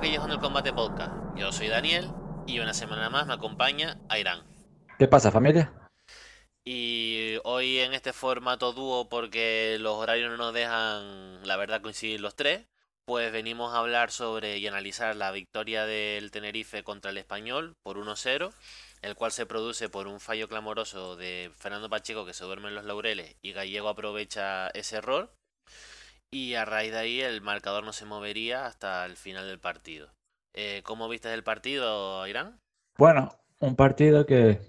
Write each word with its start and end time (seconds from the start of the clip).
a 0.00 0.02
Callejón 0.02 0.30
del 0.30 0.40
Combate 0.40 0.72
Podcast. 0.72 1.12
Yo 1.36 1.52
soy 1.52 1.68
Daniel 1.68 2.10
y 2.46 2.58
una 2.58 2.72
semana 2.72 3.10
más 3.10 3.26
me 3.26 3.34
acompaña 3.34 3.98
Airán. 4.08 4.42
¿Qué 4.98 5.06
pasa, 5.06 5.30
familia? 5.30 5.74
Y 6.64 7.34
hoy 7.44 7.80
en 7.80 7.92
este 7.92 8.14
formato 8.14 8.72
dúo, 8.72 9.10
porque 9.10 9.76
los 9.78 9.96
horarios 9.96 10.30
no 10.30 10.38
nos 10.38 10.54
dejan, 10.54 11.46
la 11.46 11.56
verdad, 11.58 11.82
coincidir 11.82 12.18
los 12.18 12.34
tres, 12.34 12.66
pues 13.04 13.30
venimos 13.30 13.74
a 13.74 13.80
hablar 13.80 14.10
sobre 14.10 14.56
y 14.56 14.66
analizar 14.66 15.14
la 15.16 15.32
victoria 15.32 15.84
del 15.84 16.30
Tenerife 16.30 16.82
contra 16.82 17.10
el 17.10 17.18
Español 17.18 17.76
por 17.82 17.98
1-0, 17.98 18.54
el 19.02 19.14
cual 19.16 19.32
se 19.32 19.44
produce 19.44 19.90
por 19.90 20.06
un 20.06 20.18
fallo 20.18 20.48
clamoroso 20.48 21.16
de 21.16 21.52
Fernando 21.58 21.90
Pacheco 21.90 22.24
que 22.24 22.32
se 22.32 22.44
duerme 22.44 22.68
en 22.68 22.74
los 22.74 22.86
laureles 22.86 23.36
y 23.42 23.52
Gallego 23.52 23.90
aprovecha 23.90 24.68
ese 24.68 24.96
error 24.96 25.30
y 26.30 26.54
a 26.54 26.64
raíz 26.64 26.92
de 26.92 26.98
ahí 26.98 27.20
el 27.20 27.40
marcador 27.40 27.84
no 27.84 27.92
se 27.92 28.04
movería 28.04 28.66
hasta 28.66 29.04
el 29.06 29.16
final 29.16 29.46
del 29.46 29.58
partido. 29.58 30.08
Eh, 30.54 30.82
¿Cómo 30.84 31.08
viste 31.08 31.32
el 31.32 31.42
partido, 31.44 32.26
Irán? 32.26 32.60
Bueno, 32.96 33.32
un 33.60 33.76
partido 33.76 34.26
que, 34.26 34.60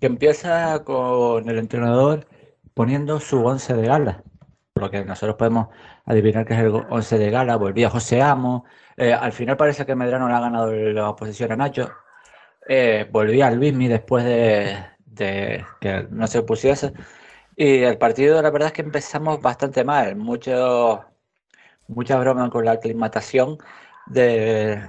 que 0.00 0.06
empieza 0.06 0.84
con 0.84 1.48
el 1.48 1.58
entrenador 1.58 2.26
poniendo 2.74 3.20
su 3.20 3.44
once 3.44 3.74
de 3.74 3.86
gala. 3.86 4.22
Lo 4.74 4.90
que 4.90 5.04
nosotros 5.04 5.36
podemos 5.36 5.68
adivinar 6.04 6.44
que 6.44 6.54
es 6.54 6.60
el 6.60 6.68
once 6.68 7.18
de 7.18 7.30
gala. 7.30 7.56
Volvía 7.56 7.90
José 7.90 8.22
Amo. 8.22 8.64
Eh, 8.96 9.12
al 9.12 9.32
final 9.32 9.56
parece 9.56 9.86
que 9.86 9.94
Medrano 9.94 10.28
le 10.28 10.34
ha 10.34 10.40
ganado 10.40 10.72
la 10.72 11.10
oposición 11.10 11.52
a 11.52 11.56
Nacho. 11.56 11.90
Eh, 12.68 13.08
volvía 13.10 13.50
Luismi 13.50 13.88
después 13.88 14.24
de, 14.24 14.76
de 14.98 15.64
que 15.80 16.06
no 16.10 16.26
se 16.26 16.42
pusiese. 16.42 16.92
Y 17.56 17.82
el 17.82 17.98
partido, 17.98 18.42
la 18.42 18.50
verdad 18.50 18.68
es 18.68 18.72
que 18.72 18.82
empezamos 18.82 19.40
bastante 19.40 19.84
mal. 19.84 20.16
Mucho, 20.16 21.04
mucha 21.88 22.18
broma 22.18 22.50
con 22.50 22.64
la 22.64 22.72
aclimatación 22.72 23.58
de, 24.06 24.80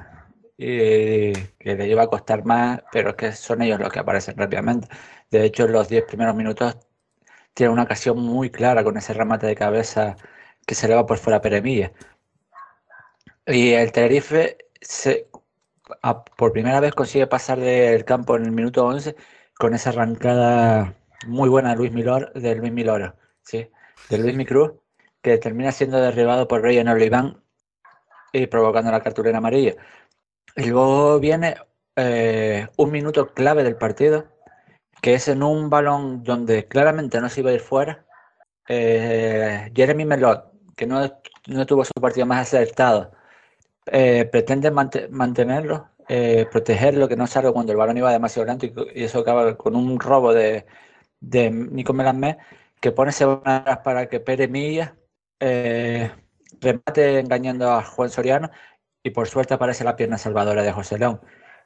que 0.57 1.75
le 1.75 1.87
iba 1.87 2.03
a 2.03 2.07
costar 2.07 2.45
más, 2.45 2.81
pero 2.91 3.09
es 3.11 3.15
que 3.15 3.31
son 3.33 3.61
ellos 3.61 3.79
los 3.79 3.91
que 3.91 3.99
aparecen 3.99 4.37
rápidamente. 4.37 4.87
De 5.31 5.43
hecho, 5.45 5.65
en 5.65 5.73
los 5.73 5.89
10 5.89 6.05
primeros 6.05 6.35
minutos 6.35 6.77
tiene 7.53 7.73
una 7.73 7.83
ocasión 7.83 8.19
muy 8.19 8.49
clara 8.51 8.83
con 8.83 8.97
ese 8.97 9.13
remate 9.13 9.47
de 9.47 9.55
cabeza 9.55 10.15
que 10.65 10.75
se 10.75 10.87
le 10.87 10.95
va 10.95 11.05
por 11.05 11.17
fuera 11.19 11.37
a 11.37 11.41
Peremilla. 11.41 11.93
Y 13.47 13.73
el 13.73 13.91
Tenerife 13.91 14.57
se, 14.81 15.27
por 16.37 16.51
primera 16.51 16.79
vez 16.79 16.93
consigue 16.95 17.27
pasar 17.27 17.59
del 17.59 18.05
campo 18.05 18.35
en 18.35 18.45
el 18.45 18.51
minuto 18.51 18.85
11 18.85 19.15
con 19.57 19.73
esa 19.73 19.91
arrancada 19.91 20.95
muy 21.27 21.49
buena 21.49 21.71
de 21.71 21.75
Luis 21.77 21.91
Milor, 21.91 22.31
de 22.33 22.55
Luis 22.55 22.71
Miloro, 22.71 23.15
sí, 23.41 23.69
de 24.09 24.17
Luis 24.17 24.35
Micruz, 24.35 24.73
que 25.21 25.37
termina 25.37 25.71
siendo 25.71 25.99
derribado 25.99 26.47
por 26.47 26.61
Rey 26.61 26.77
en 26.77 26.87
Oliván 26.87 27.41
y 28.31 28.47
provocando 28.47 28.91
la 28.91 29.01
cartulina 29.01 29.39
amarilla. 29.39 29.75
Y 30.55 30.67
luego 30.67 31.19
viene 31.19 31.55
eh, 31.95 32.67
un 32.77 32.91
minuto 32.91 33.33
clave 33.33 33.63
del 33.63 33.77
partido, 33.77 34.25
que 35.01 35.15
es 35.15 35.27
en 35.27 35.43
un 35.43 35.69
balón 35.69 36.23
donde 36.23 36.67
claramente 36.67 37.19
no 37.21 37.29
se 37.29 37.41
iba 37.41 37.51
a 37.51 37.53
ir 37.53 37.61
fuera. 37.61 38.05
Eh, 38.67 39.71
Jeremy 39.75 40.05
Melot, 40.05 40.51
que 40.75 40.85
no, 40.87 41.01
no, 41.47 41.65
tuvo 41.65 41.85
su 41.85 41.93
partido 41.93 42.25
más 42.25 42.41
acertado, 42.41 43.11
eh, 43.87 44.25
pretende 44.25 44.71
mantenerlo, 44.71 45.89
protegerlo, 46.51 47.07
que 47.07 47.15
no 47.15 47.27
salga 47.27 47.51
cuando 47.51 47.71
el 47.71 47.77
balón 47.77 47.97
iba 47.97 48.11
demasiado 48.11 48.45
lento 48.47 48.65
y 48.67 49.03
eso 49.03 49.19
acaba 49.19 49.57
con 49.57 49.75
un 49.75 49.99
robo 49.99 50.33
de, 50.33 50.65
de 51.29 51.49
Nico 51.51 51.93
Melamé, 51.93 52.37
que 52.79 52.91
pone 52.91 53.11
semanas 53.11 53.79
para 53.83 54.07
que 54.07 54.19
Pere 54.19 54.47
Milla 54.47 54.95
eh, 55.39 56.11
remate 56.61 57.19
engañando 57.19 57.71
a 57.71 57.83
Juan 57.83 58.09
Soriano 58.09 58.51
y 59.03 59.11
por 59.11 59.27
suerte 59.27 59.53
aparece 59.53 59.83
la 59.83 59.95
pierna 59.95 60.17
salvadora 60.17 60.63
de 60.63 60.72
José 60.72 60.97
León. 60.99 61.22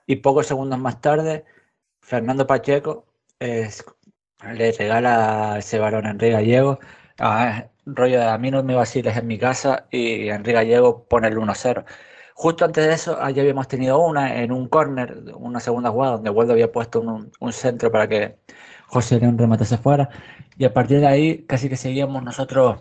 Y 0.07 0.17
pocos 0.17 0.47
segundos 0.47 0.79
más 0.79 1.01
tarde, 1.01 1.45
Fernando 2.01 2.47
Pacheco 2.47 3.06
le 3.39 4.71
regala 4.71 5.57
ese 5.59 5.79
balón 5.79 6.05
a 6.05 6.12
Enrique 6.12 6.33
Gallego. 6.33 6.79
A, 7.19 7.69
rollo 7.85 8.19
de 8.19 8.25
a 8.25 8.38
mí 8.38 8.51
no 8.51 8.63
me 8.63 8.75
vaciles 8.75 9.17
en 9.17 9.27
mi 9.27 9.38
casa 9.38 9.88
y 9.91 10.29
Enrique 10.29 10.53
Gallego 10.53 11.05
pone 11.07 11.27
el 11.27 11.38
1-0. 11.38 11.85
Justo 12.35 12.65
antes 12.65 12.88
de 12.88 12.94
eso, 12.94 13.17
ya 13.29 13.41
habíamos 13.41 13.67
tenido 13.67 14.00
una 14.00 14.41
en 14.41 14.51
un 14.53 14.67
córner, 14.69 15.23
una 15.35 15.59
segunda 15.59 15.91
jugada, 15.91 16.13
donde 16.13 16.29
Waldo 16.29 16.53
había 16.53 16.71
puesto 16.71 17.01
un 17.01 17.53
centro 17.53 17.91
para 17.91 18.07
que 18.07 18.39
José 18.89 19.19
León 19.19 19.38
rematase 19.38 19.77
fuera. 19.77 20.09
Y 20.57 20.65
a 20.65 20.74
partir 20.74 21.00
de 21.00 21.07
ahí 21.07 21.45
casi 21.45 21.69
que 21.69 21.77
seguíamos 21.77 22.24
nosotros 22.24 22.80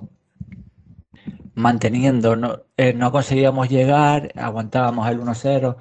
manteniendo, 1.54 2.36
no, 2.36 2.62
eh, 2.76 2.92
no 2.94 3.12
conseguíamos 3.12 3.68
llegar, 3.68 4.32
aguantábamos 4.36 5.08
el 5.08 5.20
1-0, 5.20 5.76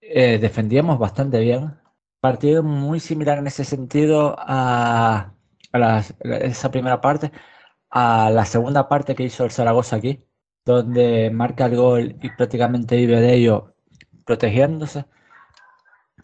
eh, 0.00 0.38
defendíamos 0.38 0.98
bastante 0.98 1.40
bien. 1.40 1.76
Partido 2.20 2.62
muy 2.62 3.00
similar 3.00 3.38
en 3.38 3.46
ese 3.48 3.64
sentido 3.64 4.34
a, 4.38 5.32
esa 6.22 6.70
primera 6.70 7.00
parte, 7.00 7.32
a 7.90 8.30
la 8.30 8.44
segunda 8.44 8.88
parte 8.88 9.14
que 9.14 9.24
hizo 9.24 9.44
el 9.44 9.50
Zaragoza 9.52 9.96
aquí, 9.96 10.24
donde 10.64 11.30
marca 11.30 11.66
el 11.66 11.76
gol 11.76 12.16
y 12.22 12.30
prácticamente 12.30 12.96
vive 12.96 13.20
de 13.20 13.34
ello 13.34 13.74
protegiéndose. 14.24 15.06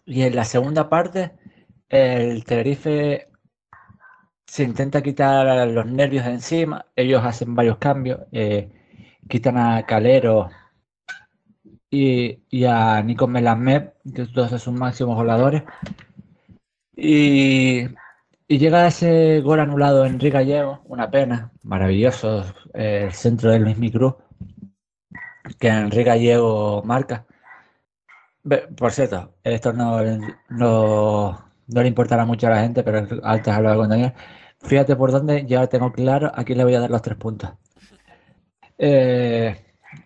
Y 0.05 0.23
en 0.23 0.35
la 0.35 0.45
segunda 0.45 0.89
parte, 0.89 1.33
el 1.89 2.43
Tenerife 2.45 3.29
se 4.55 4.63
intenta 4.63 5.03
quitar 5.03 5.67
los 5.67 5.85
nervios 5.85 6.23
de 6.25 6.31
encima, 6.31 6.85
ellos 6.95 7.21
hacen 7.25 7.55
varios 7.55 7.77
cambios, 7.77 8.21
eh, 8.31 8.69
quitan 9.27 9.57
a 9.57 9.85
Calero 9.85 10.49
y, 11.89 12.63
a 12.63 13.01
Nico 13.03 13.27
Melamed, 13.27 13.89
que 14.15 14.25
son 14.27 14.59
sus 14.59 14.73
máximos 14.73 15.17
voladores, 15.17 15.63
y 16.95 17.87
Y 18.47 18.57
llega 18.59 18.87
ese 18.87 19.41
gol 19.41 19.59
anulado 19.59 20.05
Enrique 20.05 20.29
Gallego, 20.37 20.81
una 20.85 21.11
pena, 21.11 21.51
maravilloso 21.63 22.45
el 22.73 23.11
centro 23.13 23.51
del 23.51 23.63
Luis 23.63 23.91
Cruz, 23.91 24.15
que 25.59 25.67
Enrique 25.67 26.03
Gallego 26.05 26.81
marca. 26.85 27.25
Por 28.77 28.91
cierto, 28.91 29.35
esto 29.43 29.73
no, 29.73 29.99
no, 30.49 31.45
le 31.67 31.87
importará 31.87 32.25
mucho 32.25 32.47
a 32.47 32.51
la 32.51 32.61
gente, 32.61 32.83
pero 32.83 33.05
antes 33.23 33.53
hablaba 33.53 33.77
con 33.77 33.89
Daniel. 33.89 34.13
Fíjate 34.65 34.95
por 34.95 35.11
dónde 35.11 35.45
ya 35.45 35.67
tengo 35.67 35.91
claro, 35.91 36.31
aquí 36.33 36.55
le 36.55 36.63
voy 36.63 36.73
a 36.73 36.79
dar 36.79 36.89
los 36.89 37.01
tres 37.01 37.17
puntos. 37.17 37.51
Eh, 38.77 39.55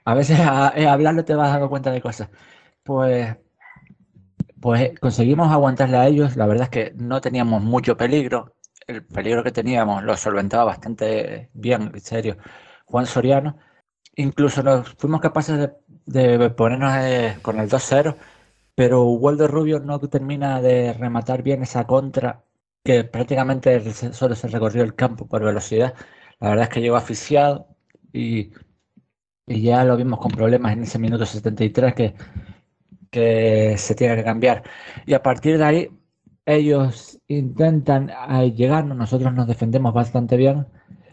a 0.05 0.13
veces 0.13 0.39
a, 0.41 0.67
hablarlo 0.91 1.25
te 1.25 1.35
vas 1.35 1.51
dando 1.51 1.69
cuenta 1.69 1.91
de 1.91 2.01
cosas. 2.01 2.29
Pues, 2.83 3.35
pues 4.59 4.99
conseguimos 4.99 5.51
aguantarle 5.51 5.97
a 5.97 6.07
ellos. 6.07 6.35
La 6.35 6.45
verdad 6.45 6.65
es 6.65 6.69
que 6.69 6.93
no 6.97 7.21
teníamos 7.21 7.61
mucho 7.63 7.95
peligro. 7.97 8.55
El 8.87 9.05
peligro 9.05 9.43
que 9.43 9.51
teníamos 9.51 10.03
lo 10.03 10.17
solventaba 10.17 10.65
bastante 10.65 11.49
bien, 11.53 11.91
en 11.93 12.01
serio, 12.01 12.37
Juan 12.85 13.05
Soriano. 13.05 13.57
Incluso 14.15 14.63
nos 14.63 14.89
fuimos 14.95 15.21
capaces 15.21 15.69
de, 16.05 16.49
ponernos 16.51 16.93
eh, 16.97 17.37
con 17.41 17.59
el 17.59 17.69
2-0, 17.69 18.15
pero 18.75 19.03
Waldo 19.03 19.47
Rubio 19.47 19.79
no 19.79 19.99
termina 19.99 20.61
de 20.61 20.93
rematar 20.93 21.43
bien 21.43 21.63
esa 21.63 21.85
contra 21.85 22.43
que 22.83 23.03
prácticamente 23.03 23.93
solo 23.93 24.35
se 24.35 24.47
recorrió 24.47 24.83
el 24.83 24.95
campo 24.95 25.27
por 25.27 25.43
velocidad. 25.43 25.93
La 26.39 26.49
verdad 26.49 26.63
es 26.65 26.69
que 26.69 26.81
llegó 26.81 26.95
asfixiado 26.95 27.67
y, 28.13 28.51
ya 29.47 29.83
lo 29.83 29.97
vimos 29.97 30.19
con 30.19 30.31
problemas 30.31 30.73
en 30.73 30.83
ese 30.83 30.99
minuto 30.99 31.25
73 31.25 31.93
que, 31.95 32.15
que 33.11 33.77
se 33.77 33.95
tiene 33.95 34.15
que 34.15 34.23
cambiar. 34.23 34.63
Y 35.05 35.13
a 35.13 35.23
partir 35.23 35.57
de 35.57 35.63
ahí 35.65 35.89
ellos 36.45 37.19
intentan 37.27 38.11
llegarnos, 38.55 38.97
nosotros 38.97 39.33
nos 39.33 39.47
defendemos 39.47 39.93
bastante 39.93 40.37
bien 40.37 40.67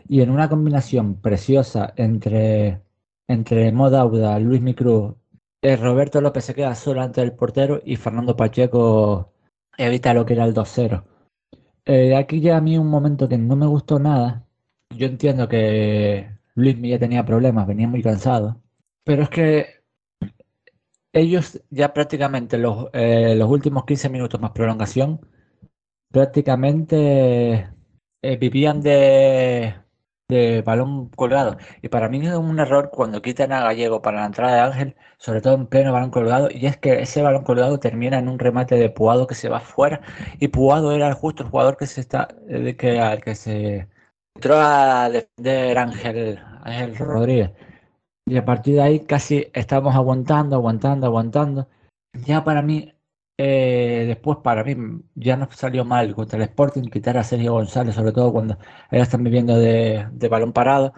y 0.09 0.23
en 0.23 0.31
una 0.31 0.49
combinación 0.49 1.21
preciosa 1.21 1.93
entre, 1.97 2.83
entre 3.29 3.73
Modauda, 3.73 4.39
Luis 4.39 4.61
Micru, 4.63 5.19
eh, 5.63 5.77
Roberto 5.77 6.21
López 6.21 6.45
se 6.45 6.55
queda 6.55 6.75
solo 6.75 7.03
ante 7.03 7.23
el 7.23 7.33
portero 7.33 7.81
y 7.85 7.97
Fernando 7.97 8.37
Pacheco 8.37 9.33
evita 9.77 10.15
lo 10.15 10.25
que 10.25 10.35
era 10.35 10.45
el 10.45 10.55
2-0. 10.55 11.05
Eh, 11.87 12.17
aquí 12.17 12.41
ya 12.41 12.57
a 12.57 12.61
mí 12.61 12.77
un 12.79 12.89
momento 12.89 13.29
que 13.29 13.39
no 13.39 13.57
me 13.57 13.67
gustó 13.67 13.99
nada. 13.99 14.47
Yo 14.91 15.07
entiendo 15.07 15.49
que 15.49 16.31
Luis 16.55 16.77
ya 16.83 16.99
tenía 16.99 17.25
problemas, 17.25 17.67
venía 17.67 17.89
muy 17.89 18.03
cansado. 18.03 18.61
Pero 19.05 19.23
es 19.23 19.31
que 19.31 19.67
ellos 21.13 21.63
ya 21.71 21.95
prácticamente 21.95 22.59
los, 22.59 22.89
eh, 22.93 23.43
últimos 23.45 23.85
15 23.87 24.09
minutos 24.11 24.41
más 24.41 24.51
prolongación, 24.53 25.21
prácticamente 26.11 27.71
eh, 28.23 28.37
vivían 28.39 28.83
de, 28.83 29.75
de 30.29 30.63
balón 30.63 31.09
colgado. 31.11 31.57
Y 31.83 31.89
para 31.89 32.09
mí 32.09 32.27
es 32.27 32.35
un 32.35 32.59
error 32.59 32.91
cuando 32.93 33.23
quitan 33.23 33.53
a 33.53 33.61
Gallego 33.61 34.03
para 34.03 34.21
la 34.21 34.27
entrada 34.27 34.55
de 34.55 34.61
Ángel, 34.61 34.97
sobre 35.19 35.41
todo 35.41 35.55
en 35.55 35.67
pleno 35.67 35.93
balón 35.93 36.11
colgado, 36.11 36.49
y 36.51 36.67
es 36.67 36.77
que 36.77 37.01
ese 37.01 37.23
balón 37.23 37.45
colgado 37.45 37.79
termina 37.79 38.19
en 38.19 38.29
un 38.29 38.39
remate 38.39 38.77
de 38.77 38.91
Puado 38.91 39.27
que 39.27 39.35
se 39.35 39.49
va 39.49 39.61
fuera, 39.61 40.01
y 40.39 40.49
Puado 40.49 40.93
era 40.93 41.13
justo 41.15 41.43
el 41.45 41.51
jugador 41.51 41.77
que 41.77 41.87
se 41.87 42.01
está, 42.01 42.29
de 42.47 42.77
que, 42.77 43.01
al 43.01 43.23
que 43.23 43.35
se 43.35 43.89
entró 44.35 44.57
a 44.59 45.09
defender 45.11 45.79
Ángel, 45.79 46.41
Ángel 46.63 46.97
Rodríguez. 46.97 47.53
Y 48.29 48.37
a 48.37 48.45
partir 48.45 48.75
de 48.77 48.83
ahí 48.83 49.01
casi 49.01 49.47
estamos 49.55 49.95
aguantando, 49.95 50.57
aguantando, 50.57 51.07
aguantando. 51.07 51.69
Ya 52.27 52.43
para 52.45 52.63
mí 52.63 52.96
eh, 53.39 54.05
después, 54.07 54.39
para 54.43 54.65
mí, 54.65 55.03
ya 55.15 55.37
no 55.37 55.49
salió 55.53 55.85
mal 55.85 56.15
contra 56.15 56.39
el 56.39 56.45
Sporting 56.45 56.85
quitar 56.89 57.19
a 57.19 57.25
Sergio 57.25 57.53
González, 57.53 57.95
sobre 57.95 58.13
todo 58.13 58.33
cuando 58.33 58.59
ellos 58.91 59.07
están 59.07 59.25
viviendo 59.25 59.59
de, 59.59 60.09
balón 60.31 60.53
parado. 60.53 60.95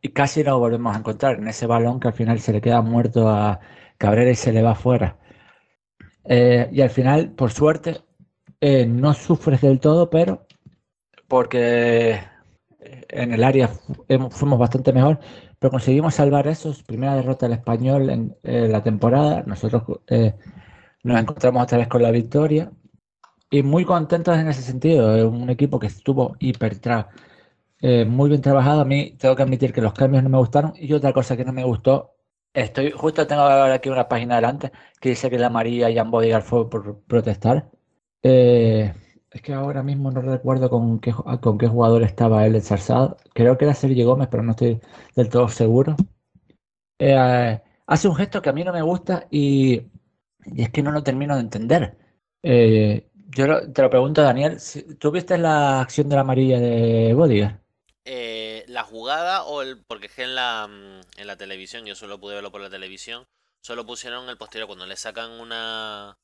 Y 0.00 0.10
casi 0.10 0.42
lo 0.42 0.58
volvemos 0.58 0.94
a 0.94 0.98
encontrar 0.98 1.38
en 1.38 1.48
ese 1.48 1.66
balón 1.66 2.00
que 2.00 2.08
al 2.08 2.14
final 2.14 2.40
se 2.40 2.52
le 2.52 2.60
queda 2.60 2.82
muerto 2.82 3.28
a 3.28 3.60
Cabrera 3.98 4.30
y 4.30 4.34
se 4.34 4.52
le 4.52 4.62
va 4.62 4.72
afuera. 4.72 5.18
Eh, 6.24 6.68
y 6.72 6.80
al 6.82 6.90
final, 6.90 7.30
por 7.32 7.52
suerte, 7.52 8.02
eh, 8.60 8.86
no 8.86 9.14
sufres 9.14 9.60
del 9.60 9.80
todo, 9.80 10.10
pero 10.10 10.46
porque 11.28 12.20
en 12.80 13.32
el 13.32 13.44
área 13.44 13.68
fuimos 14.30 14.58
bastante 14.58 14.92
mejor, 14.92 15.20
pero 15.58 15.70
conseguimos 15.70 16.14
salvar 16.14 16.46
esos. 16.48 16.82
Primera 16.82 17.16
derrota 17.16 17.46
del 17.46 17.58
español 17.58 18.10
en 18.10 18.72
la 18.72 18.82
temporada. 18.82 19.44
Nosotros 19.46 19.84
nos 21.02 21.20
encontramos 21.20 21.62
otra 21.64 21.78
vez 21.78 21.88
con 21.88 22.02
la 22.02 22.10
victoria 22.10 22.70
y 23.50 23.62
muy 23.62 23.84
contentos 23.84 24.36
en 24.38 24.48
ese 24.48 24.62
sentido. 24.62 25.16
Es 25.16 25.24
un 25.24 25.50
equipo 25.50 25.78
que 25.78 25.88
estuvo 25.88 26.36
hiper 26.40 26.80
eh, 27.80 28.04
muy 28.04 28.28
bien 28.30 28.40
trabajado. 28.40 28.80
A 28.82 28.84
mí 28.84 29.16
tengo 29.18 29.36
que 29.36 29.42
admitir 29.42 29.72
que 29.72 29.82
los 29.82 29.92
cambios 29.92 30.22
no 30.22 30.30
me 30.30 30.38
gustaron 30.38 30.72
y 30.76 30.92
otra 30.92 31.12
cosa 31.12 31.36
que 31.36 31.44
no 31.44 31.52
me 31.52 31.64
gustó. 31.64 32.14
Estoy 32.54 32.90
justo 32.90 33.26
tengo 33.26 33.42
ahora 33.42 33.74
aquí 33.74 33.88
una 33.88 34.08
página 34.08 34.34
adelante 34.34 34.72
que 35.00 35.10
dice 35.10 35.30
que 35.30 35.38
la 35.38 35.50
María 35.50 35.90
y 35.90 36.00
Bodigar 36.00 36.42
fue 36.42 36.68
por 36.68 37.00
protestar. 37.04 37.70
Eh, 38.22 38.92
es 39.30 39.42
que 39.42 39.54
ahora 39.54 39.82
mismo 39.82 40.10
no 40.10 40.20
recuerdo 40.20 40.68
con 40.70 41.00
qué, 41.00 41.12
con 41.40 41.58
qué 41.58 41.66
jugador 41.66 42.02
estaba 42.02 42.46
él 42.46 42.54
ensalzado. 42.54 43.16
Creo 43.34 43.56
que 43.56 43.64
era 43.64 43.74
Sergio 43.74 44.06
Gómez, 44.06 44.28
pero 44.30 44.42
no 44.42 44.52
estoy 44.52 44.80
del 45.16 45.28
todo 45.30 45.48
seguro. 45.48 45.96
Eh, 46.98 47.60
hace 47.86 48.08
un 48.08 48.14
gesto 48.16 48.42
que 48.42 48.50
a 48.50 48.52
mí 48.52 48.64
no 48.64 48.72
me 48.72 48.82
gusta 48.82 49.26
y 49.30 49.91
y 50.46 50.62
es 50.62 50.70
que 50.70 50.82
no 50.82 50.90
lo 50.90 51.02
termino 51.02 51.34
de 51.34 51.40
entender. 51.40 51.96
Eh, 52.42 53.08
yo 53.30 53.72
te 53.72 53.82
lo 53.82 53.90
pregunto, 53.90 54.22
Daniel, 54.22 54.58
¿tú 54.98 55.10
viste 55.10 55.38
la 55.38 55.80
acción 55.80 56.08
de 56.08 56.16
la 56.16 56.22
amarilla 56.22 56.60
de 56.60 57.14
Bodiger? 57.14 57.60
Eh, 58.04 58.64
la 58.68 58.82
jugada 58.82 59.44
o 59.44 59.62
el. 59.62 59.82
Porque 59.84 60.06
es 60.06 60.12
que 60.12 60.24
en 60.24 60.34
la, 60.34 60.68
mm, 60.68 61.20
en 61.20 61.26
la 61.26 61.36
televisión, 61.36 61.86
yo 61.86 61.94
solo 61.94 62.20
pude 62.20 62.34
verlo 62.34 62.50
por 62.50 62.60
la 62.60 62.70
televisión, 62.70 63.26
solo 63.60 63.86
pusieron 63.86 64.28
el 64.28 64.36
posterior 64.36 64.66
cuando 64.66 64.86
le 64.86 64.96
sacan 64.96 65.30
una. 65.32 66.18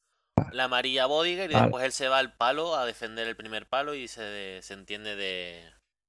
La 0.52 0.64
amarilla 0.64 1.04
a 1.04 1.06
Bodiger 1.06 1.50
y 1.50 1.54
después 1.54 1.84
él 1.84 1.92
se 1.92 2.08
va 2.08 2.18
al 2.18 2.32
palo 2.32 2.76
a 2.76 2.86
defender 2.86 3.26
el 3.26 3.36
primer 3.36 3.66
palo 3.66 3.94
y 3.94 4.06
se, 4.06 4.60
se 4.62 4.74
entiende 4.74 5.16
de, 5.16 5.62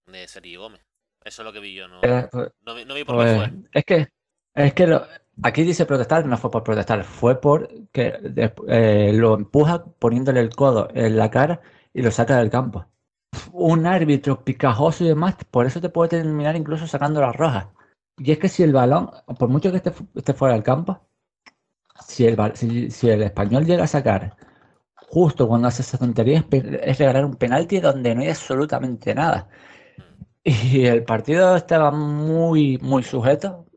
de 0.05 0.27
Sergio 0.27 0.61
Gómez. 0.61 0.81
Eso 1.23 1.41
es 1.41 1.45
lo 1.45 1.51
que 1.51 1.59
vi 1.59 1.73
yo, 1.73 1.87
no, 1.87 1.99
eh, 2.03 2.27
pues, 2.31 2.51
no, 2.61 2.75
vi 2.75 3.03
por 3.03 3.17
qué 3.17 3.23
pues, 3.23 3.35
fue. 3.35 3.51
Es 3.73 3.85
que, 3.85 4.07
es 4.65 4.73
que 4.73 4.85
Aquí 5.41 5.63
dice 5.63 5.85
protestar, 5.85 6.25
no 6.25 6.37
fue 6.37 6.51
por 6.51 6.63
protestar, 6.63 7.03
fue 7.05 7.39
por 7.39 7.69
que 7.93 8.13
eh, 8.67 9.11
lo 9.13 9.35
empuja 9.35 9.85
poniéndole 9.85 10.41
el 10.41 10.49
codo 10.49 10.89
en 10.93 11.17
la 11.17 11.31
cara 11.31 11.61
y 11.93 12.01
lo 12.01 12.11
saca 12.11 12.37
del 12.37 12.49
campo. 12.49 12.85
Un 13.53 13.87
árbitro 13.87 14.43
picajoso 14.43 15.05
y 15.05 15.07
demás, 15.09 15.35
por 15.49 15.65
eso 15.65 15.79
te 15.81 15.89
puede 15.89 16.09
terminar 16.09 16.55
incluso 16.57 16.87
sacando 16.87 17.21
la 17.21 17.31
roja. 17.31 17.71
Y 18.17 18.31
es 18.33 18.39
que 18.39 18.49
si 18.49 18.63
el 18.63 18.73
balón, 18.73 19.11
por 19.37 19.49
mucho 19.49 19.71
que 19.71 19.77
esté, 19.77 20.33
fuera 20.33 20.55
del 20.55 20.63
campo, 20.63 20.99
si 22.05 22.25
el, 22.25 22.37
si, 22.91 23.09
el 23.09 23.23
español 23.23 23.65
llega 23.65 23.83
a 23.85 23.87
sacar 23.87 24.35
justo 24.95 25.47
cuando 25.47 25.67
hace 25.69 25.81
esa 25.83 25.97
tontería, 25.97 26.45
es 26.51 26.97
regalar 26.99 27.25
un 27.25 27.35
penalti 27.35 27.79
donde 27.79 28.13
no 28.15 28.21
hay 28.21 28.29
absolutamente 28.29 29.15
nada. 29.15 29.47
Y 30.43 30.85
el 30.85 31.03
partido 31.03 31.55
estaba 31.55 31.91
muy, 31.91 32.77
muy 32.79 33.03
sujeto, 33.03 33.68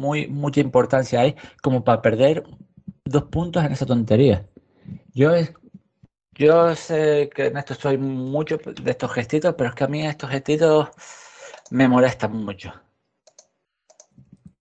muy, 0.00 0.26
mucha 0.28 0.60
importancia 0.60 1.20
ahí 1.20 1.36
como 1.62 1.84
para 1.84 2.02
perder 2.02 2.44
dos 3.04 3.24
puntos 3.24 3.64
en 3.64 3.72
esa 3.72 3.86
tontería. 3.86 4.46
Yo, 5.12 5.32
yo 6.32 6.74
sé 6.74 7.30
que 7.34 7.46
en 7.46 7.56
esto 7.56 7.74
soy 7.74 7.98
mucho 7.98 8.58
de 8.58 8.90
estos 8.90 9.12
gestitos, 9.12 9.54
pero 9.56 9.70
es 9.70 9.76
que 9.76 9.84
a 9.84 9.88
mí 9.88 10.06
estos 10.06 10.30
gestitos 10.30 10.88
me 11.70 11.88
molestan 11.88 12.32
mucho. 12.32 12.72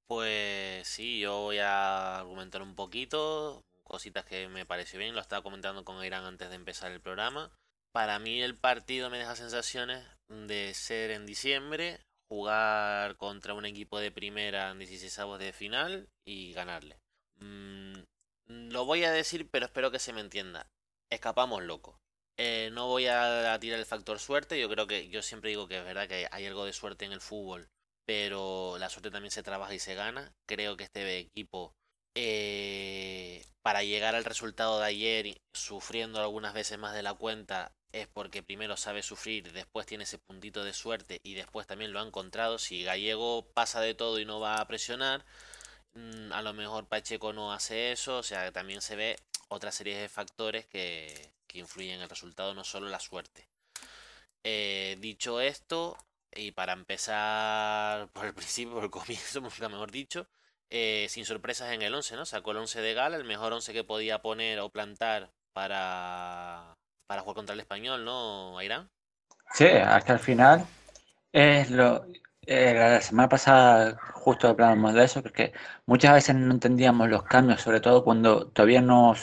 Pues 0.07 0.87
sí, 0.87 1.19
yo 1.19 1.41
voy 1.41 1.59
a 1.59 2.19
argumentar 2.19 2.61
un 2.61 2.75
poquito, 2.75 3.63
cositas 3.83 4.25
que 4.25 4.47
me 4.47 4.65
pareció 4.65 4.99
bien, 4.99 5.13
lo 5.13 5.21
estaba 5.21 5.43
comentando 5.43 5.85
con 5.85 6.03
Irán 6.03 6.25
antes 6.25 6.49
de 6.49 6.55
empezar 6.55 6.91
el 6.91 6.99
programa. 6.99 7.51
Para 7.91 8.19
mí 8.19 8.41
el 8.41 8.55
partido 8.55 9.09
me 9.09 9.19
deja 9.19 9.35
sensaciones 9.35 10.03
de 10.27 10.73
ser 10.73 11.11
en 11.11 11.25
diciembre, 11.25 11.99
jugar 12.29 13.17
contra 13.17 13.53
un 13.53 13.65
equipo 13.65 13.99
de 13.99 14.11
primera 14.11 14.71
en 14.71 14.79
16 14.79 15.17
de 15.39 15.51
final 15.51 16.09
y 16.25 16.53
ganarle. 16.53 16.99
Mm, 17.37 17.95
lo 18.47 18.85
voy 18.85 19.03
a 19.03 19.11
decir, 19.11 19.49
pero 19.49 19.65
espero 19.65 19.91
que 19.91 19.99
se 19.99 20.13
me 20.13 20.21
entienda. 20.21 20.67
Escapamos 21.09 21.63
loco. 21.63 21.99
Eh, 22.37 22.69
no 22.71 22.87
voy 22.87 23.07
a 23.07 23.57
tirar 23.59 23.79
el 23.79 23.85
factor 23.85 24.19
suerte. 24.19 24.59
Yo 24.59 24.69
creo 24.69 24.87
que 24.87 25.09
yo 25.09 25.21
siempre 25.21 25.49
digo 25.49 25.67
que 25.67 25.79
es 25.79 25.83
verdad 25.83 26.07
que 26.07 26.27
hay 26.31 26.45
algo 26.45 26.65
de 26.65 26.73
suerte 26.73 27.05
en 27.05 27.11
el 27.11 27.21
fútbol, 27.21 27.69
pero 28.05 28.77
la 28.79 28.89
suerte 28.89 29.11
también 29.11 29.31
se 29.31 29.43
trabaja 29.43 29.73
y 29.73 29.79
se 29.79 29.95
gana. 29.95 30.33
Creo 30.47 30.77
que 30.77 30.85
este 30.85 31.19
equipo, 31.19 31.73
eh, 32.15 33.45
para 33.61 33.83
llegar 33.83 34.15
al 34.15 34.25
resultado 34.25 34.79
de 34.79 34.85
ayer, 34.85 35.41
sufriendo 35.53 36.19
algunas 36.19 36.53
veces 36.53 36.77
más 36.79 36.93
de 36.93 37.03
la 37.03 37.13
cuenta, 37.13 37.73
es 37.91 38.07
porque 38.07 38.43
primero 38.43 38.77
sabe 38.77 39.03
sufrir, 39.03 39.51
después 39.51 39.85
tiene 39.85 40.03
ese 40.03 40.19
puntito 40.19 40.63
de 40.63 40.73
suerte 40.73 41.19
y 41.23 41.33
después 41.33 41.67
también 41.67 41.91
lo 41.93 41.99
ha 41.99 42.05
encontrado. 42.05 42.59
Si 42.59 42.83
Gallego 42.83 43.51
pasa 43.53 43.81
de 43.81 43.95
todo 43.95 44.19
y 44.19 44.25
no 44.25 44.39
va 44.39 44.59
a 44.61 44.67
presionar, 44.67 45.25
mm, 45.93 46.31
a 46.33 46.41
lo 46.41 46.53
mejor 46.53 46.87
Pacheco 46.87 47.33
no 47.33 47.53
hace 47.53 47.91
eso, 47.91 48.17
o 48.17 48.23
sea, 48.23 48.51
también 48.51 48.81
se 48.81 48.95
ve 48.95 49.17
otra 49.49 49.71
serie 49.71 49.97
de 49.97 50.09
factores 50.09 50.65
que, 50.67 51.31
influyen 51.53 51.95
en 51.95 52.01
el 52.03 52.09
resultado, 52.09 52.53
no 52.53 52.63
solo 52.63 52.89
la 52.89 52.99
suerte. 52.99 53.47
Eh, 54.43 54.97
dicho 54.99 55.41
esto, 55.41 55.97
y 56.33 56.51
para 56.51 56.73
empezar 56.73 58.09
por 58.13 58.25
el 58.25 58.33
principio, 58.33 58.75
por 58.75 58.83
el 58.85 58.91
comienzo, 58.91 59.41
mejor 59.69 59.91
dicho, 59.91 60.27
eh, 60.69 61.07
sin 61.09 61.25
sorpresas 61.25 61.71
en 61.73 61.81
el 61.81 61.93
11, 61.93 62.15
¿no? 62.15 62.25
Sacó 62.25 62.51
el 62.51 62.57
11 62.57 62.81
de 62.81 62.93
gala, 62.93 63.17
el 63.17 63.23
mejor 63.23 63.53
11 63.53 63.73
que 63.73 63.83
podía 63.83 64.21
poner 64.21 64.59
o 64.59 64.69
plantar 64.69 65.31
para, 65.53 66.75
para 67.07 67.21
jugar 67.21 67.35
contra 67.35 67.53
el 67.53 67.59
español, 67.61 68.05
¿no, 68.05 68.57
Ayrán? 68.57 68.89
Sí, 69.53 69.65
hasta 69.67 70.13
el 70.13 70.19
final 70.19 70.65
es 71.31 71.71
lo... 71.71 72.05
Eh, 72.45 72.73
la 72.73 73.01
semana 73.01 73.29
pasada 73.29 73.97
justo 74.13 74.47
hablábamos 74.47 74.93
de 74.95 75.03
eso, 75.03 75.21
porque 75.21 75.53
muchas 75.85 76.13
veces 76.13 76.35
no 76.35 76.51
entendíamos 76.53 77.09
los 77.09 77.23
cambios, 77.23 77.61
sobre 77.61 77.79
todo 77.79 78.03
cuando 78.03 78.47
todavía 78.47 78.81
no, 78.81 79.13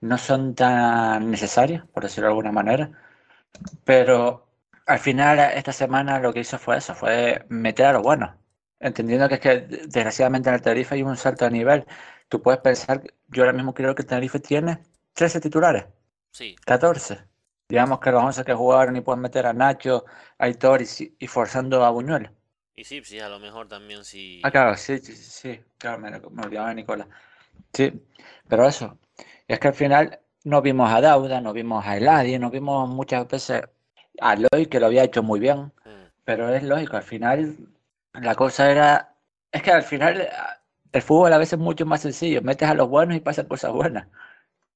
no 0.00 0.18
son 0.18 0.54
tan 0.54 1.30
necesarios, 1.30 1.86
por 1.92 2.02
decirlo 2.02 2.28
de 2.28 2.32
alguna 2.32 2.52
manera. 2.52 2.90
Pero 3.84 4.48
al 4.86 4.98
final, 4.98 5.38
esta 5.54 5.72
semana 5.72 6.18
lo 6.20 6.32
que 6.32 6.40
hizo 6.40 6.58
fue 6.58 6.78
eso, 6.78 6.94
fue 6.94 7.44
meter 7.48 7.86
a 7.86 7.92
lo 7.92 8.02
bueno. 8.02 8.36
Entendiendo 8.80 9.28
que 9.28 9.34
es 9.34 9.40
que 9.40 9.60
desgraciadamente 9.60 10.48
en 10.48 10.54
el 10.54 10.62
Tenerife 10.62 10.94
hay 10.94 11.02
un 11.02 11.16
salto 11.16 11.44
de 11.44 11.50
nivel. 11.50 11.84
Tú 12.28 12.40
puedes 12.42 12.60
pensar, 12.60 13.02
yo 13.28 13.42
ahora 13.42 13.52
mismo 13.52 13.74
creo 13.74 13.94
que 13.94 14.02
el 14.02 14.08
Tenerife 14.08 14.38
tiene 14.40 14.78
13 15.14 15.40
titulares. 15.40 15.86
Sí. 16.30 16.54
14. 16.64 17.18
Digamos 17.68 18.00
que 18.00 18.10
los 18.10 18.22
11 18.22 18.44
que 18.44 18.54
jugaron 18.54 18.96
y 18.96 19.00
pueden 19.00 19.20
meter 19.20 19.46
a 19.46 19.52
Nacho, 19.52 20.04
a 20.38 20.44
Aitor 20.44 20.80
y, 21.18 21.26
forzando 21.26 21.84
a 21.84 21.90
Buñuel. 21.90 22.30
Y 22.74 22.84
sí, 22.84 23.02
sí, 23.04 23.18
a 23.18 23.28
lo 23.28 23.38
mejor 23.40 23.68
también 23.68 24.04
sí. 24.04 24.40
Ah, 24.44 24.50
claro, 24.50 24.76
sí, 24.76 24.98
sí, 24.98 25.14
sí, 25.14 25.60
claro, 25.76 25.98
me, 25.98 26.10
me 26.10 26.42
olvidaba 26.42 26.68
de 26.68 26.76
Nicola. 26.76 27.08
Sí, 27.72 27.92
pero 28.46 28.66
eso, 28.66 28.98
es 29.46 29.58
que 29.58 29.68
al 29.68 29.74
final 29.74 30.20
no 30.44 30.62
vimos 30.62 30.90
a 30.90 31.00
Dauda, 31.00 31.40
no 31.40 31.52
vimos 31.52 31.84
a 31.84 31.96
Eladio, 31.96 32.38
no 32.38 32.50
vimos 32.50 32.88
muchas 32.88 33.28
veces 33.28 33.62
a 34.20 34.36
Loy, 34.36 34.66
que 34.66 34.80
lo 34.80 34.86
había 34.86 35.04
hecho 35.04 35.22
muy 35.22 35.40
bien, 35.40 35.72
mm. 35.84 36.10
pero 36.24 36.54
es 36.54 36.62
lógico, 36.62 36.96
al 36.96 37.02
final 37.02 37.56
la 38.14 38.34
cosa 38.34 38.70
era, 38.70 39.16
es 39.52 39.62
que 39.62 39.70
al 39.70 39.82
final 39.82 40.28
el 40.92 41.02
fútbol 41.02 41.32
a 41.32 41.38
veces 41.38 41.54
es 41.54 41.58
mucho 41.58 41.86
más 41.86 42.02
sencillo, 42.02 42.42
metes 42.42 42.68
a 42.68 42.74
los 42.74 42.88
buenos 42.88 43.16
y 43.16 43.20
pasan 43.20 43.46
cosas 43.46 43.72
buenas. 43.72 44.08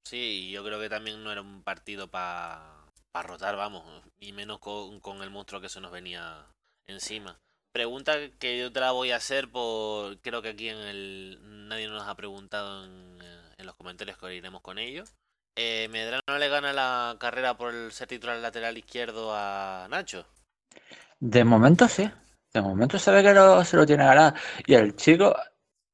Sí, 0.04 0.50
yo 0.50 0.64
creo 0.64 0.80
que 0.80 0.88
también 0.88 1.22
no 1.22 1.32
era 1.32 1.40
un 1.40 1.62
partido 1.62 2.08
para 2.08 2.84
rotar, 3.22 3.56
vamos, 3.56 3.84
y 4.20 4.32
menos 4.32 4.58
con, 4.58 5.00
con, 5.00 5.22
el 5.22 5.30
monstruo 5.30 5.60
que 5.60 5.68
se 5.68 5.80
nos 5.80 5.92
venía 5.92 6.46
encima. 6.86 7.38
Pregunta 7.72 8.14
que 8.38 8.58
yo 8.58 8.70
te 8.70 8.80
la 8.80 8.92
voy 8.92 9.12
a 9.12 9.16
hacer 9.16 9.50
por, 9.50 10.18
creo 10.20 10.42
que 10.42 10.50
aquí 10.50 10.68
en 10.68 10.78
el, 10.78 11.38
nadie 11.68 11.88
nos 11.88 12.06
ha 12.06 12.14
preguntado 12.14 12.84
en, 12.84 13.18
en 13.56 13.66
los 13.66 13.76
comentarios 13.76 14.18
que 14.18 14.34
iremos 14.34 14.60
con 14.60 14.78
ellos. 14.78 15.14
Eh, 15.56 15.88
¿Medrano 15.90 16.38
le 16.38 16.48
gana 16.48 16.72
la 16.72 17.16
carrera 17.18 17.56
por 17.56 17.74
el 17.74 17.92
ser 17.92 18.08
titular 18.08 18.38
lateral 18.38 18.78
izquierdo 18.78 19.34
a 19.34 19.86
Nacho? 19.90 20.26
De 21.20 21.44
momento 21.44 21.88
sí. 21.88 22.10
De 22.54 22.60
momento 22.62 22.98
se 22.98 23.10
ve 23.10 23.22
que 23.22 23.64
se 23.64 23.76
lo 23.76 23.86
tiene 23.86 24.04
ganado. 24.04 24.34
Y 24.66 24.74
el 24.74 24.94
chico, 24.96 25.34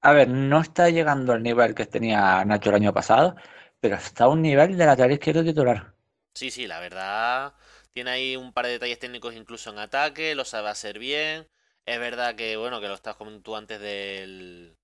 a 0.01 0.13
ver, 0.13 0.29
no 0.29 0.61
está 0.61 0.91
llegando 0.91 1.33
al 1.33 1.43
nivel 1.43 1.75
que 1.75 1.87
tenía 1.87 2.45
Nacho 2.45 2.71
el 2.71 2.77
año 2.77 2.93
pasado, 2.93 3.37
pero 3.81 3.97
está 3.97 4.25
a 4.25 4.29
un 4.29 4.43
nivel 4.43 4.77
de 4.77 4.87
lateral 4.87 5.13
izquierdo 5.13 5.45
titular. 5.45 5.95
Sí, 6.35 6.51
sí, 6.51 6.67
la 6.67 6.81
verdad. 6.81 7.55
Tiene 7.93 8.11
ahí 8.11 8.37
un 8.37 8.53
par 8.53 8.67
de 8.67 8.73
detalles 8.73 8.99
técnicos 8.99 9.35
incluso 9.35 9.71
en 9.71 9.79
ataque, 9.79 10.35
lo 10.35 10.45
sabe 10.45 10.69
hacer 10.69 10.99
bien. 10.99 11.49
Es 11.87 11.99
verdad 11.99 12.35
que, 12.37 12.57
bueno, 12.57 12.81
que 12.81 12.89
lo 12.89 12.95
estás 12.95 13.17
comentando 13.17 13.43
tú 13.43 13.57
antes 13.57 13.81
del, 13.81 14.77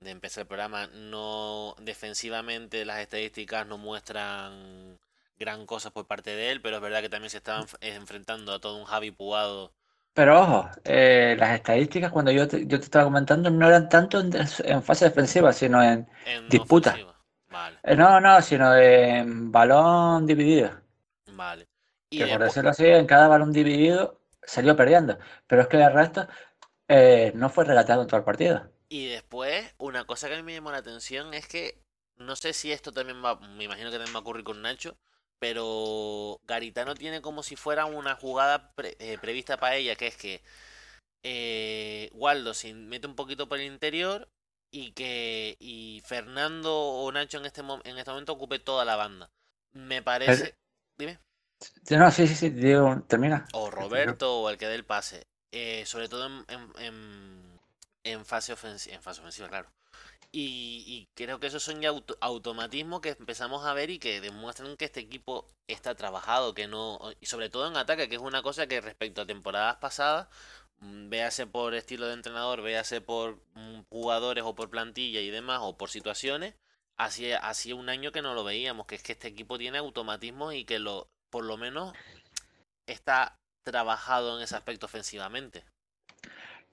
de 0.00 0.10
empezar 0.10 0.42
el 0.42 0.48
programa, 0.48 0.86
no 0.88 1.74
defensivamente 1.80 2.84
las 2.84 3.00
estadísticas 3.00 3.66
no 3.66 3.78
muestran 3.78 4.98
gran 5.38 5.66
cosa 5.66 5.90
por 5.90 6.06
parte 6.06 6.30
de 6.36 6.50
él, 6.50 6.60
pero 6.62 6.76
es 6.76 6.82
verdad 6.82 7.02
que 7.02 7.08
también 7.08 7.30
se 7.30 7.38
estaban 7.38 7.66
enfrentando 7.80 8.52
a 8.52 8.60
todo 8.60 8.76
un 8.78 8.84
Javi 8.86 9.10
Pugado. 9.10 9.72
Pero 10.16 10.40
ojo, 10.40 10.70
eh, 10.82 11.36
las 11.38 11.56
estadísticas 11.56 12.10
cuando 12.10 12.30
yo 12.30 12.48
te, 12.48 12.66
yo 12.66 12.78
te 12.78 12.86
estaba 12.86 13.04
comentando 13.04 13.50
no 13.50 13.68
eran 13.68 13.86
tanto 13.90 14.18
en, 14.18 14.82
fase 14.82 15.04
defensiva, 15.04 15.52
sino 15.52 15.82
en, 15.82 16.08
disputa. 16.48 16.96
Eh, 17.82 17.94
no, 17.94 18.18
no, 18.18 18.40
sino 18.40 18.74
en 18.74 19.52
balón 19.52 20.26
dividido. 20.26 20.70
Vale. 21.32 21.68
Y 22.08 22.20
que 22.20 22.28
por 22.28 22.40
decirlo 22.40 22.70
así, 22.70 22.86
en 22.86 23.04
cada 23.04 23.28
balón 23.28 23.52
dividido 23.52 24.22
salió 24.42 24.74
perdiendo. 24.74 25.18
Pero 25.46 25.60
es 25.60 25.68
que 25.68 25.82
el 25.82 25.92
resto 25.92 26.26
eh, 26.88 27.32
no 27.34 27.50
fue 27.50 27.66
relatado 27.66 28.00
en 28.00 28.08
todo 28.08 28.16
el 28.16 28.24
partido. 28.24 28.72
Y 28.88 29.08
después, 29.08 29.74
una 29.76 30.06
cosa 30.06 30.28
que 30.28 30.34
a 30.34 30.38
mí 30.38 30.42
me 30.44 30.54
llamó 30.54 30.72
la 30.72 30.78
atención 30.78 31.34
es 31.34 31.46
que, 31.46 31.78
no 32.16 32.36
sé 32.36 32.54
si 32.54 32.72
esto 32.72 32.90
también 32.90 33.22
va, 33.22 33.38
me 33.38 33.64
imagino 33.64 33.90
que 33.90 33.98
también 33.98 34.14
va 34.14 34.20
a 34.20 34.22
ocurrir 34.22 34.44
con 34.44 34.62
Nacho, 34.62 34.96
pero 35.38 36.40
Garitano 36.44 36.94
tiene 36.94 37.20
como 37.20 37.42
si 37.42 37.56
fuera 37.56 37.84
una 37.86 38.14
jugada 38.16 38.72
eh, 38.78 39.18
prevista 39.20 39.58
para 39.58 39.76
ella, 39.76 39.96
que 39.96 40.06
es 40.08 40.16
que 40.16 40.42
eh, 41.22 42.10
Waldo 42.14 42.54
se 42.54 42.72
mete 42.74 43.06
un 43.06 43.16
poquito 43.16 43.48
por 43.48 43.58
el 43.58 43.66
interior 43.66 44.28
y 44.70 44.92
que 44.92 45.56
y 45.58 46.02
Fernando 46.04 46.74
o 46.74 47.10
Nacho 47.12 47.38
en 47.38 47.46
este, 47.46 47.62
en 47.84 47.98
este 47.98 48.10
momento 48.10 48.32
ocupe 48.32 48.58
toda 48.58 48.84
la 48.84 48.96
banda. 48.96 49.30
Me 49.72 50.02
parece... 50.02 50.56
Dime. 50.98 51.18
No, 51.90 52.10
sí, 52.10 52.26
sí, 52.26 52.34
sí, 52.34 52.50
digo, 52.50 53.02
termina. 53.08 53.46
O 53.52 53.70
Roberto 53.70 54.40
o 54.40 54.50
el 54.50 54.58
que 54.58 54.66
dé 54.66 54.74
el 54.74 54.84
pase. 54.84 55.26
Eh, 55.52 55.84
sobre 55.86 56.08
todo 56.08 56.26
en 56.48 57.56
en 58.06 58.24
fase 58.24 58.52
ofensiva, 58.52 58.94
en 58.94 59.02
fase 59.02 59.20
ofensiva, 59.20 59.48
claro. 59.48 59.68
Y, 60.38 61.08
creo 61.14 61.40
que 61.40 61.46
esos 61.46 61.62
son 61.62 61.80
ya 61.80 61.90
automatismos 62.20 63.00
que 63.00 63.16
empezamos 63.18 63.64
a 63.64 63.72
ver 63.72 63.88
y 63.88 63.98
que 63.98 64.20
demuestran 64.20 64.76
que 64.76 64.84
este 64.84 65.00
equipo 65.00 65.48
está 65.66 65.94
trabajado, 65.94 66.52
que 66.52 66.68
no, 66.68 67.00
y 67.22 67.26
sobre 67.26 67.48
todo 67.48 67.66
en 67.68 67.76
ataque, 67.78 68.06
que 68.10 68.16
es 68.16 68.20
una 68.20 68.42
cosa 68.42 68.66
que 68.66 68.82
respecto 68.82 69.22
a 69.22 69.26
temporadas 69.26 69.76
pasadas, 69.76 70.28
mm, 70.80 71.08
véase 71.08 71.46
por 71.46 71.74
estilo 71.74 72.06
de 72.06 72.14
entrenador, 72.14 72.60
véase 72.60 73.00
por 73.00 73.36
mm, 73.54 73.84
jugadores 73.88 74.44
o 74.44 74.54
por 74.54 74.68
plantilla 74.68 75.20
y 75.20 75.30
demás, 75.30 75.60
o 75.62 75.78
por 75.78 75.88
situaciones, 75.88 76.54
hacía, 76.98 77.38
hacía 77.38 77.74
un 77.74 77.88
año 77.88 78.12
que 78.12 78.20
no 78.22 78.34
lo 78.34 78.44
veíamos, 78.44 78.86
que 78.86 78.96
es 78.96 79.02
que 79.02 79.12
este 79.12 79.28
equipo 79.28 79.56
tiene 79.58 79.78
automatismos 79.78 80.54
y 80.54 80.66
que 80.66 80.78
lo, 80.78 81.08
por 81.30 81.44
lo 81.44 81.56
menos 81.56 81.94
está 82.86 83.38
trabajado 83.64 84.36
en 84.36 84.44
ese 84.44 84.56
aspecto 84.56 84.86
ofensivamente 84.86 85.64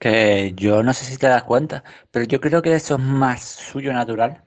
que 0.04 0.52
yo 0.54 0.82
no 0.82 0.92
sé 0.92 1.06
si 1.06 1.16
te 1.16 1.28
das 1.28 1.44
cuenta, 1.44 1.82
pero 2.10 2.26
yo 2.26 2.38
creo 2.38 2.60
que 2.60 2.74
eso 2.74 2.96
es 2.96 3.00
más 3.00 3.42
suyo 3.42 3.90
natural, 3.90 4.44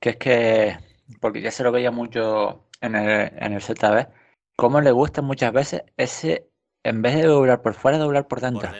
que 0.00 0.10
es 0.10 0.16
que, 0.16 0.76
porque 1.20 1.40
ya 1.40 1.52
se 1.52 1.62
lo 1.62 1.70
veía 1.70 1.92
mucho 1.92 2.64
en 2.80 2.96
el, 2.96 3.32
en 3.36 3.52
el 3.52 3.62
ZB, 3.62 4.08
cómo 4.56 4.80
le 4.80 4.90
gusta 4.90 5.22
muchas 5.22 5.52
veces 5.52 5.84
ese, 5.96 6.48
en 6.82 7.00
vez 7.00 7.14
de 7.14 7.26
doblar 7.26 7.62
por 7.62 7.74
fuera, 7.74 7.96
doblar 7.96 8.26
por 8.26 8.40
dentro. 8.40 8.72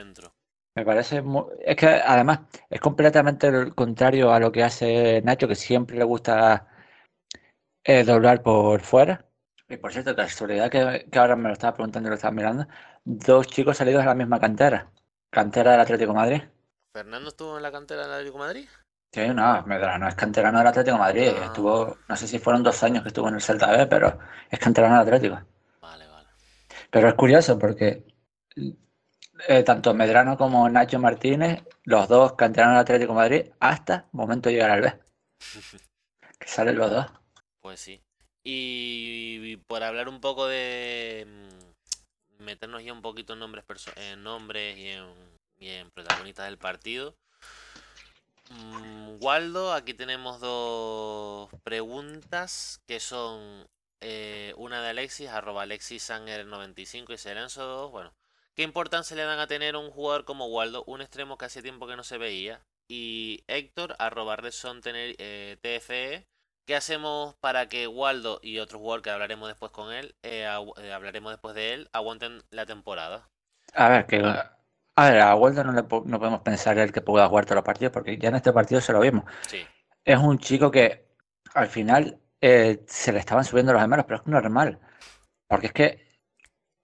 Me 0.75 0.85
parece 0.85 1.23
es 1.65 1.77
que 1.77 1.87
además 1.87 2.41
es 2.69 2.81
completamente 2.81 3.53
lo 3.53 3.73
contrario 3.77 4.33
a 4.33 4.41
lo 4.41 4.51
que 4.51 4.65
hace 4.65 5.23
Nacho, 5.23 5.47
que 5.47 5.55
siempre 5.55 5.99
le 5.99 6.05
gusta 6.05 6.67
eh, 7.85 8.03
doblar 8.03 8.43
por 8.43 8.81
fuera. 8.81 9.25
Y 9.69 9.77
por 9.77 9.93
cierto, 9.93 10.17
casualidad 10.17 10.69
que, 10.69 11.07
que 11.13 11.19
ahora 11.21 11.37
me 11.37 11.47
lo 11.47 11.53
estaba 11.53 11.75
preguntando 11.75 12.09
y 12.09 12.11
lo 12.11 12.17
estaba 12.17 12.35
mirando, 12.35 12.67
dos 13.05 13.47
chicos 13.47 13.77
salidos 13.77 14.03
de 14.03 14.07
la 14.07 14.15
misma 14.17 14.41
cantera. 14.41 14.91
¿Cantera 15.31 15.73
del 15.73 15.81
Atlético 15.81 16.15
Madrid? 16.15 16.43
¿Fernando 16.93 17.29
estuvo 17.29 17.57
en 17.57 17.63
la 17.63 17.71
cantera 17.73 18.03
del 18.03 18.13
Atlético 18.13 18.39
Madrid? 18.39 18.69
Sí, 19.13 19.29
no, 19.29 19.63
no 19.63 20.09
es 20.09 20.15
canterano 20.15 20.59
del 20.59 20.67
Atlético 20.67 20.99
Madrid. 20.99 21.33
Ah. 21.39 21.47
Estuvo, 21.47 21.97
no 22.09 22.17
sé 22.17 22.27
si 22.27 22.39
fueron 22.39 22.63
dos 22.63 22.83
años 22.83 23.03
que 23.03 23.09
estuvo 23.09 23.29
en 23.29 23.35
el 23.35 23.43
Celta 23.43 23.71
B, 23.71 23.87
pero 23.87 24.19
es 24.51 24.59
canterano 24.59 24.99
del 24.99 25.15
Atlético. 25.15 25.41
Vale, 25.81 26.07
vale. 26.07 26.29
Pero 26.91 27.09
es 27.09 27.15
curioso 27.15 27.59
porque 27.59 28.05
eh, 29.47 29.63
tanto 29.63 29.95
Medrano 29.95 30.37
como 30.37 30.69
Nacho 30.69 30.99
Martínez, 30.99 31.63
los 31.85 32.09
dos 32.09 32.33
canteranos 32.35 32.75
del 32.75 32.81
Atlético 32.83 33.15
Madrid, 33.15 33.51
hasta 33.61 34.07
momento 34.13 34.49
de 34.49 34.55
llegar 34.55 34.71
al 34.71 34.81
B. 34.83 34.99
que 36.39 36.49
salen 36.49 36.77
los 36.77 36.91
dos. 36.91 37.07
Pues 37.61 37.81
sí. 37.81 38.03
Y 38.43 39.57
por 39.59 39.83
hablar 39.83 40.09
un 40.09 40.21
poco 40.21 40.47
de 40.47 41.27
meternos 42.39 42.83
ya 42.83 42.93
un 42.93 43.03
poquito 43.03 43.33
en 43.33 43.41
nombres, 43.41 43.65
en 43.97 44.23
nombres 44.23 44.77
y 45.59 45.69
en, 45.69 45.91
protagonistas 45.91 46.47
del 46.47 46.59
partido. 46.59 47.15
Mm, 48.51 49.23
Waldo, 49.23 49.73
aquí 49.73 49.95
tenemos 49.95 50.41
dos 50.41 51.51
preguntas 51.65 52.81
que 52.87 53.01
son 53.01 53.69
eh, 54.01 54.55
una 54.57 54.83
de 54.83 54.91
Alexis, 54.91 55.29
arroba 55.29 55.63
Alexis 55.63 56.09
95 56.11 57.13
y 57.13 57.19
Serenzo 57.19 57.65
2. 57.65 57.91
Bueno, 57.91 58.15
¿qué 58.55 58.63
importancia 58.63 59.17
le 59.17 59.25
dan 59.25 59.41
a 59.41 59.47
tener 59.47 59.77
un 59.77 59.91
jugador 59.91 60.25
como 60.25 60.47
Waldo, 60.47 60.85
un 60.87 61.01
extremo 61.01 61.37
que 61.37 61.47
hace 61.47 61.63
tiempo 61.63 61.87
que 61.87 61.97
no 61.97 62.05
se 62.05 62.19
veía? 62.19 62.63
Y 62.89 63.45
Héctor, 63.49 63.97
arroba 63.99 64.37
Redson 64.37 64.81
TFE, 64.81 66.27
¿Qué 66.69 66.77
hacemos 66.77 67.35
para 67.37 67.67
que 67.67 67.87
Waldo 67.87 68.41
y 68.43 68.59
otro 68.59 68.79
jugador 68.79 69.01
que 69.01 69.09
hablaremos 69.09 69.49
después 69.49 69.73
con 69.73 69.91
él, 69.91 70.15
eh, 70.23 70.47
eh, 70.77 70.93
hablaremos 70.93 71.33
después 71.33 71.55
de 71.55 71.73
él, 71.73 71.89
aguanten 71.95 72.43
la 72.51 72.67
temporada? 72.67 73.27
A 73.73 73.89
ver, 73.89 74.05
que 74.05 74.19
a 74.19 75.11
ver, 75.11 75.21
a 75.23 75.35
Waldo 75.35 75.65
no, 75.65 75.73
le, 75.73 75.81
no 75.81 76.19
podemos 76.19 76.43
pensar 76.43 76.79
el 76.79 76.93
que 76.93 77.01
pueda 77.01 77.27
jugar 77.27 77.47
todos 77.47 77.57
los 77.57 77.65
partidos, 77.65 77.95
porque 77.95 78.19
ya 78.19 78.29
en 78.29 78.35
este 78.35 78.53
partido 78.53 78.83
se 78.83 78.93
lo 78.93 79.01
vimos. 79.01 79.25
Sí. 79.49 79.67
Es 80.05 80.19
un 80.19 80.39
chico 80.39 80.71
que 80.71 81.09
al 81.55 81.69
final 81.69 82.21
eh, 82.43 82.85
se 82.87 83.15
le 83.15 83.21
estaban 83.21 83.47
subiendo 83.47 83.73
los 83.73 83.81
gemelos, 83.81 84.05
pero 84.05 84.21
es 84.21 84.27
normal. 84.27 84.79
Porque 85.47 85.69
es 85.69 85.73
que 85.73 86.07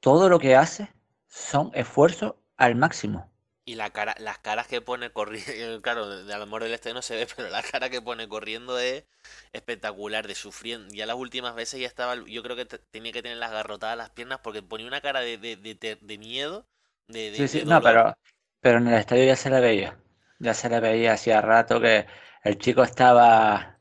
todo 0.01 0.31
lo 0.31 0.39
que 0.39 0.57
hace 0.57 0.89
son 1.29 1.71
esfuerzos 1.75 2.37
al 2.57 2.75
máximo. 2.75 3.34
Y 3.67 3.77
la 3.77 3.91
cara, 3.91 4.15
las 4.19 4.39
caras 4.39 4.67
que 4.67 4.81
pone 4.83 5.11
corriendo, 5.11 5.81
claro, 5.83 6.25
de 6.25 6.35
amor 6.35 6.63
del 6.63 6.75
este 6.75 6.93
no 6.95 7.03
se 7.03 7.17
ve, 7.17 7.27
pero 7.37 7.49
la 7.49 7.63
cara 7.63 7.91
que 7.91 8.03
pone 8.03 8.29
corriendo 8.29 8.79
es 8.79 9.05
espectacular, 9.53 10.27
de 10.27 10.35
sufriendo. 10.35 10.95
Ya 10.95 11.07
las 11.07 11.17
últimas 11.17 11.55
veces 11.55 11.81
ya 11.81 11.87
estaba, 11.87 12.17
yo 12.27 12.43
creo 12.43 12.57
que 12.57 12.67
tenía 12.67 13.13
que 13.13 13.23
tener 13.23 13.39
las 13.39 13.53
garrotadas 13.53 13.97
las 13.97 14.11
piernas 14.11 14.41
porque 14.43 14.63
ponía 14.63 14.87
una 14.87 15.01
cara 15.01 15.21
de, 15.21 15.39
de, 15.39 15.57
de, 15.57 15.97
de 16.01 16.19
miedo. 16.19 16.67
De, 17.09 17.31
sí, 17.31 17.49
sí, 17.49 17.63
no, 17.67 17.83
pero, 17.83 18.17
pero 18.61 18.79
en 18.79 18.89
el 18.89 18.95
estadio 18.95 19.25
ya 19.25 19.37
se 19.37 19.51
le 19.51 19.61
veía. 19.61 19.99
Ya 20.39 20.55
se 20.55 20.69
le 20.69 20.81
veía 20.81 21.13
hacía 21.15 21.41
rato 21.41 21.81
que 21.81 22.07
el 22.43 22.59
chico 22.59 22.83
estaba 22.83 23.79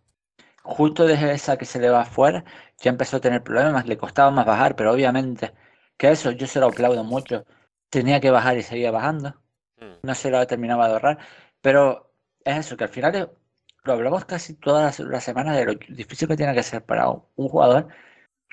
justo 0.63 1.08
desde 1.08 1.34
esa 1.34 1.58
que 1.58 1.66
se 1.66 1.80
le 1.82 1.90
va 1.92 2.02
afuera, 2.04 2.46
ya 2.80 2.92
empezó 2.92 3.18
a 3.18 3.22
tener 3.22 3.44
problemas, 3.44 3.88
le 3.88 3.98
costaba 3.98 4.32
más 4.32 4.46
bajar, 4.48 4.75
pero 4.78 4.94
obviamente 4.94 5.54
que 5.98 6.12
eso 6.12 6.32
yo 6.32 6.48
se 6.48 6.62
lo 6.62 6.68
aplaudo 6.68 7.06
mucho. 7.06 7.46
Tenía 7.92 8.22
que 8.22 8.32
bajar 8.32 8.58
y 8.58 8.63
seguía 8.63 8.92
bajando. 8.92 9.42
No 10.02 10.16
se 10.16 10.30
lo 10.30 10.46
terminaba 10.48 10.88
de 10.88 10.94
ahorrar. 10.94 11.20
Pero 11.62 12.13
es 12.44 12.58
eso, 12.58 12.78
que 12.78 12.84
al 12.86 12.90
final 12.90 13.32
lo 13.84 13.94
hablamos 13.94 14.25
casi 14.25 14.56
todas 14.56 15.00
las, 15.00 15.24
semanas 15.24 15.58
de 15.58 15.66
lo 15.66 15.74
difícil 15.90 16.28
que 16.28 16.38
tiene 16.38 16.54
que 16.54 16.63
ser 16.63 16.84
para 16.84 17.10
un, 17.10 17.50
jugador, 17.50 17.88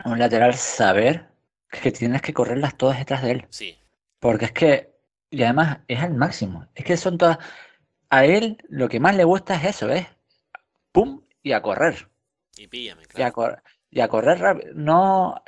un 0.04 0.18
lateral, 0.18 0.54
saber 0.54 1.28
que 1.70 1.92
tienes 1.92 2.22
que 2.22 2.34
correrlas 2.34 2.76
todas 2.76 2.98
detrás 2.98 3.22
de 3.22 3.30
él. 3.32 3.46
Sí. 3.50 3.78
Porque 4.18 4.46
es 4.46 4.52
que, 4.52 4.92
y 5.30 5.42
además 5.42 5.78
es 5.88 6.00
al 6.00 6.14
máximo. 6.14 6.66
Es 6.74 6.84
que 6.84 6.96
son 6.96 7.18
todas. 7.18 7.38
A 8.10 8.24
él 8.24 8.58
lo 8.68 8.88
que 8.88 8.98
más 8.98 9.14
le 9.14 9.24
gusta 9.24 9.54
es 9.54 9.76
eso, 9.76 9.88
es 9.88 10.06
pum 10.92 11.22
y 11.42 11.52
a 11.52 11.62
correr. 11.62 12.08
Y 12.56 12.66
píllame, 12.66 13.06
claro. 13.06 13.56
Y 13.88 14.00
a, 14.00 14.08
correr 14.08 14.38
rápido. 14.38 14.72
No, 14.74 15.42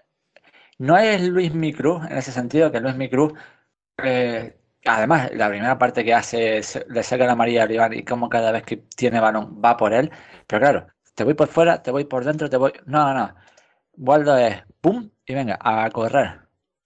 no 0.78 0.96
es 0.96 1.22
Luis 1.22 1.52
Micru, 1.52 2.02
en 2.08 2.16
ese 2.16 2.32
sentido, 2.32 2.70
que 2.70 2.80
Luis 2.80 2.94
Micru 2.94 3.34
eh, 4.02 4.56
Además, 4.84 5.30
la 5.34 5.48
primera 5.48 5.78
parte 5.78 6.04
que 6.04 6.14
hace 6.14 6.58
es, 6.58 6.84
le 6.88 7.02
saca 7.02 7.26
la 7.26 7.36
María 7.36 7.64
al 7.64 7.94
y 7.94 8.04
como 8.04 8.28
cada 8.28 8.50
vez 8.52 8.64
que 8.64 8.78
tiene 8.78 9.20
balón 9.20 9.60
va 9.64 9.76
por 9.76 9.92
él. 9.92 10.10
Pero 10.46 10.60
claro, 10.60 10.86
te 11.14 11.24
voy 11.24 11.34
por 11.34 11.48
fuera, 11.48 11.82
te 11.82 11.90
voy 11.90 12.04
por 12.04 12.24
dentro, 12.24 12.50
te 12.50 12.56
voy. 12.56 12.72
No, 12.86 13.14
no. 13.14 13.34
Waldo 13.96 14.36
es 14.36 14.62
pum 14.80 15.10
y 15.26 15.34
venga, 15.34 15.58
a 15.60 15.88
correr. 15.90 16.40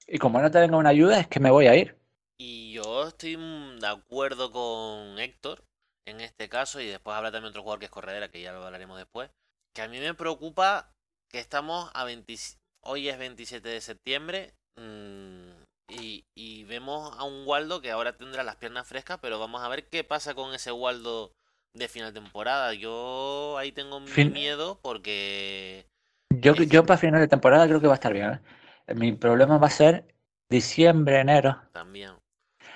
Y 0.07 0.19
como 0.19 0.41
no 0.41 0.51
te 0.51 0.61
venga 0.61 0.77
una 0.77 0.91
ayuda, 0.91 1.21
es 1.21 1.29
que 1.29 1.41
me 1.41 1.51
voy 1.51 1.67
a 1.69 1.75
ir. 1.75 1.97
Y 2.39 2.73
yo 2.73 3.09
estoy 3.09 3.37
de 3.37 3.87
acuerdo 3.87 4.53
con 4.53 5.19
Héctor 5.19 5.65
en 6.07 6.21
este 6.21 6.49
caso, 6.49 6.81
y 6.81 6.87
después 6.87 7.17
habla 7.17 7.33
también 7.33 7.51
otro 7.51 7.63
jugador 7.63 7.81
que 7.81 7.87
es 7.87 7.91
Corredera, 7.91 8.31
que 8.31 8.41
ya 8.41 8.53
lo 8.53 8.65
hablaremos 8.65 8.97
después. 8.97 9.31
Que 9.75 9.83
a 9.83 9.89
mí 9.89 9.99
me 9.99 10.15
preocupa 10.15 10.93
que 11.29 11.41
estamos 11.41 11.91
a 11.95 12.05
20, 12.05 12.35
hoy 12.83 13.09
es 13.09 13.19
27 13.19 13.69
de 13.69 13.81
septiembre. 13.81 14.55
Mmm, 14.77 15.51
y, 15.89 16.65
vemos 16.65 17.17
a 17.19 17.25
un 17.25 17.47
Waldo 17.47 17.81
que 17.81 17.91
ahora 17.91 18.17
tendrá 18.17 18.43
las 18.43 18.57
piernas 18.57 18.87
frescas, 18.87 19.19
pero 19.21 19.39
vamos 19.39 19.63
a 19.63 19.69
ver 19.69 19.89
qué 19.89 20.05
pasa 20.05 20.35
con 20.35 20.53
ese 20.55 20.73
Waldo 20.73 21.33
de 21.75 21.89
final 21.89 22.13
de 22.13 22.21
temporada. 22.21 22.75
Yo 22.75 23.57
ahí 23.59 23.73
tengo 23.73 24.01
mi 24.01 24.25
miedo 24.27 24.79
porque... 24.83 25.87
Yo, 26.31 26.55
yo 26.55 26.85
para 26.85 26.99
final 26.99 27.21
de 27.21 27.29
temporada 27.29 27.67
creo 27.67 27.81
que 27.81 27.87
va 27.87 27.95
a 27.95 27.97
estar 27.97 28.13
bien. 28.13 28.41
¿eh? 28.87 28.95
Mi 28.95 29.13
problema 29.13 29.59
va 29.59 29.69
a 29.69 29.71
ser 29.71 30.15
diciembre, 30.49 31.21
enero. 31.21 31.61
También. 31.73 32.13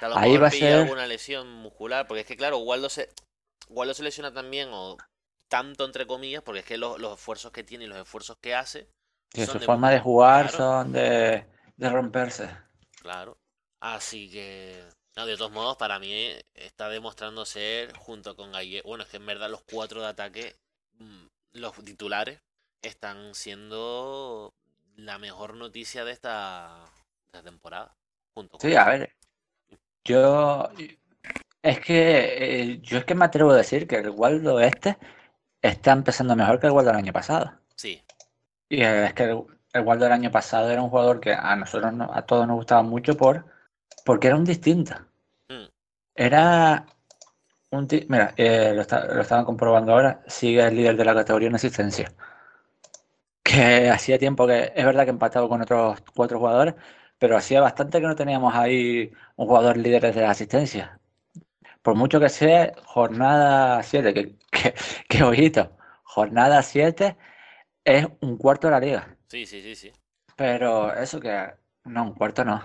ahí 0.00 0.36
va 0.36 0.48
a 0.48 0.52
ser 0.52 0.74
alguna 0.74 1.06
lesión 1.06 1.52
muscular, 1.52 2.06
porque 2.06 2.20
es 2.20 2.26
que 2.26 2.36
claro, 2.36 2.58
Waldo 2.58 2.88
se, 2.88 3.10
Waldo 3.68 3.94
se 3.94 4.04
lesiona 4.04 4.32
también, 4.32 4.68
o 4.72 4.96
tanto 5.48 5.84
entre 5.84 6.06
comillas, 6.06 6.42
porque 6.42 6.60
es 6.60 6.66
que 6.66 6.78
los, 6.78 7.00
esfuerzos 7.12 7.50
que 7.50 7.64
tiene 7.64 7.84
y 7.84 7.88
los 7.88 7.98
esfuerzos 7.98 8.38
que 8.40 8.54
hace... 8.54 8.88
su 9.34 9.58
forma 9.58 9.90
de 9.90 9.98
jugar 9.98 10.50
son 10.50 10.92
de, 10.92 11.44
de 11.76 11.90
romperse. 11.90 12.48
Claro. 13.00 13.38
Así 13.80 14.30
que, 14.30 14.84
de 15.16 15.36
todos 15.36 15.50
modos, 15.50 15.76
para 15.76 15.98
mí 15.98 16.32
está 16.54 16.88
demostrando 16.88 17.46
ser, 17.46 17.96
junto 17.96 18.36
con 18.36 18.52
Galle, 18.52 18.82
bueno, 18.82 19.04
es 19.04 19.10
que 19.10 19.16
en 19.16 19.26
verdad 19.26 19.50
los 19.50 19.62
cuatro 19.62 20.02
de 20.02 20.08
ataque, 20.08 20.56
mm, 20.98 21.26
los 21.54 21.74
titulares, 21.84 22.40
están 22.82 23.34
siendo 23.34 24.54
la 24.96 25.18
mejor 25.18 25.54
noticia 25.54 26.04
de 26.04 26.12
esta, 26.12 26.84
temporada. 27.44 27.96
Junto 28.34 28.58
sí, 28.60 28.74
a 28.74 28.84
ver, 28.84 29.16
yo 30.04 30.68
es 31.62 31.80
que 31.80 32.62
eh, 32.62 32.80
yo 32.80 32.98
es 32.98 33.04
que 33.04 33.14
me 33.14 33.24
atrevo 33.24 33.50
a 33.52 33.56
decir 33.56 33.86
que 33.86 33.96
el 33.96 34.10
Waldo 34.10 34.60
este 34.60 34.98
está 35.62 35.92
empezando 35.92 36.36
mejor 36.36 36.60
que 36.60 36.66
el 36.66 36.72
Waldo 36.72 36.90
del 36.90 36.98
año 36.98 37.12
pasado. 37.12 37.52
Sí. 37.76 38.02
Y 38.68 38.82
es 38.82 39.14
que 39.14 39.24
el, 39.24 39.44
el 39.72 39.82
Waldo 39.82 40.04
del 40.04 40.12
año 40.12 40.30
pasado 40.30 40.70
era 40.70 40.82
un 40.82 40.90
jugador 40.90 41.20
que 41.20 41.32
a 41.32 41.56
nosotros, 41.56 41.92
a 42.12 42.22
todos 42.22 42.46
nos 42.46 42.56
gustaba 42.56 42.82
mucho 42.82 43.16
por 43.16 43.44
porque 44.04 44.28
era 44.28 44.36
un 44.36 44.44
distinto. 44.44 44.94
Mm. 45.48 45.66
Era 46.14 46.86
un 47.70 47.88
mira, 48.08 48.34
eh, 48.36 48.72
lo, 48.74 48.82
estaban 48.82 49.44
comprobando 49.44 49.92
ahora, 49.92 50.22
sigue 50.26 50.66
el 50.66 50.76
líder 50.76 50.96
de 50.96 51.04
la 51.04 51.14
categoría 51.14 51.48
en 51.48 51.54
asistencia. 51.54 52.12
Que 53.42 53.90
hacía 53.90 54.18
tiempo 54.18 54.46
que, 54.46 54.72
es 54.74 54.84
verdad 54.84 55.04
que 55.04 55.10
empatado 55.10 55.48
con 55.48 55.62
otros 55.62 56.00
cuatro 56.14 56.38
jugadores, 56.38 56.74
pero 57.18 57.36
hacía 57.36 57.60
bastante 57.60 58.00
que 58.00 58.06
no 58.06 58.14
teníamos 58.16 58.54
ahí 58.54 59.12
un 59.36 59.46
jugador 59.46 59.76
líder 59.76 60.14
de 60.14 60.22
la 60.22 60.30
asistencia. 60.30 61.00
Por 61.82 61.94
mucho 61.96 62.20
que 62.20 62.28
sea 62.28 62.72
jornada 62.84 63.82
7, 63.82 64.14
que, 64.14 64.36
que, 64.50 64.74
que 65.08 65.22
ojito, 65.24 65.76
jornada 66.04 66.62
7 66.62 67.16
es 67.84 68.06
un 68.20 68.36
cuarto 68.38 68.68
de 68.68 68.72
la 68.72 68.80
liga. 68.80 69.19
Sí, 69.30 69.46
sí, 69.46 69.62
sí, 69.62 69.76
sí. 69.76 69.92
Pero 70.36 70.92
eso 70.92 71.20
que. 71.20 71.54
No, 71.84 72.02
un 72.02 72.14
cuarto 72.14 72.44
no. 72.44 72.58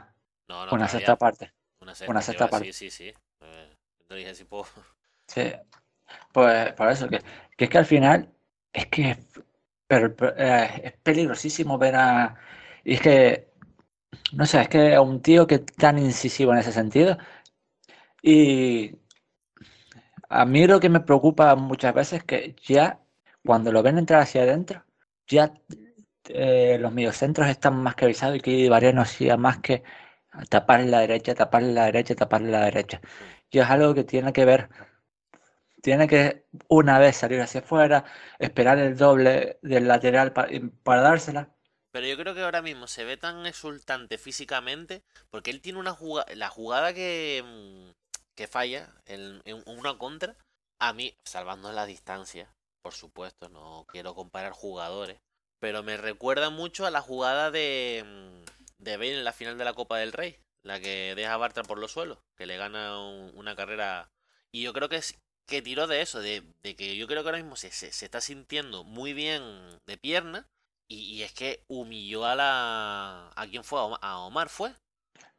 No, 0.48 0.66
no 0.66 0.74
una 0.74 0.88
sexta 0.88 1.16
parte. 1.16 1.54
Una 1.80 2.22
sexta, 2.22 2.50
parte. 2.50 2.74
Sí, 2.74 2.90
sí, 2.90 2.90
sí. 2.90 3.14
Eh, 3.42 3.76
dije 4.16 4.34
si 4.34 4.46
puedo. 4.46 4.66
Sí. 5.28 5.54
Pues 6.34 6.74
por 6.74 6.90
eso 6.90 7.08
que, 7.08 7.20
que 7.58 7.66
es 7.66 7.70
que 7.70 7.78
al 7.78 7.86
final 7.86 8.34
es 8.74 8.88
que 8.88 9.18
pero, 9.88 10.16
eh, 10.38 10.82
es 10.84 10.94
peligrosísimo 11.04 11.78
ver 11.78 11.96
a. 11.96 12.36
Y 12.84 12.96
es 12.96 13.02
que. 13.02 13.50
No 14.34 14.46
sé, 14.46 14.62
es 14.62 14.70
que 14.70 14.96
a 14.96 15.02
un 15.02 15.22
tío 15.22 15.46
que 15.48 15.56
es 15.56 15.66
tan 15.66 16.00
incisivo 16.00 16.52
en 16.54 16.60
ese 16.60 16.72
sentido. 16.72 17.18
Y. 18.22 18.96
A 20.30 20.46
mí 20.46 20.68
lo 20.68 20.80
que 20.80 20.90
me 20.90 21.00
preocupa 21.00 21.56
muchas 21.56 21.94
veces 21.94 22.20
es 22.20 22.24
que 22.26 22.56
ya 22.64 23.00
cuando 23.46 23.72
lo 23.72 23.84
ven 23.84 23.98
entrar 23.98 24.22
hacia 24.22 24.44
adentro, 24.44 24.84
ya 25.28 25.54
eh, 26.30 26.78
los 26.80 26.92
mediocentros 26.92 27.48
están 27.48 27.82
más 27.82 27.96
que 27.96 28.06
avisados 28.06 28.38
y 28.38 28.42
que 28.42 28.70
no 28.94 29.02
hacía 29.02 29.38
más 29.38 29.60
que 29.60 29.84
tapar 30.50 30.82
la 30.82 31.00
derecha, 31.00 31.36
tapar 31.36 31.64
la 31.64 31.86
derecha, 31.86 32.16
tapar 32.16 32.42
la 32.42 32.66
derecha. 32.66 33.02
Y 33.50 33.60
es 33.60 33.70
algo 33.70 33.94
que 33.94 34.04
tiene 34.04 34.34
que 34.34 34.46
ver, 34.46 34.70
tiene 35.82 36.08
que 36.08 36.46
una 36.68 37.00
vez 37.00 37.18
salir 37.18 37.42
hacia 37.42 37.62
afuera, 37.62 38.06
esperar 38.40 38.80
el 38.80 38.98
doble 38.98 39.60
del 39.62 39.88
lateral 39.88 40.34
para, 40.34 41.02
dársela. 41.02 41.50
Pero 41.92 42.08
yo 42.08 42.18
creo 42.18 42.36
que 42.36 42.42
ahora 42.42 42.62
mismo 42.62 42.88
se 42.88 43.06
ve 43.06 43.16
tan 43.16 43.46
exultante 43.46 44.18
físicamente 44.18 45.04
porque 45.30 45.52
él 45.52 45.62
tiene 45.62 45.80
una 45.80 45.94
jugada, 45.94 46.28
la 46.36 46.50
jugada 46.50 46.94
que, 46.94 47.42
mm, 47.46 47.92
que 48.36 48.48
falla 48.48 48.90
en, 49.06 49.42
en 49.46 49.64
una 49.66 49.98
contra, 49.98 50.36
a 50.80 50.92
mí, 50.92 51.16
salvando 51.24 51.72
la 51.72 51.86
distancia, 51.86 52.54
por 52.82 52.94
supuesto, 52.94 53.48
no 53.48 53.86
quiero 53.88 54.14
comparar 54.14 54.52
jugadores, 54.52 55.20
pero 55.60 55.84
me 55.84 55.98
recuerda 55.98 56.50
mucho 56.50 56.86
a 56.86 56.92
la 56.92 57.02
jugada 57.02 57.52
de, 57.52 58.04
mm, 58.06 58.84
de 58.84 58.98
Bale 58.98 59.18
en 59.18 59.24
la 59.24 59.34
final 59.34 59.58
de 59.58 59.66
la 59.66 59.74
Copa 59.74 59.98
del 59.98 60.14
Rey, 60.14 60.38
la 60.64 60.80
que 60.80 61.14
deja 61.16 61.34
a 61.34 61.38
Bartra 61.38 61.64
por 61.64 61.80
los 61.80 61.92
suelos, 61.92 62.20
que 62.36 62.46
le 62.46 62.58
gana 62.58 63.00
una 63.00 63.56
carrera. 63.56 64.10
Y 64.52 64.62
yo 64.62 64.74
creo 64.74 64.90
que 64.90 64.98
es 64.98 65.18
que 65.46 65.62
tiró 65.62 65.88
de 65.88 66.02
eso, 66.02 66.22
de, 66.22 66.44
que 66.64 66.96
yo 66.96 67.08
creo 67.08 67.24
que 67.24 67.30
ahora 67.30 67.42
mismo 67.42 67.56
se, 67.56 67.72
se, 67.72 67.88
está 67.88 68.22
sintiendo 68.22 68.84
muy 68.84 69.14
bien 69.14 69.42
de 69.86 69.98
pierna. 69.98 70.48
Y, 70.88 71.24
es 71.24 71.34
que 71.34 71.64
humilló 71.68 72.26
a 72.26 72.36
la. 72.36 73.32
¿A 73.36 73.48
quién 73.48 73.64
fue? 73.64 73.80
¿A 74.02 74.20
Omar 74.20 74.50
fue? 74.50 74.72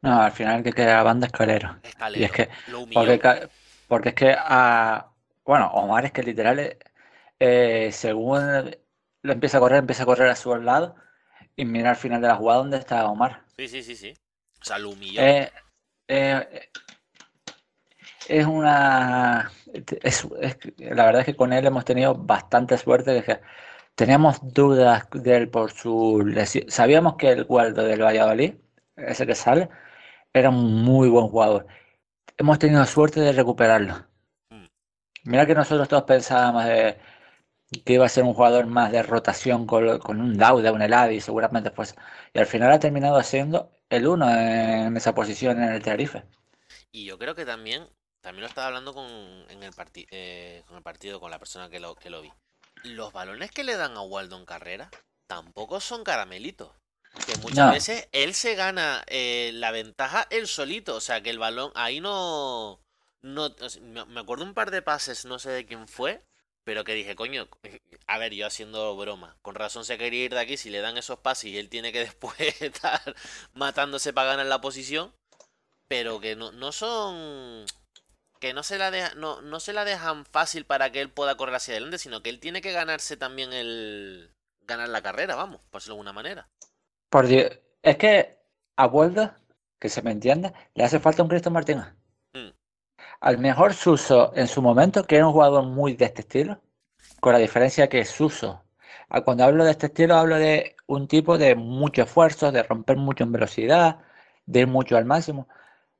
No, 0.01 0.21
al 0.21 0.33
final 0.33 0.61
que 0.61 0.73
queda 0.73 0.97
la 0.97 1.03
banda 1.03 1.27
escalero. 1.27 1.77
escalero. 1.83 2.21
Y 2.21 2.25
es 2.25 2.31
que. 2.31 2.49
Porque, 2.93 3.49
porque, 3.87 4.09
es 4.09 4.15
que 4.15 4.35
a. 4.37 5.07
Bueno, 5.45 5.67
Omar 5.67 6.03
es 6.03 6.11
que 6.11 6.23
literal. 6.23 6.77
Eh, 7.39 7.91
según 7.93 8.75
lo 9.27 9.33
empieza 9.33 9.57
a 9.57 9.59
correr, 9.59 9.79
empieza 9.79 10.03
a 10.03 10.05
correr 10.05 10.29
a 10.29 10.35
su 10.35 10.55
lado 10.55 10.95
y 11.55 11.65
mira 11.65 11.89
al 11.89 11.95
final 11.97 12.21
de 12.21 12.27
la 12.29 12.35
jugada 12.35 12.59
dónde 12.59 12.77
está 12.77 13.05
Omar. 13.07 13.43
Sí, 13.57 13.67
sí, 13.67 13.83
sí, 13.83 13.95
sí. 13.95 14.13
O 14.61 14.65
sea, 14.65 14.79
lo 14.79 14.91
humilló. 14.91 15.21
Eh, 15.21 15.51
eh, 16.07 16.69
es 18.27 18.45
una. 18.45 19.51
la 20.77 21.05
verdad 21.05 21.21
es 21.21 21.25
que 21.25 21.35
con 21.35 21.51
él 21.51 21.65
hemos 21.65 21.83
tenido 21.83 22.15
bastante 22.15 22.77
suerte. 22.77 23.21
Que 23.23 23.41
teníamos 23.95 24.39
dudas 24.41 25.07
de 25.11 25.35
él 25.35 25.49
por 25.49 25.71
su 25.71 26.23
lesión. 26.25 26.69
Sabíamos 26.69 27.15
que 27.15 27.31
el 27.31 27.45
Waldo 27.47 27.83
del 27.83 28.01
Valladolid, 28.01 28.55
ese 28.95 29.27
que 29.27 29.35
sale, 29.35 29.69
era 30.33 30.49
un 30.49 30.83
muy 30.83 31.09
buen 31.09 31.27
jugador. 31.27 31.67
Hemos 32.37 32.59
tenido 32.59 32.85
suerte 32.85 33.19
de 33.19 33.33
recuperarlo. 33.33 34.05
Mm. 34.49 34.65
Mira 35.25 35.45
que 35.45 35.55
nosotros 35.55 35.89
todos 35.89 36.03
pensábamos 36.03 36.65
de 36.65 36.97
que 37.69 37.93
iba 37.93 38.05
a 38.05 38.09
ser 38.09 38.23
un 38.23 38.33
jugador 38.33 38.65
más 38.65 38.91
de 38.91 39.03
rotación 39.03 39.67
con, 39.67 40.19
un 40.19 40.37
Lauda, 40.37 40.71
un 40.71 40.81
Eladi, 40.81 41.19
seguramente 41.19 41.71
pues. 41.71 41.95
Y 42.33 42.39
al 42.39 42.45
final 42.45 42.71
ha 42.71 42.79
terminado 42.79 43.17
haciendo 43.17 43.71
el 43.89 44.07
uno 44.07 44.29
en 44.29 44.95
esa 44.95 45.13
posición 45.13 45.61
en 45.61 45.73
el 45.73 45.83
Tenerife. 45.83 46.23
Y 46.91 47.05
yo 47.05 47.17
creo 47.17 47.35
que 47.35 47.45
también, 47.45 47.87
también 48.21 48.41
lo 48.41 48.47
estaba 48.47 48.67
hablando 48.67 48.93
con, 48.93 49.07
en 49.49 49.63
el, 49.63 49.73
eh, 50.11 50.63
con 50.67 50.77
el 50.77 50.83
partido, 50.83 51.19
con 51.19 51.29
la 51.29 51.39
persona 51.39 51.69
que 51.69 51.79
lo, 51.79 51.95
que 51.95 52.09
lo 52.09 52.21
vi. 52.21 52.31
Los 52.83 53.11
balones 53.11 53.51
que 53.51 53.63
le 53.63 53.75
dan 53.75 53.97
a 53.97 54.01
Waldo 54.01 54.37
en 54.37 54.45
carrera 54.45 54.89
tampoco 55.27 55.79
son 55.81 56.03
caramelitos. 56.03 56.71
Que 57.25 57.35
muchas 57.37 57.71
veces 57.71 58.07
él 58.11 58.35
se 58.35 58.55
gana 58.55 59.03
eh, 59.07 59.51
la 59.53 59.71
ventaja 59.71 60.27
él 60.29 60.47
solito. 60.47 60.95
O 60.95 61.01
sea, 61.01 61.21
que 61.21 61.31
el 61.31 61.39
balón 61.39 61.71
ahí 61.73 61.99
no. 61.99 62.79
no 63.21 63.49
me 64.07 64.19
acuerdo 64.19 64.45
un 64.45 64.53
par 64.53 64.69
de 64.71 64.83
pases, 64.83 65.25
no 65.25 65.39
sé 65.39 65.49
de 65.49 65.65
quién 65.65 65.87
fue. 65.87 66.23
Pero 66.67 66.83
que 66.83 66.95
dije, 66.95 67.15
coño, 67.15 67.47
a 68.07 68.17
ver, 68.17 68.33
yo 68.33 68.45
haciendo 68.45 68.97
broma. 68.97 69.37
Con 69.41 69.55
razón 69.55 69.85
se 69.85 69.97
quería 69.97 70.25
ir 70.25 70.33
de 70.33 70.41
aquí. 70.41 70.57
Si 70.57 70.69
le 70.69 70.81
dan 70.81 70.97
esos 70.97 71.19
pases 71.19 71.45
y 71.45 71.57
él 71.57 71.69
tiene 71.69 71.93
que 71.93 71.99
después 72.01 72.61
estar 72.61 73.15
matándose 73.53 74.11
para 74.11 74.31
ganar 74.31 74.47
la 74.47 74.59
posición. 74.59 75.13
Pero 75.87 76.19
que 76.19 76.35
no, 76.35 76.51
no 76.51 76.73
son. 76.73 77.65
Que 78.41 78.53
no 78.53 78.63
se, 78.63 78.77
la 78.77 79.13
no, 79.15 79.41
no 79.41 79.61
se 79.61 79.71
la 79.71 79.85
dejan 79.85 80.25
fácil 80.25 80.65
para 80.65 80.91
que 80.91 80.99
él 80.99 81.09
pueda 81.09 81.37
correr 81.37 81.55
hacia 81.55 81.71
adelante, 81.71 81.99
sino 81.99 82.21
que 82.21 82.29
él 82.29 82.41
tiene 82.41 82.61
que 82.61 82.73
ganarse 82.73 83.15
también 83.15 83.53
el. 83.53 84.29
ganar 84.63 84.89
la 84.89 85.01
carrera, 85.01 85.35
vamos, 85.35 85.61
por 85.71 85.79
decirlo 85.79 85.95
de 85.95 85.99
alguna 85.99 86.13
manera. 86.13 86.49
Por 87.09 87.27
Dios, 87.27 87.49
es 87.81 87.95
que 87.95 88.39
a 88.75 88.87
Vuelta, 88.87 89.39
que 89.79 89.87
se 89.87 90.01
me 90.01 90.11
entienda, 90.11 90.53
le 90.73 90.83
hace 90.83 90.99
falta 90.99 91.23
un 91.23 91.29
Cristo 91.29 91.49
Martínez. 91.49 91.85
Al 93.21 93.37
mejor 93.37 93.73
Suso 93.73 94.31
en 94.35 94.47
su 94.47 94.61
momento, 94.61 95.03
que 95.03 95.17
era 95.17 95.27
un 95.27 95.33
jugador 95.33 95.63
muy 95.63 95.95
de 95.95 96.05
este 96.05 96.21
estilo, 96.21 96.61
con 97.19 97.33
la 97.33 97.39
diferencia 97.39 97.89
que 97.89 98.05
Suso, 98.05 98.63
cuando 99.25 99.43
hablo 99.43 99.65
de 99.65 99.71
este 99.71 99.87
estilo, 99.87 100.15
hablo 100.17 100.35
de 100.37 100.75
un 100.87 101.07
tipo 101.07 101.37
de 101.37 101.55
mucho 101.55 102.03
esfuerzo, 102.03 102.51
de 102.51 102.63
romper 102.63 102.97
mucho 102.97 103.23
en 103.23 103.31
velocidad, 103.31 103.99
de 104.45 104.61
ir 104.61 104.67
mucho 104.67 104.97
al 104.97 105.05
máximo. 105.05 105.47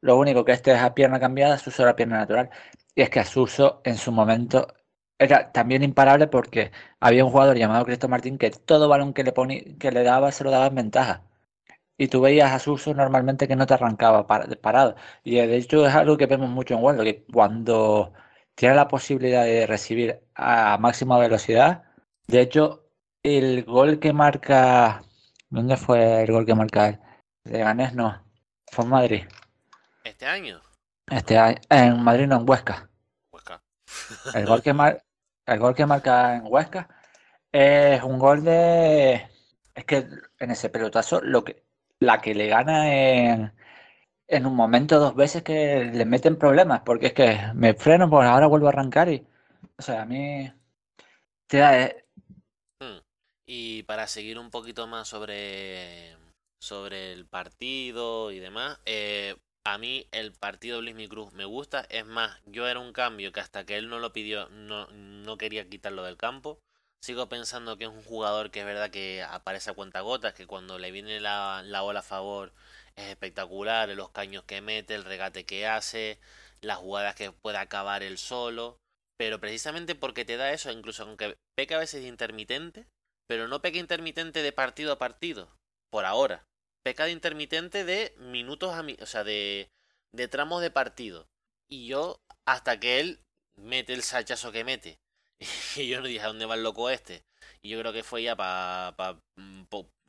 Lo 0.01 0.17
único 0.17 0.45
que 0.45 0.53
este 0.53 0.73
es 0.73 0.81
a 0.81 0.93
pierna 0.93 1.19
cambiada, 1.19 1.57
Suso 1.57 1.83
era 1.83 1.95
pierna 1.95 2.17
natural. 2.17 2.49
Y 2.95 3.01
es 3.01 3.09
que 3.09 3.19
a 3.19 3.25
Suso 3.25 3.81
en 3.85 3.97
su 3.97 4.11
momento 4.11 4.67
era 5.19 5.51
también 5.51 5.83
imparable 5.83 6.27
porque 6.27 6.71
había 6.99 7.25
un 7.25 7.31
jugador 7.31 7.57
llamado 7.57 7.85
Cristo 7.85 8.07
Martín 8.09 8.37
que 8.37 8.51
todo 8.51 8.89
balón 8.89 9.13
que 9.13 9.23
le, 9.23 9.31
ponía, 9.33 9.61
que 9.79 9.91
le 9.91 10.03
daba 10.03 10.31
se 10.31 10.43
lo 10.43 10.51
daba 10.51 10.67
en 10.67 10.75
ventaja. 10.75 11.23
Y 11.97 12.07
tú 12.07 12.21
veías 12.21 12.51
a 12.51 12.59
Suso 12.59 12.93
normalmente 12.93 13.47
que 13.47 13.55
no 13.55 13.65
te 13.65 13.73
arrancaba 13.73 14.27
parado. 14.27 14.95
Y 15.23 15.35
de 15.35 15.57
hecho 15.57 15.85
es 15.87 15.95
algo 15.95 16.17
que 16.17 16.27
vemos 16.27 16.49
mucho 16.49 16.75
en 16.75 16.83
World, 16.83 17.03
que 17.03 17.25
cuando 17.25 18.13
tiene 18.55 18.75
la 18.75 18.87
posibilidad 18.87 19.43
de 19.43 19.67
recibir 19.67 20.21
a 20.35 20.77
máxima 20.77 21.17
velocidad, 21.17 21.83
de 22.27 22.41
hecho 22.41 22.87
el 23.23 23.63
gol 23.63 23.99
que 23.99 24.13
marca... 24.13 25.03
¿Dónde 25.49 25.77
fue 25.77 26.23
el 26.23 26.31
gol 26.31 26.45
que 26.45 26.55
marca 26.55 26.99
De 27.43 27.59
Ganés 27.59 27.93
no, 27.93 28.21
fue 28.71 28.85
en 28.85 28.89
Madrid. 28.91 29.23
¿Este 30.03 30.25
año? 30.25 30.61
Este 31.09 31.37
año, 31.37 31.57
en 31.69 32.03
Madrid 32.03 32.27
no, 32.27 32.37
en 32.37 32.49
Huesca. 32.49 32.89
Huesca. 33.31 33.63
El 34.33 34.45
gol 34.45 34.61
que, 34.61 34.73
mar, 34.73 35.03
el 35.45 35.59
gol 35.59 35.75
que 35.75 35.85
marca 35.85 36.35
en 36.35 36.43
Huesca 36.45 36.89
es 37.51 38.03
un 38.03 38.19
gol 38.19 38.43
de. 38.43 39.29
Es 39.73 39.85
que 39.85 40.07
en 40.39 40.51
ese 40.51 40.69
pelotazo, 40.69 41.21
lo 41.21 41.43
que, 41.43 41.66
la 41.99 42.21
que 42.21 42.35
le 42.35 42.47
gana 42.47 42.93
en, 42.93 43.53
en 44.27 44.45
un 44.45 44.55
momento 44.55 44.99
dos 44.99 45.15
veces 45.15 45.43
que 45.43 45.85
le 45.85 46.05
meten 46.05 46.37
problemas, 46.37 46.81
porque 46.81 47.07
es 47.07 47.13
que 47.13 47.39
me 47.55 47.73
freno, 47.73 48.09
pues 48.09 48.27
ahora 48.27 48.47
vuelvo 48.47 48.67
a 48.67 48.69
arrancar 48.71 49.09
y. 49.09 49.25
O 49.77 49.81
sea, 49.81 50.03
a 50.03 50.05
mí. 50.05 50.51
Da, 51.49 51.81
eh. 51.81 52.05
hmm. 52.81 52.99
Y 53.47 53.83
para 53.83 54.07
seguir 54.07 54.37
un 54.39 54.49
poquito 54.51 54.87
más 54.87 55.07
sobre, 55.07 56.15
sobre 56.61 57.13
el 57.13 57.25
partido 57.25 58.31
y 58.31 58.39
demás, 58.39 58.79
eh, 58.85 59.35
a 59.65 59.77
mí 59.77 60.07
el 60.11 60.33
partido 60.33 60.81
Luis 60.81 61.09
Cruz 61.09 61.33
me 61.33 61.45
gusta. 61.45 61.81
Es 61.89 62.05
más, 62.05 62.41
yo 62.45 62.67
era 62.67 62.79
un 62.79 62.93
cambio 62.93 63.31
que 63.31 63.39
hasta 63.39 63.65
que 63.65 63.77
él 63.77 63.89
no 63.89 63.99
lo 63.99 64.13
pidió 64.13 64.49
no, 64.49 64.87
no 64.87 65.37
quería 65.37 65.69
quitarlo 65.69 66.03
del 66.03 66.17
campo. 66.17 66.59
Sigo 67.01 67.29
pensando 67.29 67.77
que 67.77 67.85
es 67.85 67.89
un 67.89 68.03
jugador 68.03 68.51
que 68.51 68.61
es 68.61 68.65
verdad 68.65 68.89
que 68.89 69.23
aparece 69.23 69.69
a 69.69 69.73
cuentagotas, 69.73 70.33
que 70.33 70.47
cuando 70.47 70.79
le 70.79 70.91
viene 70.91 71.19
la, 71.19 71.61
la 71.63 71.83
ola 71.83 71.99
a 71.99 72.03
favor 72.03 72.53
es 72.95 73.05
espectacular, 73.07 73.89
los 73.89 74.09
caños 74.09 74.43
que 74.43 74.61
mete, 74.61 74.95
el 74.95 75.05
regate 75.05 75.45
que 75.45 75.67
hace, 75.67 76.19
las 76.61 76.77
jugadas 76.77 77.15
que 77.15 77.31
puede 77.31 77.57
acabar 77.57 78.03
él 78.03 78.17
solo. 78.17 78.79
Pero 79.17 79.39
precisamente 79.39 79.95
porque 79.95 80.25
te 80.25 80.37
da 80.37 80.51
eso, 80.51 80.71
incluso 80.71 81.03
aunque 81.03 81.37
peca 81.55 81.75
a 81.75 81.79
veces 81.79 82.05
intermitente, 82.05 82.87
pero 83.27 83.47
no 83.47 83.61
peca 83.61 83.77
intermitente 83.77 84.41
de 84.41 84.51
partido 84.51 84.93
a 84.93 84.99
partido, 84.99 85.49
por 85.89 86.05
ahora 86.05 86.47
pecado 86.87 87.09
intermitente 87.09 87.83
de 87.83 88.15
minutos 88.17 88.73
a 88.73 88.85
o 89.03 89.05
sea, 89.05 89.25
de, 89.25 89.69
de 90.13 90.29
tramos 90.29 90.61
de 90.61 90.71
partido. 90.71 91.27
Y 91.69 91.85
yo, 91.85 92.21
hasta 92.45 92.79
que 92.79 93.01
él 93.01 93.19
mete 93.57 93.93
el 93.93 94.03
sachazo 94.03 94.53
que 94.53 94.63
mete, 94.63 94.97
y 95.75 95.87
yo 95.87 96.01
no 96.01 96.07
dije 96.07 96.21
a 96.21 96.27
dónde 96.27 96.45
va 96.45 96.55
el 96.55 96.63
loco 96.63 96.89
este. 96.89 97.23
Y 97.61 97.69
yo 97.69 97.79
creo 97.79 97.93
que 97.93 98.03
fue 98.03 98.23
ya 98.23 98.35
para 98.35 98.95
pa, 98.95 99.19
mm, 99.35 99.63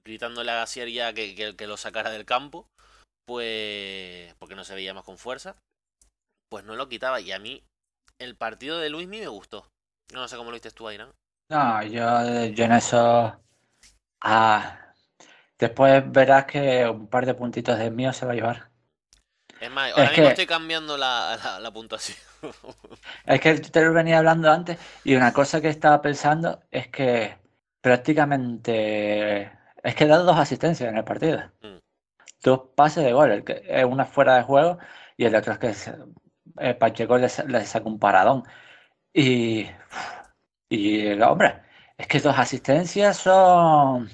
gritándole 0.05 0.51
a 0.51 0.57
Gacier 0.57 0.88
ya 0.88 1.12
que, 1.12 1.55
que, 1.57 1.67
lo 1.67 1.77
sacara 1.77 2.11
del 2.11 2.25
campo, 2.25 2.69
pues 3.27 4.35
porque 4.38 4.55
no 4.55 4.64
se 4.64 4.75
veía 4.75 4.95
más 4.95 5.05
con 5.05 5.19
fuerza, 5.19 5.57
pues 6.51 6.64
no 6.64 6.77
lo 6.77 6.88
quitaba. 6.88 7.21
Y 7.21 7.33
a 7.33 7.38
mí 7.38 7.62
el 8.19 8.37
partido 8.37 8.79
de 8.79 8.91
Luismi 8.91 9.21
me 9.21 9.29
gustó. 9.29 9.69
No 10.12 10.27
sé 10.29 10.37
cómo 10.37 10.51
lo 10.51 10.55
viste 10.55 10.71
tú, 10.71 10.91
Irán. 10.91 11.12
No, 11.51 11.83
yo, 11.83 12.47
yo 12.47 12.64
en 12.64 12.73
eso... 12.73 13.41
Ah, 14.21 14.88
Después 15.59 16.05
verás 16.12 16.45
que 16.45 16.88
un 16.88 17.09
par 17.09 17.27
de 17.27 17.35
puntitos 17.35 17.79
de 17.79 17.91
mío 17.91 18.12
se 18.12 18.25
va 18.25 18.33
a 18.33 18.35
llevar. 18.37 18.71
Es 19.61 19.71
más, 19.71 19.92
ahora 19.92 20.11
mismo 20.11 20.29
estoy 20.29 20.47
cambiando 20.47 20.97
la, 20.97 21.59
la, 21.61 21.71
puntuación. 21.73 22.16
Es 23.27 23.40
que 23.40 23.55
te 23.55 23.83
lo 23.83 23.92
venía 23.92 24.18
hablando 24.18 24.51
antes 24.51 24.79
y 25.05 25.14
una 25.16 25.33
cosa 25.33 25.61
que 25.61 25.68
estaba 25.68 26.01
pensando 26.01 26.62
es 26.71 26.88
que 26.88 27.37
prácticamente 27.81 29.51
es 29.83 29.94
que 29.94 30.05
he 30.05 30.07
dado 30.07 30.25
dos 30.25 30.38
asistencias 30.38 30.88
en 30.88 30.97
el 30.97 31.05
partido. 31.05 31.38
Mm. 31.62 31.79
Dos 32.42 32.61
pases 32.77 33.05
de 33.05 33.12
gol, 33.12 33.33
el 33.33 33.44
que 33.44 33.62
es 33.66 33.85
una 33.85 34.07
fuera 34.07 34.37
de 34.37 34.42
juego 34.44 34.79
y 35.16 35.25
el 35.25 35.35
otro 35.35 35.53
es 35.55 35.59
que 35.59 35.75
eh, 36.61 36.75
Pacheco 36.75 37.18
le, 37.18 37.29
saca 37.29 37.87
un 37.87 37.99
paradón. 37.99 38.44
Y, 39.12 39.66
y 40.68 41.21
hombre, 41.21 41.62
es 41.97 42.07
que 42.07 42.21
dos 42.21 42.38
asistencias 42.38 43.16
son 43.16 44.09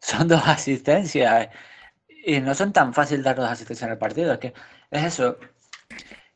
son 0.00 0.28
dos 0.28 0.42
asistencias. 0.46 1.48
Y 2.24 2.40
no 2.40 2.54
son 2.54 2.72
tan 2.72 2.94
fácil 2.94 3.22
dar 3.22 3.36
dos 3.36 3.48
asistencias 3.48 3.86
en 3.86 3.92
el 3.92 3.98
partido. 3.98 4.32
Es 4.32 4.38
que 4.38 4.54
es 4.90 5.04
eso. 5.04 5.38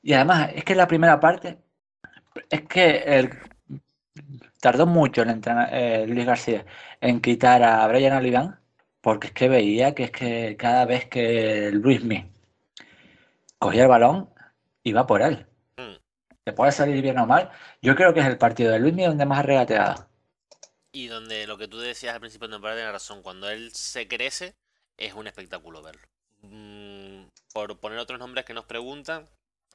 Y 0.03 0.13
además, 0.15 0.51
es 0.55 0.65
que 0.65 0.75
la 0.75 0.89
primera 0.89 1.21
parte, 1.21 1.59
es 2.51 2.63
que 2.63 2.99
el, 3.07 3.31
tardó 4.61 4.87
mucho 4.87 5.23
en 5.23 5.43
eh, 5.71 6.07
Luis 6.09 6.27
García 6.27 6.65
en 7.01 7.21
quitar 7.21 7.63
a 7.63 7.87
Brian 7.87 8.17
Oliván, 8.17 8.59
porque 9.01 9.29
es 9.29 9.33
que 9.33 9.49
veía 9.49 9.95
que 9.95 10.05
es 10.05 10.11
que 10.11 10.57
cada 10.59 10.85
vez 10.85 11.07
que 11.07 11.71
Luismi 11.73 12.33
cogía 13.59 13.83
el 13.83 13.89
balón, 13.89 14.31
iba 14.83 15.07
por 15.07 15.23
él. 15.23 15.47
Mm. 15.77 15.97
Se 16.45 16.53
puede 16.53 16.73
salir 16.73 17.03
bien 17.03 17.19
o 17.19 17.27
mal. 17.27 17.51
Yo 17.83 17.95
creo 17.95 18.13
que 18.15 18.21
es 18.21 18.27
el 18.27 18.39
partido 18.39 18.73
de 18.73 18.79
Luismi 18.79 19.05
donde 19.05 19.27
más 19.27 19.41
ha 19.41 19.43
regateado. 19.43 20.09
Y 20.93 21.09
donde 21.09 21.47
lo 21.47 21.59
que 21.59 21.69
tú 21.69 21.79
decías 21.79 22.15
al 22.15 22.21
principio 22.21 22.49
de 22.49 22.55
temporada 22.55 22.79
tiene 22.79 22.93
razón. 22.93 23.23
Cuando 23.23 23.51
él 23.51 23.71
se 23.73 24.09
crece, 24.09 24.57
es 24.97 25.15
un 25.15 25.27
espectáculo 25.27 25.83
verlo. 25.83 26.03
Mm, 26.43 27.29
por 27.53 27.79
poner 27.79 27.99
otros 27.99 28.19
nombres 28.19 28.45
que 28.45 28.55
nos 28.55 28.65
preguntan. 28.65 29.29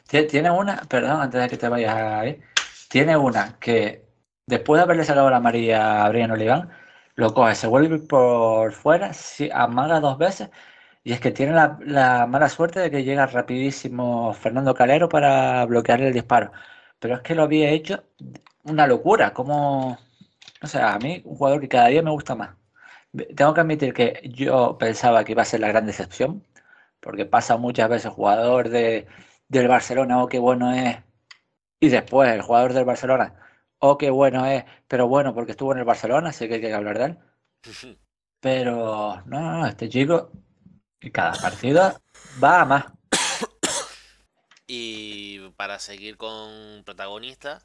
Tiene 0.07 0.51
una, 0.51 0.81
perdón, 0.89 1.21
antes 1.21 1.41
de 1.41 1.49
que 1.49 1.57
te 1.57 1.69
vayas 1.69 1.95
ahí. 1.95 2.41
Tiene 2.89 3.15
una 3.17 3.57
que 3.59 4.05
después 4.45 4.79
de 4.79 4.83
haberle 4.83 5.03
sacado 5.05 5.29
la 5.29 5.39
María 5.39 6.05
a 6.05 6.09
Brian 6.09 6.31
Oliván, 6.31 6.69
lo 7.15 7.33
coge, 7.33 7.55
se 7.55 7.67
vuelve 7.67 7.99
por 7.99 8.73
fuera, 8.73 9.11
amaga 9.53 9.99
dos 9.99 10.17
veces. 10.17 10.49
Y 11.03 11.13
es 11.13 11.19
que 11.19 11.31
tiene 11.31 11.53
la, 11.53 11.77
la, 11.81 12.27
mala 12.27 12.49
suerte 12.49 12.79
de 12.79 12.91
que 12.91 13.03
llega 13.03 13.25
rapidísimo 13.25 14.33
Fernando 14.33 14.73
Calero 14.75 15.09
para 15.09 15.65
bloquearle 15.65 16.07
el 16.07 16.13
disparo. 16.13 16.51
Pero 16.99 17.15
es 17.15 17.21
que 17.21 17.35
lo 17.35 17.43
había 17.43 17.69
hecho 17.71 18.03
una 18.63 18.87
locura. 18.87 19.33
Como 19.33 19.97
o 20.61 20.67
sea, 20.67 20.93
a 20.93 20.99
mí 20.99 21.21
un 21.25 21.35
jugador 21.35 21.59
que 21.61 21.67
cada 21.67 21.87
día 21.87 22.01
me 22.03 22.11
gusta 22.11 22.35
más. 22.35 22.55
Tengo 23.35 23.53
que 23.53 23.61
admitir 23.61 23.93
que 23.93 24.21
yo 24.33 24.77
pensaba 24.77 25.23
que 25.23 25.33
iba 25.33 25.41
a 25.41 25.45
ser 25.45 25.59
la 25.59 25.67
gran 25.67 25.85
decepción, 25.85 26.45
porque 26.99 27.25
pasa 27.25 27.57
muchas 27.57 27.89
veces 27.89 28.11
jugador 28.11 28.69
de, 28.69 29.07
del 29.49 29.67
Barcelona, 29.67 30.23
oh, 30.23 30.27
qué 30.27 30.39
bueno 30.39 30.73
es, 30.73 30.97
y 31.79 31.89
después 31.89 32.31
el 32.31 32.41
jugador 32.41 32.73
del 32.73 32.85
Barcelona, 32.85 33.35
oh, 33.79 33.97
qué 33.97 34.09
bueno 34.11 34.45
es, 34.45 34.63
pero 34.87 35.07
bueno, 35.07 35.33
porque 35.33 35.51
estuvo 35.51 35.73
en 35.73 35.79
el 35.79 35.85
Barcelona, 35.85 36.29
así 36.29 36.47
que 36.47 36.55
hay 36.55 36.61
que 36.61 36.73
hablar 36.73 36.97
de 36.99 37.05
él. 37.05 37.19
Pero 38.39 39.21
no, 39.25 39.39
no, 39.59 39.67
este 39.67 39.89
chico, 39.89 40.31
cada 41.11 41.33
partido 41.33 42.01
va 42.43 42.61
a 42.61 42.65
más. 42.65 42.85
Y 44.73 45.49
para 45.57 45.79
seguir 45.79 46.15
con 46.15 46.83
protagonistas, 46.85 47.61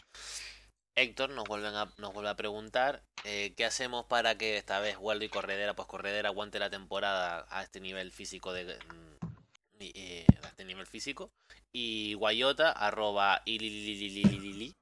Héctor 0.97 1.31
nos, 1.31 1.45
vuelven 1.45 1.75
a, 1.75 1.93
nos 1.99 2.13
vuelve 2.13 2.31
a 2.31 2.37
preguntar 2.37 3.03
Eh, 3.25 3.55
¿Qué 3.57 3.65
hacemos 3.65 4.07
para 4.07 4.39
que 4.39 4.57
esta 4.57 4.81
vez 4.81 4.97
Waldo 4.99 5.25
y 5.25 5.29
Corredera, 5.29 5.75
pues 5.75 5.89
Corredera 5.89 6.29
aguante 6.29 6.59
la 6.59 6.71
temporada 6.71 7.47
a 7.51 7.63
este 7.63 7.81
nivel 7.81 8.13
físico 8.13 8.53
de 8.53 8.65
mm, 8.77 9.81
eh, 9.81 10.27
a 10.43 10.49
este 10.49 10.65
nivel 10.65 10.87
físico? 10.87 11.31
Y 11.73 12.15
Guayota, 12.15 12.71
arroba 12.71 13.43
ilililililili, 13.45 14.75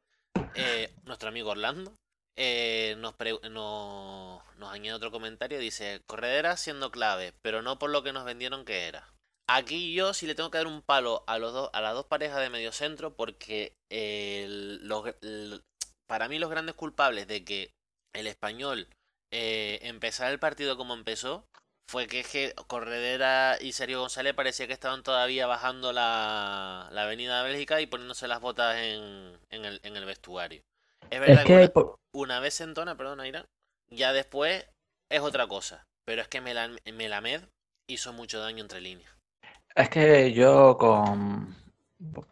eh, 0.54 0.92
nuestro 1.04 1.30
amigo 1.30 1.50
Orlando, 1.50 1.92
eh, 2.36 2.96
nos, 2.98 3.14
nos, 3.50 4.72
añade 4.72 4.96
otro 4.96 5.10
comentario, 5.10 5.58
dice, 5.58 6.02
Corredera 6.06 6.56
siendo 6.56 6.90
clave, 6.90 7.32
pero 7.42 7.62
no 7.62 7.78
por 7.78 7.90
lo 7.90 8.02
que 8.02 8.12
nos 8.12 8.24
vendieron 8.24 8.64
que 8.64 8.86
era. 8.86 9.08
Aquí 9.48 9.92
yo 9.94 10.14
sí 10.14 10.26
le 10.26 10.34
tengo 10.34 10.50
que 10.50 10.58
dar 10.58 10.66
un 10.66 10.82
palo 10.82 11.24
a, 11.26 11.38
los 11.38 11.52
dos, 11.52 11.70
a 11.72 11.80
las 11.80 11.94
dos 11.94 12.06
parejas 12.06 12.40
de 12.40 12.50
medio 12.50 12.72
centro 12.72 13.14
porque 13.14 13.74
para 16.06 16.28
mí 16.28 16.38
los 16.38 16.50
grandes 16.50 16.74
culpables 16.74 17.26
de 17.26 17.44
que 17.44 17.72
el 18.12 18.26
español 18.26 18.88
eh, 19.30 19.80
empezara 19.82 20.30
el 20.30 20.38
partido 20.38 20.76
como 20.76 20.94
empezó 20.94 21.46
fue 21.86 22.06
que, 22.06 22.22
que 22.22 22.54
Corredera 22.66 23.56
y 23.60 23.72
Sergio 23.72 24.00
González 24.00 24.34
parecía 24.34 24.66
que 24.66 24.72
estaban 24.72 25.02
todavía 25.02 25.46
bajando 25.46 25.92
la, 25.92 26.88
avenida 26.88 27.42
de 27.42 27.50
Bélgica 27.50 27.80
y 27.80 27.86
poniéndose 27.86 28.26
las 28.26 28.40
botas 28.40 28.76
en, 28.76 29.38
el, 29.50 29.80
en 29.82 29.96
el 29.96 30.04
vestuario. 30.04 30.62
Es 31.10 31.20
verdad 31.20 31.44
que, 31.44 31.70
una, 32.12 32.40
vez 32.40 32.60
en 32.60 32.74
tona, 32.74 32.96
perdón, 32.96 33.24
Irán, 33.26 33.46
ya 33.88 34.12
después 34.12 34.66
es 35.10 35.20
otra 35.20 35.46
cosa. 35.46 35.86
Pero 36.04 36.22
es 36.22 36.28
que 36.28 36.40
Melamed 36.40 37.42
hizo 37.86 38.12
mucho 38.12 38.40
daño 38.40 38.62
entre 38.62 38.80
líneas. 38.80 39.10
Es 39.74 39.88
que 39.88 40.32
yo 40.32 40.76
con... 40.78 41.56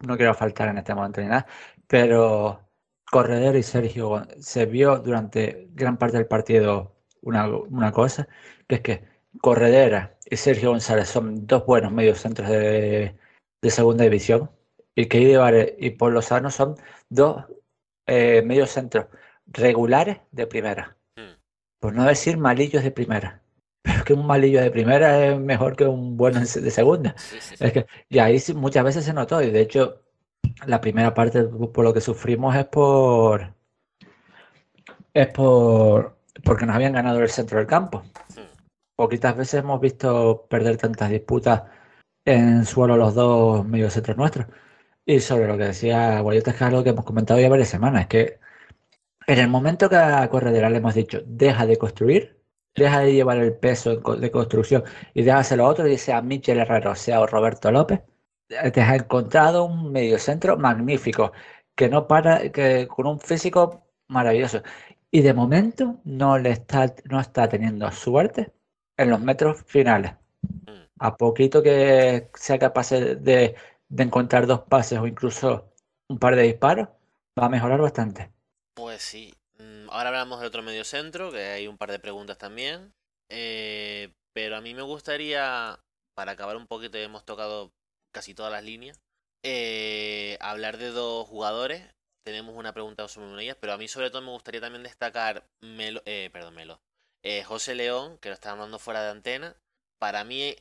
No 0.00 0.16
quiero 0.16 0.34
faltar 0.34 0.68
en 0.68 0.78
este 0.78 0.94
momento 0.94 1.20
ni 1.20 1.28
nada, 1.28 1.46
pero 1.86 2.60
Corredera 3.12 3.58
y 3.58 3.62
Sergio 3.62 4.26
se 4.38 4.64
vio 4.64 4.96
durante 4.96 5.68
gran 5.74 5.98
parte 5.98 6.16
del 6.16 6.26
partido 6.26 6.96
una, 7.20 7.92
cosa, 7.92 8.26
que 8.66 8.76
es 8.76 8.80
que 8.80 9.04
Corredera 9.42 10.16
y 10.30 10.36
Sergio 10.38 10.70
González 10.70 11.08
son 11.08 11.46
dos 11.46 11.66
buenos 11.66 11.92
medios 11.92 12.20
centros 12.20 12.48
de, 12.48 13.14
segunda 13.64 14.04
división 14.04 14.50
y 14.94 15.06
que 15.08 15.20
Ibarre 15.20 15.76
y 15.78 15.90
Polo 15.90 16.22
Sano 16.22 16.50
son 16.50 16.76
dos 17.10 17.44
eh, 18.06 18.40
medios 18.46 18.70
centros 18.70 19.08
regulares 19.46 20.16
de 20.30 20.46
primera. 20.46 20.96
Hmm. 21.14 21.36
Por 21.80 21.92
no 21.92 22.04
decir 22.04 22.38
malillos 22.38 22.82
de 22.82 22.92
primera. 22.92 23.42
Pero 23.82 24.04
que 24.04 24.14
un 24.14 24.26
malillo 24.26 24.62
de 24.62 24.70
primera 24.70 25.26
es 25.26 25.38
mejor 25.38 25.76
que 25.76 25.84
un 25.84 26.16
bueno 26.16 26.40
de 26.40 26.46
segunda. 26.46 27.14
Es 27.60 27.72
que, 27.74 27.84
y 28.08 28.20
ahí 28.20 28.42
muchas 28.54 28.84
veces 28.84 29.04
se 29.04 29.12
notó, 29.12 29.42
y 29.42 29.50
de 29.50 29.60
hecho, 29.60 30.01
la 30.66 30.80
primera 30.80 31.14
parte 31.14 31.44
por 31.44 31.84
lo 31.84 31.94
que 31.94 32.00
sufrimos 32.00 32.54
es 32.56 32.66
por. 32.66 33.54
Es 35.14 35.28
por. 35.28 36.18
porque 36.44 36.66
nos 36.66 36.76
habían 36.76 36.92
ganado 36.92 37.20
el 37.20 37.28
centro 37.28 37.58
del 37.58 37.66
campo. 37.66 38.02
Poquitas 38.96 39.36
veces 39.36 39.60
hemos 39.60 39.80
visto 39.80 40.46
perder 40.48 40.76
tantas 40.76 41.10
disputas 41.10 41.62
en 42.24 42.64
suelo 42.66 42.96
los 42.96 43.14
dos 43.14 43.66
mediocentros 43.66 44.16
nuestros. 44.16 44.46
Y 45.04 45.20
sobre 45.20 45.48
lo 45.48 45.58
que 45.58 45.64
decía 45.64 46.20
Guayota, 46.20 46.50
es 46.52 46.56
que 46.56 46.64
es 46.64 46.68
algo 46.68 46.84
que 46.84 46.90
hemos 46.90 47.04
comentado 47.04 47.40
ya 47.40 47.48
varias 47.48 47.68
semanas, 47.68 48.02
es 48.02 48.08
que 48.08 48.40
en 49.26 49.38
el 49.38 49.48
momento 49.48 49.88
que 49.88 49.96
a 49.96 50.28
Corredera 50.28 50.70
le 50.70 50.78
hemos 50.78 50.94
dicho, 50.94 51.22
deja 51.26 51.66
de 51.66 51.76
construir, 51.78 52.40
deja 52.74 53.00
de 53.00 53.12
llevar 53.14 53.38
el 53.38 53.54
peso 53.56 53.96
de 53.96 54.30
construcción 54.30 54.84
y 55.14 55.22
déjaselo 55.22 55.66
a 55.66 55.68
otro, 55.68 55.86
y 55.88 55.98
sea 55.98 56.22
Michel 56.22 56.60
Herrero, 56.60 56.94
sea 56.94 57.20
o 57.20 57.26
Roberto 57.26 57.70
López, 57.72 58.02
te 58.72 58.80
has 58.80 58.94
encontrado 58.94 59.64
un 59.64 59.92
mediocentro 59.92 60.56
magnífico, 60.56 61.32
que 61.74 61.88
no 61.88 62.06
para, 62.06 62.50
que 62.50 62.86
con 62.88 63.06
un 63.06 63.20
físico 63.20 63.86
maravilloso. 64.08 64.62
Y 65.10 65.22
de 65.22 65.34
momento 65.34 66.00
no 66.04 66.38
le 66.38 66.50
está, 66.50 66.94
no 67.04 67.20
está 67.20 67.48
teniendo 67.48 67.90
suerte 67.90 68.52
en 68.96 69.10
los 69.10 69.20
metros 69.20 69.62
finales. 69.66 70.14
Mm. 70.42 70.84
A 70.98 71.16
poquito 71.16 71.62
que 71.62 72.30
sea 72.34 72.58
capaz 72.58 72.90
de, 72.90 73.54
de 73.88 74.02
encontrar 74.02 74.46
dos 74.46 74.60
pases 74.62 74.98
o 74.98 75.06
incluso 75.06 75.72
un 76.08 76.18
par 76.18 76.36
de 76.36 76.42
disparos, 76.42 76.88
va 77.38 77.46
a 77.46 77.48
mejorar 77.48 77.80
bastante. 77.80 78.30
Pues 78.74 79.02
sí, 79.02 79.34
ahora 79.90 80.08
hablamos 80.08 80.40
de 80.40 80.46
otro 80.46 80.62
medio 80.62 80.84
centro, 80.84 81.30
que 81.30 81.44
hay 81.44 81.66
un 81.66 81.76
par 81.76 81.90
de 81.90 81.98
preguntas 81.98 82.38
también. 82.38 82.92
Eh, 83.28 84.12
pero 84.32 84.56
a 84.56 84.60
mí 84.60 84.74
me 84.74 84.82
gustaría, 84.82 85.78
para 86.14 86.32
acabar 86.32 86.56
un 86.56 86.66
poquito, 86.66 86.98
hemos 86.98 87.24
tocado 87.24 87.72
casi 88.12 88.34
todas 88.34 88.52
las 88.52 88.64
líneas, 88.64 89.00
eh, 89.44 90.38
hablar 90.40 90.78
de 90.78 90.88
dos 90.88 91.26
jugadores. 91.28 91.82
Tenemos 92.24 92.56
una 92.56 92.72
pregunta 92.72 93.08
sobre 93.08 93.42
ellas, 93.42 93.56
pero 93.60 93.72
a 93.72 93.78
mí 93.78 93.88
sobre 93.88 94.10
todo 94.10 94.22
me 94.22 94.30
gustaría 94.30 94.60
también 94.60 94.84
destacar 94.84 95.44
Melo, 95.60 96.02
eh, 96.06 96.30
perdón, 96.32 96.54
Melo. 96.54 96.80
José 97.46 97.74
León, 97.76 98.18
que 98.18 98.28
lo 98.30 98.34
está 98.34 98.50
hablando 98.50 98.78
fuera 98.78 99.02
de 99.02 99.10
antena. 99.10 99.56
Para 100.00 100.24
mí 100.24 100.56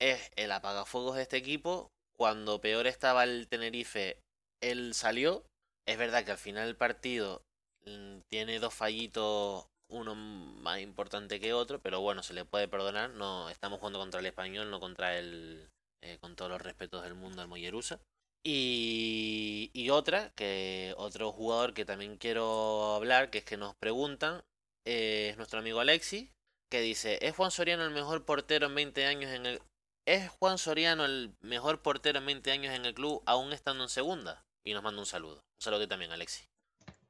es 0.00 0.30
el 0.36 0.52
apagafuegos 0.52 1.16
de 1.16 1.22
este 1.22 1.36
equipo. 1.36 1.90
Cuando 2.16 2.60
peor 2.60 2.86
estaba 2.86 3.24
el 3.24 3.48
Tenerife, 3.48 4.18
él 4.62 4.94
salió. 4.94 5.44
Es 5.86 5.98
verdad 5.98 6.24
que 6.24 6.30
al 6.30 6.38
final 6.38 6.66
del 6.66 6.76
partido 6.76 7.42
Mm, 7.86 8.20
tiene 8.30 8.58
dos 8.58 8.72
fallitos, 8.74 9.66
uno 9.90 10.14
más 10.14 10.80
importante 10.80 11.38
que 11.38 11.52
otro, 11.52 11.80
pero 11.80 12.00
bueno, 12.00 12.22
se 12.22 12.34
le 12.34 12.44
puede 12.44 12.68
perdonar. 12.68 13.10
No 13.10 13.48
estamos 13.50 13.78
jugando 13.78 13.98
contra 13.98 14.20
el 14.20 14.26
español, 14.26 14.70
no 14.70 14.80
contra 14.80 15.18
el, 15.18 15.68
eh, 16.04 16.18
con 16.20 16.36
todos 16.36 16.50
los 16.50 16.62
respetos 16.62 17.02
del 17.02 17.14
mundo, 17.14 17.42
el 17.42 17.48
Mollerusa. 17.48 17.98
Y, 18.46 19.70
y 19.72 19.88
otra, 19.88 20.30
que 20.36 20.94
otro 20.98 21.32
jugador 21.32 21.72
que 21.72 21.86
también 21.86 22.18
quiero 22.18 22.94
hablar, 22.94 23.30
que 23.30 23.38
es 23.38 23.44
que 23.44 23.56
nos 23.56 23.74
preguntan, 23.74 24.42
eh, 24.84 25.28
es 25.30 25.36
nuestro 25.38 25.60
amigo 25.60 25.80
Alexi, 25.80 26.30
que 26.70 26.82
dice, 26.82 27.18
¿es 27.22 27.34
Juan 27.34 27.50
Soriano 27.50 27.84
el 27.84 27.90
mejor 27.90 28.24
portero 28.24 28.66
en 28.66 28.74
20 28.74 29.06
años 29.06 29.30
en 29.30 29.46
el... 29.46 29.62
¿Es 30.06 30.28
Juan 30.28 30.58
Soriano 30.58 31.06
el 31.06 31.32
mejor 31.40 31.80
portero 31.80 32.18
en 32.18 32.26
20 32.26 32.52
años 32.52 32.74
en 32.74 32.84
el 32.84 32.92
club 32.92 33.22
aún 33.24 33.54
estando 33.54 33.84
en 33.84 33.88
segunda? 33.88 34.44
Y 34.62 34.74
nos 34.74 34.82
manda 34.82 35.00
un 35.00 35.06
saludo. 35.06 35.36
Un 35.36 35.62
saludo 35.62 35.88
también, 35.88 36.12
Alexi. 36.12 36.44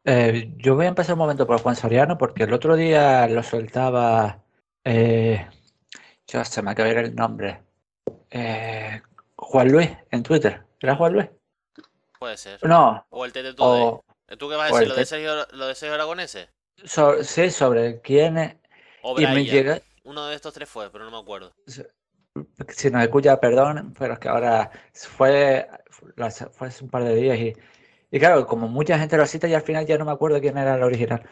Eh, 0.05 0.53
yo 0.59 0.77
voy 0.77 0.85
a 0.85 0.91
empezar 0.91 1.15
un 1.15 1.21
momento 1.21 1.47
por 1.47 1.61
Juan 1.61 1.75
Soriano 1.75 2.17
porque 2.17 2.45
el 2.45 2.53
otro 2.53 2.77
día 2.77 3.27
lo 3.27 3.43
soltaba. 3.43 4.45
Eh, 4.85 5.49
yo 6.29 6.45
se 6.45 6.63
me 6.63 6.73
ir 6.73 6.99
el 6.99 7.15
nombre. 7.15 7.63
Eh, 8.31 9.01
Juan 9.37 9.73
Luis 9.73 9.91
en 10.11 10.23
Twitter. 10.23 10.63
¿Era 10.81 10.97
Juan 10.97 11.13
Luis? 11.13 11.29
Puede 12.19 12.37
ser. 12.37 12.65
No. 12.67 13.05
O 13.11 13.25
el 13.25 13.33
TT 13.33 13.57
¿Tú 13.57 14.49
qué 14.49 14.57
vas 14.57 14.73
a 14.73 14.75
decir? 14.75 14.89
¿Lo 14.89 14.95
de, 14.95 15.07
Sergio, 15.07 15.47
¿Lo 15.53 15.67
de 15.67 15.75
Sergio 15.75 15.95
Aragonese? 15.95 16.49
sí, 17.23 17.51
sobre 17.51 18.01
quién 18.01 18.39
es. 18.39 18.57
y 19.19 19.27
me 19.27 19.45
llega... 19.45 19.81
Uno 20.05 20.27
de 20.27 20.35
estos 20.35 20.53
tres 20.53 20.69
fue, 20.69 20.91
pero 20.91 21.05
no 21.05 21.11
me 21.11 21.19
acuerdo. 21.19 21.55
Si 21.67 22.91
nos 22.91 23.03
escucha, 23.03 23.41
perdón, 23.41 23.95
pero 23.99 24.15
es 24.15 24.19
que 24.19 24.29
ahora 24.29 24.71
fue, 24.93 25.69
fue 25.91 26.69
hace 26.69 26.85
un 26.85 26.91
par 26.91 27.05
de 27.05 27.15
días 27.15 27.39
y 27.39 27.55
y 28.15 28.21
claro, 28.21 28.47
como 28.47 28.69
mucha 28.69 28.97
gente 28.97 29.17
lo 29.17 29.27
cita 29.27 29.49
y 29.49 29.55
al 29.55 29.63
final 29.63 29.87
ya 29.87 29.99
no 29.99 30.05
me 30.05 30.13
acuerdo 30.13 30.41
quién 30.41 30.57
era 30.57 30.77
el 30.77 30.85
original. 30.85 31.29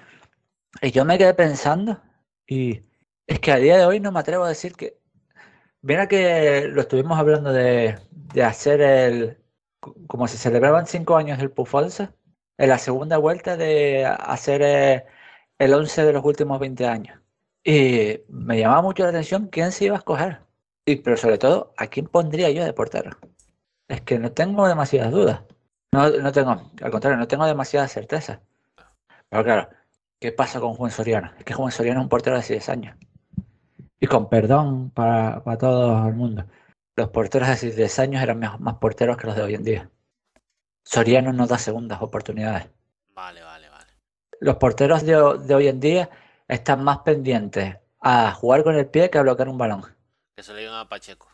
Y 0.81 0.91
yo 0.91 1.05
me 1.05 1.17
quedé 1.17 1.33
pensando 1.33 2.03
y 2.45 2.83
es 3.29 3.39
que 3.39 3.53
a 3.53 3.59
día 3.59 3.79
de 3.79 3.87
hoy 3.87 4.01
no 4.01 4.11
me 4.11 4.19
atrevo 4.19 4.43
a 4.43 4.49
decir 4.49 4.75
que... 4.75 4.99
Mira 5.83 6.07
que 6.07 6.69
lo 6.69 6.83
estuvimos 6.83 7.19
hablando 7.19 7.53
de, 7.53 7.99
hacer 8.43 8.81
el... 8.81 9.39
Como 10.07 10.29
se 10.29 10.39
celebraban 10.39 10.87
cinco 10.87 11.17
años 11.17 11.39
del 11.39 11.51
Pufalsa, 11.51 12.15
en 12.57 12.69
la 12.69 12.79
segunda 12.79 13.19
vuelta 13.19 13.57
de 13.57 14.07
hacer 14.07 14.63
eh, 14.63 15.05
el 15.59 15.75
11 15.75 16.05
de 16.05 16.13
los 16.13 16.25
últimos 16.25 16.61
20 16.61 16.87
años. 16.87 17.21
Y 17.65 18.21
me 18.29 18.59
llamaba 18.61 18.83
mucho 18.83 19.03
la 19.03 19.09
atención 19.11 19.49
quién 19.49 19.73
se 19.73 19.87
iba 19.87 19.97
a 19.97 19.99
escoger. 19.99 20.41
Y, 20.87 20.97
pero 20.97 21.17
sobre 21.17 21.39
todo, 21.39 21.75
¿a 21.77 21.89
quién 21.89 22.07
pondría 22.07 22.51
yo 22.51 22.65
de 22.65 22.73
portero? 22.73 23.19
Es 23.89 24.03
que 24.03 24.21
no 24.21 24.31
tengo 24.33 24.69
demasiadas 24.69 25.11
dudas. 25.11 25.43
No, 25.93 26.09
no 26.11 26.33
tengo, 26.33 26.71
al 26.81 26.91
contrario, 26.93 27.19
no 27.19 27.29
tengo 27.29 27.45
demasiada 27.47 27.89
certeza. 27.89 28.41
Pero 29.29 29.45
claro, 29.45 29.69
¿qué 30.21 30.31
pasa 30.33 30.61
con 30.61 30.75
Juan 30.75 30.93
Soriano? 30.93 31.33
Es 31.39 31.45
que 31.45 31.55
Juan 31.55 31.73
Soriano 31.73 32.01
es 32.01 32.05
un 32.05 32.09
portero 32.09 32.39
de 32.41 32.47
10 32.47 32.69
años. 32.69 32.97
Y 34.03 34.09
con 34.09 34.29
perdón 34.29 34.91
para, 34.91 35.41
todo 35.59 36.09
el 36.09 36.15
mundo, 36.15 36.45
los 36.97 37.11
porteros 37.11 37.61
de 37.61 37.71
10 37.71 37.99
años 38.01 38.21
eran 38.21 38.41
más 38.41 38.75
porteros 38.81 39.17
que 39.17 39.29
los 39.29 39.37
de 39.37 39.43
hoy 39.43 39.55
en 39.55 39.63
día. 39.63 39.91
Soriano 40.85 41.33
no 41.33 41.47
da 41.47 41.57
segundas 41.57 42.03
oportunidades. 42.03 42.69
Vale, 43.15 43.43
vale, 43.43 43.69
vale. 43.69 43.93
Los 44.41 44.57
porteros 44.57 45.05
de, 45.07 45.15
hoy 45.15 45.69
en 45.69 45.79
día 45.79 46.11
están 46.49 46.83
más 46.83 46.99
pendientes 46.99 47.77
a 48.01 48.33
jugar 48.33 48.65
con 48.65 48.75
el 48.75 48.89
pie 48.89 49.09
que 49.09 49.19
a 49.19 49.23
bloquear 49.23 49.49
un 49.49 49.59
balón. 49.59 49.85
Que 50.35 50.43
se 50.43 50.53
le 50.53 50.63
digan 50.63 50.75
a 50.75 50.89
Pacheco. 50.89 51.29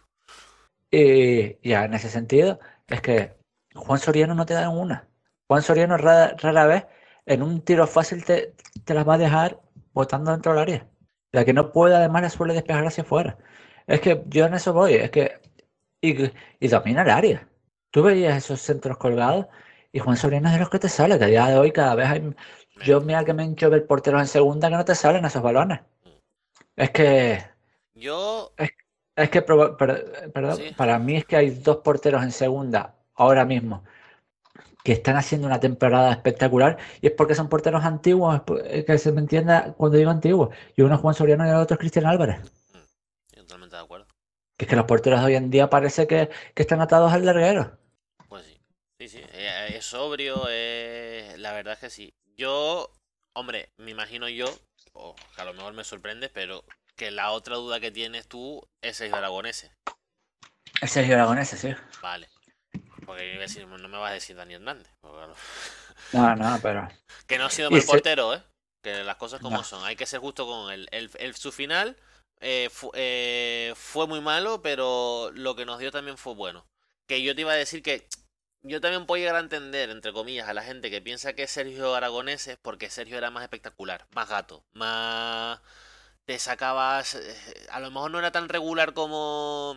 Y 0.91 1.67
ya 1.67 1.87
en 1.87 1.95
ese 1.95 2.11
sentido, 2.11 2.61
es 2.87 3.01
que 3.01 3.35
Juan 3.75 3.99
Soriano 3.99 4.35
no 4.35 4.45
te 4.45 4.53
da 4.53 4.69
una. 4.69 5.09
Juan 5.47 5.63
Soriano 5.63 5.97
rara, 5.97 6.67
vez 6.67 6.85
en 7.25 7.43
un 7.43 7.63
tiro 7.63 7.87
fácil 7.87 8.27
te, 8.27 8.55
las 8.89 9.09
va 9.09 9.15
a 9.15 9.19
dejar 9.19 9.59
botando 9.95 10.33
dentro 10.33 10.53
del 10.53 10.61
área. 10.61 10.87
La 11.33 11.45
que 11.45 11.53
no 11.53 11.73
puede 11.73 11.95
además 11.97 12.23
la 12.23 12.31
suele 12.31 12.55
despejar 12.55 12.87
hacia 12.87 13.03
afuera. 13.03 13.37
Es 13.87 14.01
que 14.01 14.23
yo 14.27 14.47
en 14.47 14.55
eso 14.55 14.73
voy, 14.73 14.95
es 14.95 15.11
que. 15.11 15.41
Y, 16.01 16.69
domina 16.69 17.03
el 17.03 17.11
área. 17.11 17.49
Tú 17.91 18.03
veías 18.03 18.37
esos 18.37 18.61
centros 18.61 18.99
colgados 18.99 19.47
y 19.93 19.99
Juan 19.99 20.17
Soriano 20.17 20.49
es 20.49 20.55
de 20.55 20.61
los 20.61 20.71
que 20.71 20.79
te 20.79 20.89
sale, 20.89 21.19
que 21.19 21.25
a 21.25 21.29
día 21.29 21.47
de 21.47 21.59
hoy 21.59 21.73
cada 21.73 21.95
vez 21.95 22.07
hay. 22.09 22.35
Yo 22.85 23.01
mira 23.01 23.25
que 23.25 23.35
me 23.35 23.45
hincho 23.45 23.69
ver 23.71 23.87
porteros 23.87 24.21
en 24.21 24.29
segunda 24.29 24.69
que 24.69 24.77
no 24.77 24.85
te 24.85 24.95
salen 24.95 25.25
esos 25.25 25.43
balones. 25.43 25.81
Es 26.77 26.91
que, 26.91 27.43
Yo, 27.95 28.53
es 29.17 29.31
que, 29.31 29.45
proba- 29.45 29.77
per- 29.77 30.31
perdón, 30.33 30.57
Sí. 30.57 30.75
para 30.77 30.99
mí 31.01 31.17
es 31.17 31.25
que 31.25 31.37
hay 31.37 31.51
dos 31.51 31.79
porteros 31.79 32.23
en 32.23 32.31
segunda 32.31 32.95
ahora 33.15 33.45
mismo 33.45 33.83
que 34.85 34.93
están 34.93 35.17
haciendo 35.17 35.47
una 35.47 35.61
temporada 35.61 36.13
espectacular 36.13 36.79
y 37.01 37.09
es 37.09 37.13
porque 37.13 37.35
son 37.35 37.49
porteros 37.49 37.85
antiguos, 37.85 38.41
es 38.65 38.65
es 38.79 38.85
que 38.85 38.99
se 38.99 39.13
me 39.13 39.21
entienda 39.21 39.75
cuando 39.77 39.99
digo 39.99 40.11
antiguos. 40.11 40.55
Y 40.77 40.83
uno 40.83 40.95
es 40.95 41.01
Juan 41.01 41.15
Soriano 41.15 41.47
y 41.47 41.51
el 41.51 41.57
otro 41.57 41.75
es 41.75 41.81
Cristian 41.81 42.07
Álvarez. 42.07 42.41
estoy 43.31 43.43
totalmente 43.43 43.77
de 43.77 43.83
acuerdo. 43.83 44.07
Que 44.57 44.65
es 44.65 44.69
que 44.69 44.77
los 44.77 44.85
porteros 44.87 45.21
de 45.21 45.27
hoy 45.27 45.35
en 45.37 45.51
día 45.51 45.71
parece 45.71 46.07
que, 46.07 46.31
que 46.55 46.63
están 46.63 46.81
atados 46.81 47.13
al 47.13 47.25
larguero. 47.25 47.79
Pues 48.29 48.45
sí. 48.47 48.61
Sí, 48.99 49.09
sí. 49.09 49.21
eh, 49.33 49.75
Es 49.77 49.85
sobrio, 49.87 50.49
es... 50.49 51.39
la 51.39 51.53
verdad 51.53 51.75
es 51.75 51.81
que 51.81 51.91
sí. 51.91 52.15
Yo, 52.37 52.91
hombre, 53.35 53.71
me 53.79 53.91
imagino 53.91 54.29
yo, 54.29 54.47
o 54.93 55.15
que 55.35 55.41
a 55.43 55.45
lo 55.45 55.55
mejor 55.55 55.73
me 55.75 55.85
sorprende, 55.85 56.29
pero 56.29 56.65
que 56.97 57.11
la 57.11 57.31
otra 57.31 57.57
duda 57.57 57.81
que 57.81 57.91
tienes 57.91 58.27
tú 58.29 58.63
es 58.83 58.97
Sergio 58.97 59.17
Aragonese. 59.17 59.71
El 60.81 60.89
Sergio 60.89 61.15
Aragonés, 61.15 61.49
sí. 61.51 61.75
Vale. 62.03 62.29
Porque 63.09 63.27
yo 63.27 63.33
iba 63.35 63.39
a 63.41 63.49
decir, 63.49 63.67
no 63.67 63.89
me 63.89 63.99
vas 63.99 64.11
a 64.11 64.15
decir 64.15 64.37
Dani 64.37 64.55
Hernández. 64.55 64.93
claro, 65.01 65.35
No, 66.13 66.35
no, 66.37 66.59
pero. 66.63 66.89
Que 67.27 67.39
no 67.39 67.47
ha 67.47 67.51
sido 67.51 67.71
mal 67.71 67.85
portero, 67.85 68.35
¿eh? 68.35 68.43
Que 68.83 69.05
las 69.05 69.17
cosas 69.17 69.41
como 69.41 69.59
No. 69.59 69.65
son. 69.65 69.85
Hay 69.85 69.97
que 69.97 70.07
ser 70.07 70.21
justo 70.21 70.47
con 70.47 70.73
él. 70.73 70.89
El, 70.91 71.11
el- 71.19 71.35
su 71.37 71.53
final 71.53 71.97
eh, 72.41 72.69
fu- 72.73 72.93
eh, 72.95 73.73
fue 73.77 74.07
muy 74.07 74.21
malo, 74.21 74.63
pero 74.63 75.31
lo 75.35 75.57
que 75.57 75.65
nos 75.67 75.79
dio 75.79 75.91
también 75.91 76.17
fue 76.19 76.35
bueno. 76.35 76.67
Que 77.09 77.23
yo 77.23 77.35
te 77.35 77.43
iba 77.43 77.53
a 77.53 77.57
decir 77.57 77.83
que 77.83 78.07
yo 78.63 78.81
también 78.81 79.07
puedo 79.07 79.21
llegar 79.21 79.37
a 79.37 79.41
entender, 79.41 79.91
entre 79.91 80.13
comillas, 80.13 80.49
a 80.49 80.55
la 80.55 80.63
gente 80.63 80.91
que 80.91 81.03
piensa 81.03 81.35
que 81.35 81.47
Sergio 81.47 81.95
Aragonés 81.95 82.47
es 82.49 82.59
porque 82.63 82.91
Sergio 82.91 83.19
era 83.19 83.31
más 83.31 83.43
espectacular, 83.45 84.07
más 84.15 84.29
gato, 84.29 84.65
más... 84.73 85.61
Te 86.27 86.39
sacabas... 86.39 87.15
eh, 87.15 87.67
A 87.71 87.81
lo 87.81 87.91
mejor 87.91 88.11
no 88.11 88.19
era 88.19 88.33
tan 88.33 88.49
regular 88.49 88.93
como, 88.95 89.75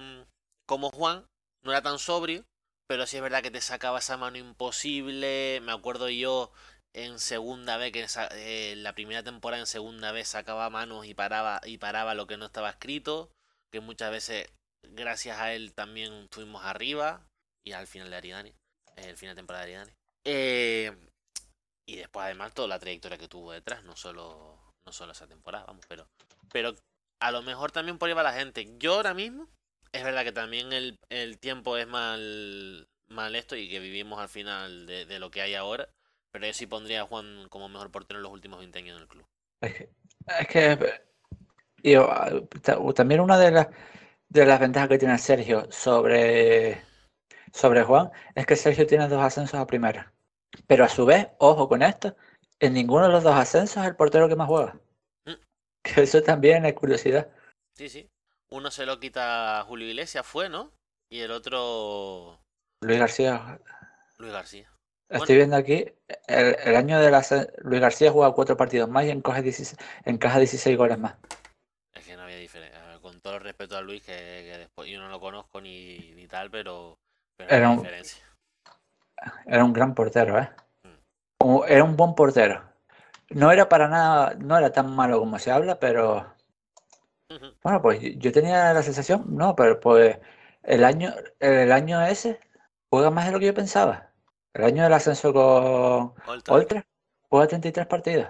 como 0.68 0.92
Juan, 0.92 1.26
no 1.64 1.72
era 1.72 1.82
tan 1.82 2.00
sobrio, 2.00 2.44
pero 2.92 3.08
sí 3.08 3.16
es 3.16 3.24
verdad 3.24 3.42
que 3.42 3.52
te 3.52 3.62
sacaba 3.62 4.00
esa 4.00 4.18
mano 4.18 4.38
imposible. 4.38 5.62
Me 5.62 5.72
acuerdo 5.72 6.10
yo 6.10 6.52
en 6.94 7.20
segunda 7.20 7.78
vez 7.78 7.94
que 7.94 8.06
eh, 8.32 8.76
la 8.76 8.92
primera 8.92 9.24
temporada 9.24 9.62
en 9.62 9.66
segunda 9.66 10.12
vez 10.12 10.28
sacaba 10.28 10.70
manos 10.70 11.06
y 11.06 11.14
paraba 11.14 11.62
y 11.64 11.78
paraba 11.78 12.16
lo 12.16 12.28
que 12.28 12.36
no 12.36 12.48
estaba 12.48 12.70
escrito 12.70 13.32
que 13.72 13.80
muchas 13.80 14.12
veces 14.12 14.52
gracias 14.90 15.40
a 15.40 15.54
él 15.54 15.72
también 15.74 16.12
estuvimos 16.24 16.66
arriba 16.66 17.26
y 17.66 17.72
al 17.72 17.88
final 17.88 18.10
de 18.10 18.18
Aridani 18.18 18.54
el 18.98 19.16
final 19.16 19.36
de 19.36 19.40
temporada 19.40 19.66
de 19.66 19.72
Aridani 19.72 19.92
Eh, 20.26 20.92
y 21.88 21.96
después 21.96 22.26
además 22.26 22.54
toda 22.54 22.68
la 22.68 22.80
trayectoria 22.80 23.18
que 23.18 23.30
tuvo 23.30 23.54
detrás 23.54 23.86
no 23.86 23.96
solo 23.96 24.60
no 24.86 24.92
solo 24.92 25.14
esa 25.14 25.28
temporada 25.28 25.64
vamos 25.64 25.86
pero 25.88 26.10
pero 26.52 26.76
a 27.22 27.32
lo 27.32 27.42
mejor 27.42 27.72
también 27.72 27.98
por 27.98 28.10
ahí 28.10 28.16
va 28.16 28.24
la 28.24 28.34
gente 28.34 28.68
yo 28.80 28.96
ahora 28.96 29.14
mismo 29.14 29.48
es 29.94 30.04
verdad 30.04 30.24
que 30.24 30.32
también 30.32 30.74
el, 30.74 31.00
el 31.10 31.40
tiempo 31.40 31.78
es 31.78 31.88
mal 31.88 32.88
mal 33.08 33.36
esto 33.36 33.56
y 33.56 33.70
que 33.70 33.80
vivimos 33.80 34.20
al 34.20 34.30
final 34.30 34.86
de, 34.86 35.06
de 35.06 35.20
lo 35.20 35.32
que 35.32 35.42
hay 35.42 35.56
ahora 35.56 35.90
pero 36.32 36.46
yo 36.48 36.54
sí 36.54 36.66
pondría 36.68 37.02
a 37.02 37.06
Juan 37.06 37.48
como 37.50 37.68
mejor 37.70 37.92
portero 37.92 38.20
en 38.20 38.24
los 38.24 38.32
últimos 38.32 38.60
20 38.60 38.80
años 38.80 38.96
en 38.96 39.02
el 39.04 39.08
club. 39.10 39.26
Es 39.62 39.74
que, 39.76 39.90
es 40.40 40.48
que 40.48 41.02
y, 41.84 41.96
ah, 41.96 42.32
ta- 42.62 42.80
también 42.94 43.22
una 43.22 43.38
de 43.40 43.52
las 43.52 43.68
de 44.30 44.46
las 44.46 44.60
ventajas 44.60 44.90
que 44.90 44.98
tiene 45.00 45.18
Sergio 45.20 45.68
sobre, 45.72 46.82
sobre 47.54 47.84
Juan 47.84 48.12
es 48.36 48.46
que 48.48 48.56
Sergio 48.58 48.88
tiene 48.88 49.08
dos 49.10 49.24
ascensos 49.24 49.60
a 49.60 49.68
primera. 49.68 50.14
Pero 50.68 50.86
a 50.86 50.90
su 50.90 51.06
vez, 51.06 51.30
ojo 51.40 51.70
con 51.70 51.82
esto, 51.84 52.16
en 52.60 52.74
ninguno 52.74 53.06
de 53.08 53.14
los 53.14 53.24
dos 53.24 53.36
ascensos 53.36 53.84
es 53.84 53.90
el 53.90 53.96
portero 53.98 54.30
que 54.30 54.36
más 54.38 54.48
juega. 54.48 54.80
Mm. 55.28 55.38
Que 55.84 56.04
eso 56.04 56.22
también 56.24 56.66
es 56.66 56.74
curiosidad. 56.74 57.30
Sí, 57.76 57.90
sí. 57.90 58.10
Uno 58.52 58.70
se 58.70 58.86
lo 58.86 59.00
quita 59.00 59.60
a 59.60 59.64
Julio 59.64 59.88
Iglesias, 59.88 60.26
fue, 60.26 60.50
¿no? 60.50 60.72
Y 61.10 61.20
el 61.22 61.32
otro 61.32 62.40
Luis 62.82 63.00
García, 63.00 63.60
Luis 64.18 64.32
García. 64.34 64.70
estoy 65.10 65.38
viendo 65.38 65.56
aquí, 65.56 65.86
el, 66.28 66.56
el 66.64 66.76
año 66.76 67.00
de 67.00 67.12
la 67.12 67.24
Luis 67.60 67.82
García 67.82 68.12
juega 68.12 68.34
cuatro 68.34 68.58
partidos 68.58 68.90
más 68.90 69.06
y 69.06 69.10
encaja 69.10 69.42
16, 69.42 69.78
encaja 70.06 70.40
16 70.40 70.78
goles 70.78 70.98
más. 70.98 71.16
Es 71.94 72.06
que 72.06 72.16
no 72.16 72.24
había 72.24 72.38
diferencia. 72.38 72.80
Con 73.02 73.20
todo 73.20 73.36
el 73.36 73.42
respeto 73.42 73.78
a 73.78 73.82
Luis, 73.82 74.04
que, 74.04 74.12
que 74.14 74.58
después 74.60 74.90
yo 74.90 75.00
no 75.00 75.10
lo 75.10 75.20
conozco 75.20 75.60
ni, 75.60 76.12
ni 76.14 76.28
tal, 76.28 76.52
pero, 76.52 77.00
Era 77.38 77.70
un- 77.70 77.78
diferencia. 77.78 78.24
Era 79.46 79.64
un 79.64 79.74
gran 79.74 79.96
portero, 79.96 80.38
¿eh? 80.40 80.50
Mm. 81.40 81.64
Era 81.68 81.84
un 81.84 81.96
buen 81.96 82.16
portero. 82.16 82.64
No 83.30 83.52
era 83.52 83.68
para 83.70 83.88
nada, 83.88 84.36
no 84.36 84.58
era 84.58 84.72
tan 84.72 84.94
malo 84.96 85.20
como 85.20 85.40
se 85.40 85.52
habla, 85.52 85.80
pero 85.80 86.36
Bueno, 87.64 87.82
pues 87.82 88.00
yo- 88.18 88.32
tenía 88.32 88.74
la 88.74 88.84
sensación, 88.84 89.26
no, 89.36 89.56
pero 89.56 89.80
pues 89.80 90.18
el 90.64 90.84
año, 90.84 91.14
el 91.40 91.72
año 91.72 92.02
ese 92.06 92.40
juega 92.90 93.12
más 93.12 93.26
de 93.26 93.32
lo 93.32 93.40
que 93.40 93.48
yo 93.48 93.54
pensaba. 93.54 94.12
El 94.54 94.64
año 94.66 94.84
del 94.84 94.94
ascenso 94.94 95.34
con 95.34 96.14
Oltra. 96.28 96.54
Oltra 96.56 96.86
juega 97.30 97.48
33 97.48 97.88
partidos. 97.88 98.30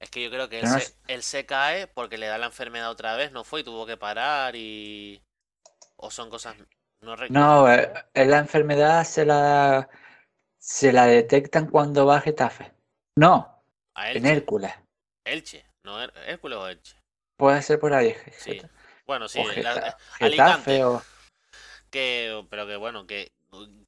Es 0.00 0.10
que 0.10 0.22
yo 0.24 0.30
creo 0.30 0.48
que 0.48 0.58
él 0.58 0.64
no 0.64 0.78
se, 0.80 0.94
él 1.08 1.22
se 1.22 1.46
cae 1.46 1.86
porque 1.86 2.18
le 2.18 2.26
da 2.26 2.36
la 2.36 2.46
enfermedad 2.46 2.90
otra 2.90 3.16
vez, 3.16 3.30
no 3.32 3.44
fue 3.44 3.60
y 3.60 3.64
tuvo 3.64 3.86
que 3.86 3.96
parar 3.96 4.56
y... 4.56 5.22
O 5.96 6.10
son 6.10 6.28
cosas... 6.28 6.56
No, 7.00 7.16
No, 7.30 7.72
eh, 7.72 7.92
la 8.14 8.38
enfermedad 8.38 9.04
se 9.04 9.24
la 9.24 9.88
se 10.58 10.92
la 10.92 11.06
detectan 11.06 11.66
cuando 11.66 12.06
va 12.06 12.18
a 12.18 12.20
Getafe. 12.20 12.72
No, 13.16 13.64
a 13.94 14.12
en. 14.12 14.24
Hércules. 14.24 14.72
Elche. 15.24 15.66
¿No? 15.84 16.00
¿Hércules 16.00 16.58
o 16.58 16.68
Elche? 16.68 17.01
Puede 17.42 17.60
ser 17.60 17.80
por 17.80 17.92
ahí. 17.92 18.14
Sí. 18.38 18.62
Bueno, 19.04 19.26
sí. 19.26 19.40
o 19.40 19.44
la- 19.48 19.74
Geta- 19.74 19.96
Alicante. 20.20 20.84
O 20.84 21.02
que 21.90 22.46
pero 22.48 22.68
que 22.68 22.76
bueno 22.76 23.04
que 23.08 23.32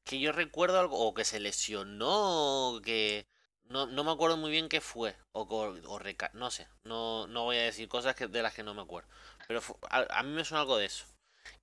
que 0.02 0.18
yo 0.18 0.32
recuerdo 0.32 0.80
algo 0.80 0.98
o 0.98 1.14
que 1.14 1.24
se 1.24 1.38
lesionó 1.38 2.70
o 2.74 2.80
que 2.82 3.26
no, 3.66 3.86
no 3.86 4.02
me 4.02 4.10
acuerdo 4.10 4.36
muy 4.36 4.50
bien 4.50 4.68
qué 4.68 4.80
fue 4.80 5.14
o, 5.32 5.46
co- 5.46 5.76
o 5.86 5.98
reca- 6.00 6.32
no 6.34 6.50
sé 6.50 6.66
no 6.82 7.28
no 7.28 7.44
voy 7.44 7.58
a 7.58 7.62
decir 7.62 7.88
cosas 7.88 8.16
que, 8.16 8.26
de 8.26 8.42
las 8.42 8.54
que 8.54 8.64
no 8.64 8.74
me 8.74 8.82
acuerdo 8.82 9.08
pero 9.46 9.60
a, 9.88 10.04
a 10.18 10.22
mí 10.24 10.30
me 10.32 10.44
suena 10.44 10.62
algo 10.62 10.76
de 10.76 10.86
eso 10.86 11.06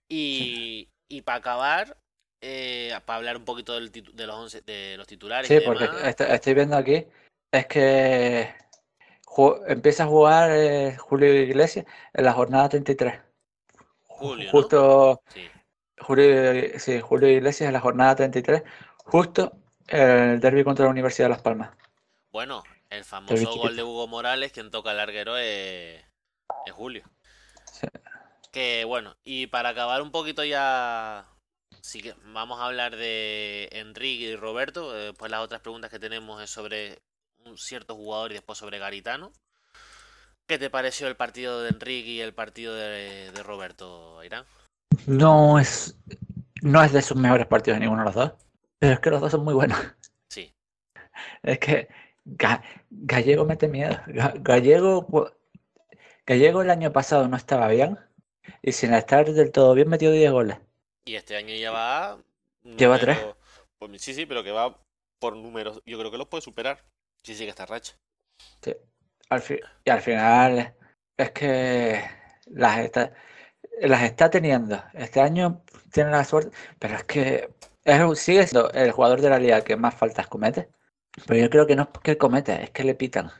y 0.09 0.87
y 1.09 1.21
para 1.23 1.39
acabar 1.39 1.97
eh, 2.41 2.97
para 3.05 3.17
hablar 3.17 3.35
un 3.35 3.43
poquito 3.45 3.73
del 3.73 3.91
de 3.91 4.25
los 4.27 4.35
once- 4.37 4.61
de 4.61 4.95
los 4.97 5.07
titulares 5.07 5.49
Sí, 5.49 5.57
y 5.57 5.65
porque 5.65 5.83
demás, 5.83 6.05
est- 6.05 6.21
estoy 6.21 6.53
viendo 6.53 6.77
aquí, 6.77 7.05
es 7.51 7.67
que 7.67 8.55
empieza 9.67 10.03
a 10.03 10.07
jugar 10.07 10.51
eh, 10.51 10.97
Julio 10.97 11.33
Iglesias 11.33 11.85
en 12.13 12.25
la 12.25 12.33
jornada 12.33 12.69
33. 12.69 13.19
Ju- 14.07 14.29
Julio, 14.29 14.45
¿no? 14.47 14.51
Justo, 14.51 15.21
sí 15.27 15.51
Julio, 15.99 16.79
sí, 16.79 16.99
Julio 17.01 17.29
Iglesias 17.29 17.67
en 17.67 17.73
la 17.73 17.79
jornada 17.81 18.15
33, 18.15 18.63
justo 19.05 19.53
el 19.87 20.39
derbi 20.39 20.63
contra 20.63 20.85
la 20.85 20.91
Universidad 20.91 21.27
de 21.27 21.31
Las 21.35 21.41
Palmas. 21.41 21.71
bueno 22.31 22.63
el 22.89 23.05
famoso 23.05 23.55
gol 23.55 23.75
de 23.75 23.83
Hugo 23.83 24.07
Morales 24.07 24.51
quien 24.51 24.69
toca 24.71 24.91
el 24.91 24.97
larguero 24.97 25.37
es, 25.37 26.03
es 26.65 26.73
Julio 26.73 27.03
Sí. 27.71 27.87
Que 28.51 28.83
bueno, 28.85 29.15
y 29.23 29.47
para 29.47 29.69
acabar 29.69 30.01
un 30.01 30.11
poquito 30.11 30.43
ya, 30.43 31.25
sí 31.81 32.01
que 32.01 32.15
vamos 32.33 32.59
a 32.59 32.65
hablar 32.65 32.95
de 32.95 33.69
Enrique 33.71 34.25
y 34.25 34.35
Roberto. 34.35 34.95
eh, 34.97 35.05
Después 35.07 35.31
las 35.31 35.41
otras 35.41 35.61
preguntas 35.61 35.89
que 35.89 35.99
tenemos 35.99 36.41
es 36.41 36.49
sobre 36.49 36.99
un 37.45 37.57
cierto 37.57 37.95
jugador 37.95 38.31
y 38.31 38.35
después 38.35 38.57
sobre 38.57 38.79
Garitano. 38.79 39.31
¿Qué 40.47 40.57
te 40.59 40.69
pareció 40.69 41.07
el 41.07 41.15
partido 41.15 41.61
de 41.61 41.69
Enrique 41.69 42.09
y 42.09 42.21
el 42.21 42.33
partido 42.33 42.75
de, 42.75 43.31
de 43.31 43.43
Roberto, 43.43 44.23
Irán? 44.23 44.45
No 45.07 45.59
es, 45.59 45.95
no 46.61 46.83
es 46.83 46.91
de 46.91 47.01
sus 47.01 47.17
mejores 47.17 47.47
partidos 47.47 47.77
de 47.77 47.81
ninguno 47.85 48.01
de 48.01 48.05
los 48.07 48.15
dos, 48.15 48.33
pero 48.77 48.93
es 48.93 48.99
que 48.99 49.09
los 49.09 49.21
dos 49.21 49.31
son 49.31 49.43
muy 49.43 49.53
buenos. 49.53 49.77
Sí, 50.29 50.53
Es 51.43 51.59
que 51.59 51.87
Ga- 52.25 52.61
Gallego 52.89 53.45
mete 53.45 53.67
miedo. 53.67 53.95
Ga- 54.07 54.33
Gallego, 54.41 55.31
Gallego 56.25 56.61
el 56.61 56.69
año 56.69 56.91
pasado 56.91 57.27
no 57.27 57.37
estaba 57.37 57.67
bien 57.69 57.97
y 58.61 58.71
sin 58.73 58.93
estar 58.93 59.31
del 59.31 59.51
todo 59.51 59.73
bien 59.73 59.89
metió 59.89 60.11
10 60.11 60.31
goles. 60.31 60.57
y 61.05 61.15
este 61.15 61.35
año 61.37 61.55
ya 61.55 61.71
va... 61.71 62.17
Lleva 62.63 62.97
número- 62.97 62.99
tres. 62.99 63.35
pues 63.79 64.01
sí, 64.01 64.13
sí, 64.13 64.25
pero 64.25 64.43
que 64.43 64.51
va 64.51 64.77
por 65.19 65.35
números. 65.35 65.81
Yo 65.85 65.97
creo 65.97 66.11
que 66.11 66.17
los 66.17 66.27
puede 66.27 66.41
superar. 66.41 66.83
Sí, 67.23 67.35
sí, 67.35 67.43
que 67.43 67.49
está 67.49 67.65
racha. 67.65 67.93
Sí. 68.63 68.75
Al 69.29 69.43
y 69.85 69.89
al 69.89 70.01
final 70.01 70.75
es 71.17 71.31
que 71.31 72.03
las 72.47 72.79
está, 72.79 73.13
las 73.81 74.03
está 74.03 74.29
teniendo. 74.29 74.83
Este 74.93 75.21
año 75.21 75.63
tiene 75.91 76.11
la 76.11 76.23
suerte, 76.23 76.55
pero 76.79 76.95
es 76.95 77.03
que 77.05 77.49
es 77.83 78.19
sigue 78.19 78.47
siendo 78.47 78.71
el 78.71 78.91
jugador 78.91 79.21
de 79.21 79.29
la 79.29 79.39
liga 79.39 79.63
que 79.63 79.75
más 79.75 79.95
faltas 79.95 80.27
comete. 80.27 80.69
Pero 81.27 81.41
yo 81.41 81.49
creo 81.49 81.67
que 81.67 81.75
no 81.75 81.83
es 81.83 81.99
que 82.01 82.17
comete, 82.17 82.63
es 82.63 82.71
que 82.71 82.83
le 82.83 82.95
pitan. 82.95 83.31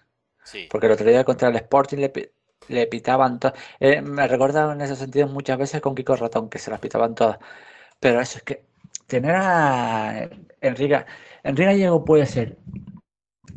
Sí, 0.44 0.68
Porque 0.70 0.88
el 0.88 0.94
otro 0.94 1.08
día 1.10 1.24
contra 1.24 1.50
el 1.50 1.56
Sporting 1.58 1.98
le, 1.98 2.34
le 2.68 2.88
pitaban 2.88 3.40
todas. 3.40 3.60
me 4.04 4.28
recordaba 4.28 4.74
en 4.74 4.82
ese 4.82 4.96
sentido 4.96 5.28
muchas 5.28 5.58
veces 5.58 5.82
con 5.82 5.96
Kiko 5.96 6.16
Ratón, 6.16 6.50
que 6.50 6.60
se 6.60 6.72
las 6.72 6.80
pitaban 6.80 7.16
todas. 7.16 7.40
Pero 8.00 8.22
eso 8.22 8.38
es 8.40 8.44
que 8.44 8.66
tener 9.08 9.36
a 9.36 10.30
Enrique. 10.62 11.06
Enrique 11.44 11.66
Gallego 11.66 12.06
puede 12.06 12.26
ser 12.26 12.58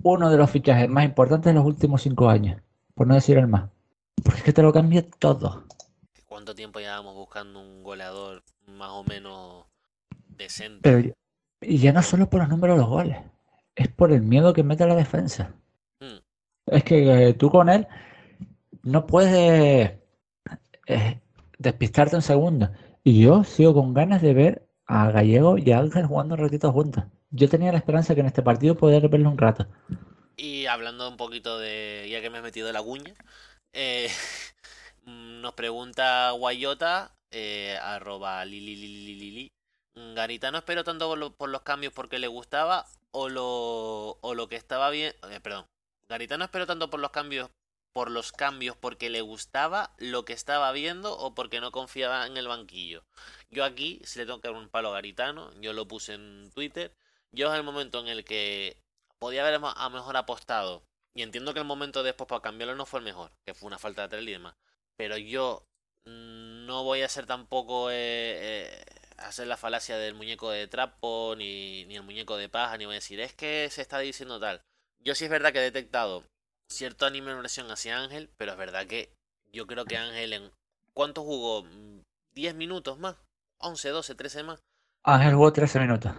uno 0.03 0.31
de 0.31 0.37
los 0.37 0.51
fichajes 0.51 0.89
más 0.89 1.05
importantes 1.05 1.53
de 1.53 1.55
los 1.55 1.67
últimos 1.67 2.03
cinco 2.03 2.29
años, 2.29 2.61
por 2.95 3.07
no 3.07 3.15
decir 3.15 3.39
el 3.39 3.49
más. 3.49 3.71
Porque 4.23 4.39
es 4.39 4.45
que 4.45 4.53
te 4.53 4.63
lo 4.63 4.73
cambia 4.73 5.09
todo. 5.19 5.65
¿Cuánto 6.27 6.55
tiempo 6.55 6.79
llevamos 6.81 7.15
buscando 7.15 7.61
un 7.61 7.83
goleador 7.83 8.43
más 8.67 8.91
o 8.91 9.05
menos 9.05 9.65
decente? 10.37 10.81
Pero, 10.83 11.15
y 11.61 11.79
ya 11.79 11.93
no 11.93 12.03
solo 12.03 12.29
por 12.29 12.41
los 12.41 12.49
números 12.49 12.77
de 12.77 12.83
los 12.83 12.91
goles, 12.91 13.19
es 13.75 13.89
por 13.89 14.13
el 14.13 14.23
miedo 14.23 14.53
que 14.53 14.63
mete 14.63 14.85
a 14.85 14.89
la 14.89 14.95
defensa. 14.95 15.53
Mm. 16.01 16.19
Es 16.67 16.85
que 16.85 17.29
eh, 17.29 17.35
tú 17.35 17.51
con 17.51 17.69
él 17.69 17.87
no 18.83 19.07
puedes 19.07 19.93
eh, 20.87 21.21
despistarte 21.59 22.17
un 22.17 22.23
segundo. 22.23 22.71
Y 23.03 23.23
yo 23.23 23.45
sigo 23.45 23.75
con 23.75 23.95
ganas 23.95 24.23
de 24.23 24.35
ver 24.35 24.67
a 24.87 25.11
Gallego 25.11 25.59
y 25.59 25.73
a 25.73 25.79
Ángel 25.79 26.07
jugando 26.07 26.35
un 26.35 26.41
ratito 26.41 26.73
juntos. 26.73 27.05
Yo 27.35 27.49
tenía 27.51 27.73
la 27.73 27.79
esperanza 27.79 28.15
que 28.15 28.21
en 28.21 28.27
este 28.27 28.43
partido 28.43 28.77
poder 28.77 29.09
verlo 29.09 29.29
un 29.31 29.39
rato. 29.39 29.67
Y 30.37 30.67
hablando 30.67 31.09
un 31.09 31.17
poquito 31.17 31.59
de, 31.59 32.09
ya 32.11 32.21
que 32.21 32.31
me 32.31 32.39
he 32.39 32.43
metido 32.43 32.73
la 32.73 32.83
cuña, 32.83 33.15
eh, 33.73 34.11
nos 35.05 35.55
pregunta 35.55 36.31
Guayota, 36.33 37.17
eh, 37.31 37.79
arroba 37.83 38.45
lili, 38.45 39.53
Garita 39.95 40.51
no 40.51 40.59
espero 40.59 40.85
tanto 40.85 41.09
por, 41.09 41.19
lo- 41.19 41.37
por 41.37 41.49
los 41.51 41.63
cambios 41.63 41.93
porque 41.93 42.19
le 42.19 42.27
gustaba 42.29 42.87
o 43.13 43.29
lo, 43.29 44.19
o 44.21 44.35
lo 44.35 44.49
que 44.49 44.57
estaba 44.57 44.91
bien, 44.91 45.15
eh, 45.31 45.41
perdón, 45.41 45.67
Garita 46.09 46.37
no 46.39 46.45
espero 46.45 46.67
tanto 46.67 46.91
por 46.91 47.01
los 47.01 47.11
cambios 47.11 47.51
por 47.93 48.11
los 48.11 48.33
cambios 48.33 48.77
porque 48.77 49.09
le 49.09 49.21
gustaba 49.21 49.95
lo 49.99 50.25
que 50.25 50.33
estaba 50.33 50.73
viendo 50.73 51.17
o 51.17 51.35
porque 51.35 51.61
no 51.61 51.71
confiaba 51.71 52.27
en 52.27 52.37
el 52.37 52.49
banquillo. 52.49 53.05
Yo 53.51 53.65
aquí, 53.65 54.01
si 54.05 54.19
le 54.19 54.27
tengo 54.27 54.41
que 54.41 54.49
dar 54.49 54.57
un 54.57 54.69
palo 54.69 54.89
a 54.89 54.93
Garitano, 54.95 55.53
yo 55.61 55.73
lo 55.73 55.87
puse 55.87 56.15
en 56.15 56.51
Twitter, 56.53 56.93
yo 57.35 57.51
en 57.51 57.57
el 57.57 57.63
momento 57.63 58.01
en 58.01 58.09
el 58.09 58.25
que 58.25 58.77
podía 59.19 59.47
haber 59.47 59.61
a 59.63 59.89
mejor 59.91 60.17
apostado, 60.17 60.83
y 61.17 61.23
entiendo 61.23 61.55
que 61.55 61.61
el 61.61 61.67
momento 61.67 62.03
después 62.03 62.29
para 62.29 62.41
cambiarlo 62.41 62.75
no 62.75 62.87
fue 62.87 63.01
el 63.01 63.05
mejor, 63.05 63.31
que 63.47 63.55
fue 63.55 63.69
una 63.69 63.79
falta 63.79 64.03
de 64.03 64.07
atrás 64.07 64.23
y 64.23 64.31
demás, 64.31 64.55
pero 64.97 65.17
yo 65.17 65.65
mm, 66.07 66.67
no 66.67 66.85
voy 66.85 67.03
a 67.03 67.07
hacer 67.07 67.27
tampoco 67.27 67.91
eh, 67.91 67.95
eh, 67.95 68.85
hacer 69.19 69.47
la 69.47 69.57
falacia 69.57 69.97
del 69.97 70.15
muñeco 70.15 70.51
de 70.51 70.67
trapo, 70.69 71.35
ni, 71.37 71.85
ni 71.87 71.97
el 71.97 72.03
muñeco 72.03 72.37
de 72.37 72.49
paja, 72.49 72.77
ni 72.77 72.85
voy 72.85 72.95
a 72.95 72.97
decir, 72.97 73.21
es 73.21 73.35
que 73.35 73.69
se 73.71 73.83
está 73.83 73.99
diciendo 73.99 74.41
tal. 74.41 74.63
Yo 75.01 75.15
sí 75.15 75.25
es 75.25 75.31
verdad 75.31 75.53
que 75.53 75.59
he 75.59 75.63
detectado 75.63 76.25
cierto 76.69 77.07
animación 77.07 77.71
hacia 77.71 77.99
Ángel, 77.99 78.31
pero 78.37 78.53
es 78.53 78.59
verdad 78.59 78.87
que 78.87 79.13
yo 79.53 79.67
creo 79.67 79.85
que 79.85 79.97
Ángel 79.97 80.33
en... 80.33 80.51
¿Cuánto 80.93 81.23
jugó? 81.23 81.65
Mm, 81.65 82.03
¿10 82.35 82.55
minutos 82.55 82.99
más? 82.99 83.17
¿11, 83.61 83.91
12, 83.91 84.15
13 84.15 84.43
más? 84.45 84.61
Ángel 85.03 85.35
jugó 85.35 85.53
13 85.53 85.81
minutos. 85.81 86.13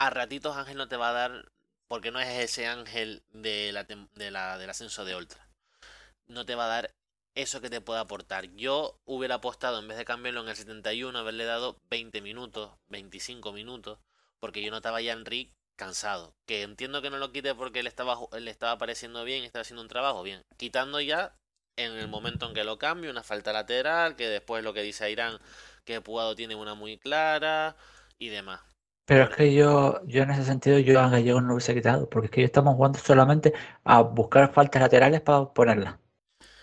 A 0.00 0.08
ratitos 0.08 0.56
Ángel 0.56 0.78
no 0.78 0.88
te 0.88 0.96
va 0.96 1.10
a 1.10 1.12
dar, 1.12 1.52
porque 1.86 2.10
no 2.10 2.20
es 2.20 2.28
ese 2.28 2.66
Ángel 2.66 3.22
de 3.32 3.70
la, 3.70 3.84
de 3.84 4.30
la, 4.30 4.56
del 4.56 4.70
ascenso 4.70 5.04
de 5.04 5.14
Ultra. 5.14 5.46
No 6.26 6.46
te 6.46 6.54
va 6.54 6.64
a 6.64 6.68
dar 6.68 6.94
eso 7.34 7.60
que 7.60 7.68
te 7.68 7.82
puede 7.82 8.00
aportar. 8.00 8.46
Yo 8.56 8.98
hubiera 9.04 9.34
apostado, 9.36 9.78
en 9.78 9.88
vez 9.88 9.98
de 9.98 10.06
cambiarlo 10.06 10.40
en 10.40 10.48
el 10.48 10.56
71, 10.56 11.18
haberle 11.18 11.44
dado 11.44 11.76
20 11.90 12.22
minutos, 12.22 12.72
25 12.88 13.52
minutos, 13.52 13.98
porque 14.38 14.62
yo 14.62 14.70
notaba 14.70 15.02
ya 15.02 15.12
a 15.12 15.16
Enrique 15.16 15.52
cansado. 15.76 16.34
Que 16.46 16.62
entiendo 16.62 17.02
que 17.02 17.10
no 17.10 17.18
lo 17.18 17.30
quite 17.30 17.54
porque 17.54 17.82
le 17.82 17.90
estaba, 17.90 18.16
le 18.38 18.50
estaba 18.50 18.78
pareciendo 18.78 19.24
bien, 19.24 19.44
estaba 19.44 19.60
haciendo 19.62 19.82
un 19.82 19.88
trabajo 19.88 20.22
bien. 20.22 20.42
Quitando 20.56 21.02
ya 21.02 21.36
en 21.76 21.92
el 21.92 22.08
momento 22.08 22.46
en 22.46 22.54
que 22.54 22.64
lo 22.64 22.78
cambio, 22.78 23.10
una 23.10 23.22
falta 23.22 23.52
lateral, 23.52 24.16
que 24.16 24.28
después 24.28 24.64
lo 24.64 24.72
que 24.72 24.82
dice 24.82 25.10
Irán, 25.10 25.38
que 25.84 26.00
Puado 26.00 26.34
tiene 26.34 26.54
una 26.54 26.74
muy 26.74 26.96
clara 26.96 27.76
y 28.18 28.28
demás. 28.28 28.62
Pero 29.10 29.24
es 29.24 29.30
que 29.30 29.52
yo, 29.52 30.00
yo 30.06 30.22
en 30.22 30.30
ese 30.30 30.44
sentido, 30.44 30.78
yo 30.78 31.00
a 31.00 31.08
Gallego 31.08 31.40
no 31.40 31.48
lo 31.48 31.54
hubiese 31.54 31.74
quitado, 31.74 32.08
porque 32.08 32.26
es 32.26 32.30
que 32.30 32.40
yo 32.42 32.44
estamos 32.44 32.76
jugando 32.76 33.00
solamente 33.00 33.52
a 33.82 34.02
buscar 34.02 34.52
faltas 34.52 34.80
laterales 34.80 35.20
para 35.20 35.46
ponerlas. 35.46 35.96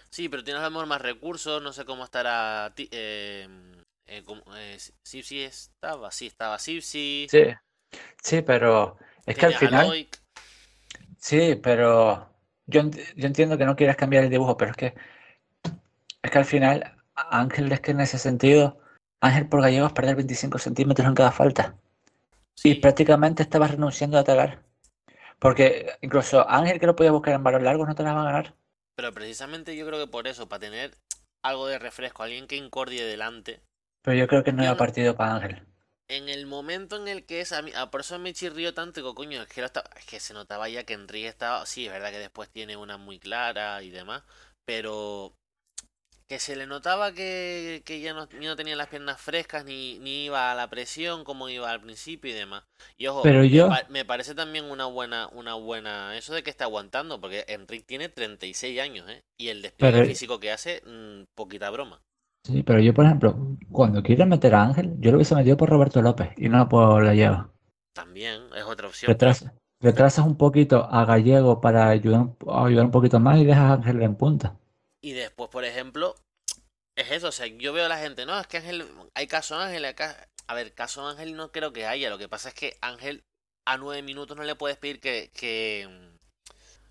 Sí, 0.10 0.30
pero 0.30 0.46
tienes 0.46 0.62
a 0.62 0.68
lo 0.68 0.72
mejor 0.72 0.88
más 0.88 1.02
recursos, 1.02 1.62
no 1.62 1.74
sé 1.74 1.84
cómo 1.84 2.06
estará. 2.06 2.74
Eh, 2.78 3.50
eh, 4.06 4.24
cómo- 4.26 4.44
eh, 4.56 4.78
Sipsi 5.04 5.42
estaba, 5.42 6.10
sí, 6.12 6.28
estaba 6.28 6.58
Sipsi. 6.58 7.28
Sí, 7.30 7.44
sí, 8.24 8.42
pero 8.44 8.96
es 9.26 9.36
que 9.36 9.46
al 9.48 9.54
final, 9.54 9.88
Loic. 9.88 10.18
sí, 11.18 11.60
pero 11.62 12.30
yo, 12.66 12.84
yo 13.18 13.28
entiendo 13.28 13.58
que 13.58 13.66
no 13.66 13.76
quieras 13.76 13.98
cambiar 13.98 14.24
el 14.24 14.30
dibujo, 14.30 14.56
pero 14.56 14.72
es 14.72 14.78
que, 14.78 14.96
es 16.22 16.32
que 16.32 16.38
al 16.38 16.46
final, 16.46 16.96
Ángel 17.14 17.70
es 17.74 17.82
que 17.82 17.92
en 17.92 18.00
ese 18.00 18.18
sentido, 18.18 18.80
Ángel 19.20 19.50
por 19.50 19.62
Gallego 19.62 19.88
es 19.88 19.92
perder 19.92 20.16
25 20.16 20.60
centímetros 20.60 21.06
en 21.06 21.14
cada 21.14 21.34
falta. 21.34 21.76
Y 22.62 22.76
Sí, 22.76 22.76
prácticamente 22.76 23.42
estabas 23.42 23.72
renunciando 23.72 24.18
a 24.18 24.22
atacar. 24.22 24.64
Porque 25.40 25.92
incluso 26.02 26.50
Ángel 26.50 26.80
que 26.80 26.88
lo 26.88 26.96
podía 26.96 27.12
buscar 27.14 27.36
en 27.36 27.44
balón 27.44 27.66
largo 27.66 27.86
no 27.88 27.96
te 27.96 28.04
la 28.04 28.14
va 28.14 28.22
a 28.22 28.26
ganar. 28.26 28.56
pero 28.96 29.14
precisamente 29.14 29.78
yo 29.78 29.86
creo 29.88 29.98
que 30.06 30.12
por 30.12 30.28
eso, 30.28 30.50
para 30.50 30.60
tener 30.60 30.98
algo 31.42 31.68
de 31.68 31.80
refresco, 31.80 32.24
alguien 32.24 32.48
que 32.48 32.58
incordie 32.58 33.06
delante, 33.06 33.62
Pero 34.02 34.18
yo 34.18 34.28
creo 34.28 34.44
que 34.44 34.52
no 34.54 34.64
era 34.64 34.76
partido 34.76 35.16
para 35.16 35.36
Ángel. 35.36 35.68
en 36.10 36.30
el 36.30 36.46
momento 36.46 36.96
en 36.98 37.08
el 37.08 37.26
que 37.26 37.42
es 37.42 37.52
a 37.52 37.62
mí, 37.62 37.72
a 37.76 37.90
por 37.92 38.02
eso 38.02 38.18
me 38.20 38.34
chirrió 38.34 38.74
tanto, 38.74 39.00
digo, 39.02 39.14
coño, 39.16 39.42
es 39.42 39.48
que, 39.50 39.62
lo 39.62 39.68
estaba- 39.68 39.90
es 39.98 40.06
que 40.06 40.20
se 40.20 40.34
notaba 40.34 40.70
ya 40.70 40.84
que 40.86 40.94
Enrique 40.94 41.28
estaba, 41.28 41.66
sí, 41.66 41.86
es 41.86 41.92
verdad 41.92 42.12
que 42.12 42.20
después 42.20 42.50
tiene 42.50 42.78
una 42.78 42.98
muy 42.98 43.20
clara 43.20 43.82
y 43.84 43.90
demás, 43.90 44.24
pero 44.66 45.36
que 46.28 46.40
se 46.40 46.56
le 46.58 46.68
notaba 46.68 47.14
que, 47.14 47.82
que 47.86 48.02
ya 48.02 48.14
no, 48.14 48.28
no 48.42 48.56
tenía 48.58 48.76
las 48.76 48.88
piernas 48.88 49.20
frescas 49.22 49.64
ni, 49.64 49.98
ni 50.00 50.26
iba 50.26 50.52
a 50.52 50.56
la 50.56 50.70
presión 50.70 51.24
como 51.24 51.48
iba 51.48 51.70
al 51.72 51.82
principio 51.82 52.30
y 52.32 52.34
demás. 52.34 52.64
Y 52.98 53.08
ojo, 53.08 53.22
Pero 53.24 53.40
me, 53.40 53.50
yo- 53.50 53.70
pa- 53.70 53.86
me 53.90 54.04
parece 54.04 54.36
también 54.36 54.66
una 54.66 54.86
buena, 54.86 55.28
una 55.32 55.54
buena, 55.54 56.18
eso 56.18 56.34
de 56.34 56.44
que 56.44 56.50
está 56.50 56.66
aguantando, 56.66 57.22
porque 57.22 57.46
Enrique 57.48 57.86
tiene 57.86 58.10
36 58.10 58.80
años, 58.82 59.10
¿eh? 59.10 59.22
Y 59.40 59.48
el 59.48 59.62
despliegue 59.62 59.94
Pero- 60.00 60.06
físico 60.08 60.40
que 60.40 60.52
hace, 60.52 60.82
mm, 60.86 61.24
poquita 61.34 61.70
broma. 61.70 62.02
Sí, 62.46 62.64
pero 62.64 62.80
yo, 62.80 62.94
por 62.94 63.06
ejemplo, 63.06 63.36
cuando 63.72 64.04
quieren 64.04 64.30
meter 64.30 64.54
a 64.56 64.64
Ángel, 64.64 64.96
yo 65.00 65.12
lo 65.12 65.18
hubiese 65.18 65.36
metido 65.36 65.58
por 65.58 65.70
Roberto 65.70 66.02
López 66.02 66.30
y 66.38 66.50
no 66.50 66.68
por 66.70 67.04
Gallego. 67.06 67.52
También 67.94 68.44
es 68.56 68.64
otra 68.64 68.88
opción. 68.88 69.10
Retrasas, 69.10 69.52
retrasas 69.82 70.26
un 70.26 70.38
poquito 70.38 70.88
a 70.92 71.04
Gallego 71.06 71.60
para 71.62 71.90
ayudar, 71.90 72.28
ayudar 72.48 72.86
un 72.86 72.92
poquito 72.92 73.20
más 73.20 73.38
y 73.40 73.46
dejas 73.46 73.64
a 73.72 73.74
Ángel 73.74 74.02
en 74.02 74.16
punta. 74.16 74.56
Y 75.02 75.14
después, 75.14 75.50
por 75.50 75.66
ejemplo, 75.66 76.16
es 76.96 77.12
eso, 77.12 77.30
o 77.30 77.32
sea, 77.32 77.48
yo 77.48 77.74
veo 77.74 77.86
a 77.86 77.90
la 77.90 78.00
gente, 78.00 78.26
no, 78.26 78.40
es 78.40 78.48
que 78.48 78.58
Ángel, 78.58 78.88
hay 79.16 79.28
caso 79.28 79.58
Ángel, 79.60 79.86
acá, 79.86 80.30
a 80.48 80.54
ver, 80.56 80.74
caso 80.74 81.08
Ángel 81.08 81.36
no 81.36 81.52
creo 81.52 81.74
que 81.74 81.86
haya, 81.88 82.10
lo 82.10 82.18
que 82.20 82.30
pasa 82.30 82.50
es 82.50 82.56
que 82.56 82.78
Ángel 82.82 83.24
a 83.66 83.78
nueve 83.78 84.02
minutos 84.04 84.38
no 84.38 84.44
le 84.44 84.56
puedes 84.56 84.78
pedir 84.78 85.00
que, 85.02 85.32
que, 85.34 85.90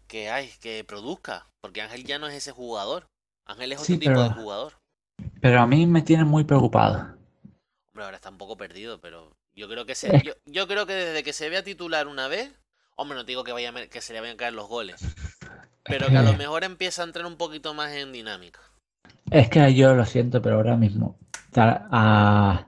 que, 0.08 0.30
ay, 0.30 0.52
que 0.60 0.84
produzca, 0.84 1.48
porque 1.60 1.82
Ángel 1.82 2.04
ya 2.04 2.18
no 2.18 2.28
es 2.28 2.34
ese 2.34 2.52
jugador, 2.52 3.06
Ángel 3.46 3.72
es 3.72 3.78
otro 3.80 3.98
Sí, 3.98 3.98
tipo 3.98 4.22
de 4.22 4.30
jugador. 4.30 4.74
Pero 5.40 5.60
a 5.60 5.66
mí 5.66 5.86
me 5.86 6.02
tiene 6.02 6.24
muy 6.26 6.44
preocupado. 6.44 7.16
Hombre, 7.88 8.04
ahora 8.04 8.16
está 8.16 8.30
un 8.30 8.38
poco 8.38 8.56
perdido, 8.56 9.00
pero 9.00 9.36
yo 9.54 9.68
creo 9.68 9.86
que 9.86 9.94
se, 9.94 10.12
Es- 10.12 10.22
yo, 10.22 10.34
yo 10.44 10.66
creo 10.68 10.86
que 10.86 10.92
desde 10.94 11.22
que 11.24 11.32
se 11.32 11.48
vea 11.48 11.64
titular 11.64 12.06
una 12.06 12.28
vez, 12.28 12.52
hombre, 12.96 13.16
no 13.16 13.24
te 13.24 13.32
digo 13.32 13.44
que 13.44 13.52
vaya 13.52 13.88
que 13.88 14.00
se 14.00 14.12
le 14.12 14.20
vayan 14.20 14.34
a 14.34 14.38
caer 14.38 14.52
los 14.54 14.68
goles, 14.68 15.16
pero 15.88 16.08
que 16.10 16.16
a 16.16 16.22
lo 16.22 16.32
que- 16.32 16.38
mejor 16.38 16.64
empieza 16.64 17.02
a 17.02 17.06
entrar 17.06 17.26
un 17.26 17.36
poquito 17.36 17.74
más 17.74 17.92
en 17.92 18.12
dinámica. 18.12 18.60
Es 19.30 19.48
que 19.48 19.74
yo 19.74 19.94
lo 19.94 20.04
siento, 20.04 20.40
pero 20.42 20.56
ahora 20.56 20.76
mismo 20.76 21.18
a 21.56 22.66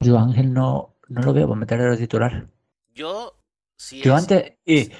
yo 0.00 0.18
Ángel 0.18 0.52
no, 0.52 0.94
no 1.08 1.22
lo 1.22 1.32
veo 1.32 1.48
para 1.48 1.58
meterle 1.60 1.84
de 1.90 1.96
titular. 1.96 2.46
Yo, 2.94 3.34
si 3.76 4.02
Yo 4.02 4.14
es- 4.14 4.22
antes, 4.22 4.52
y, 4.64 4.90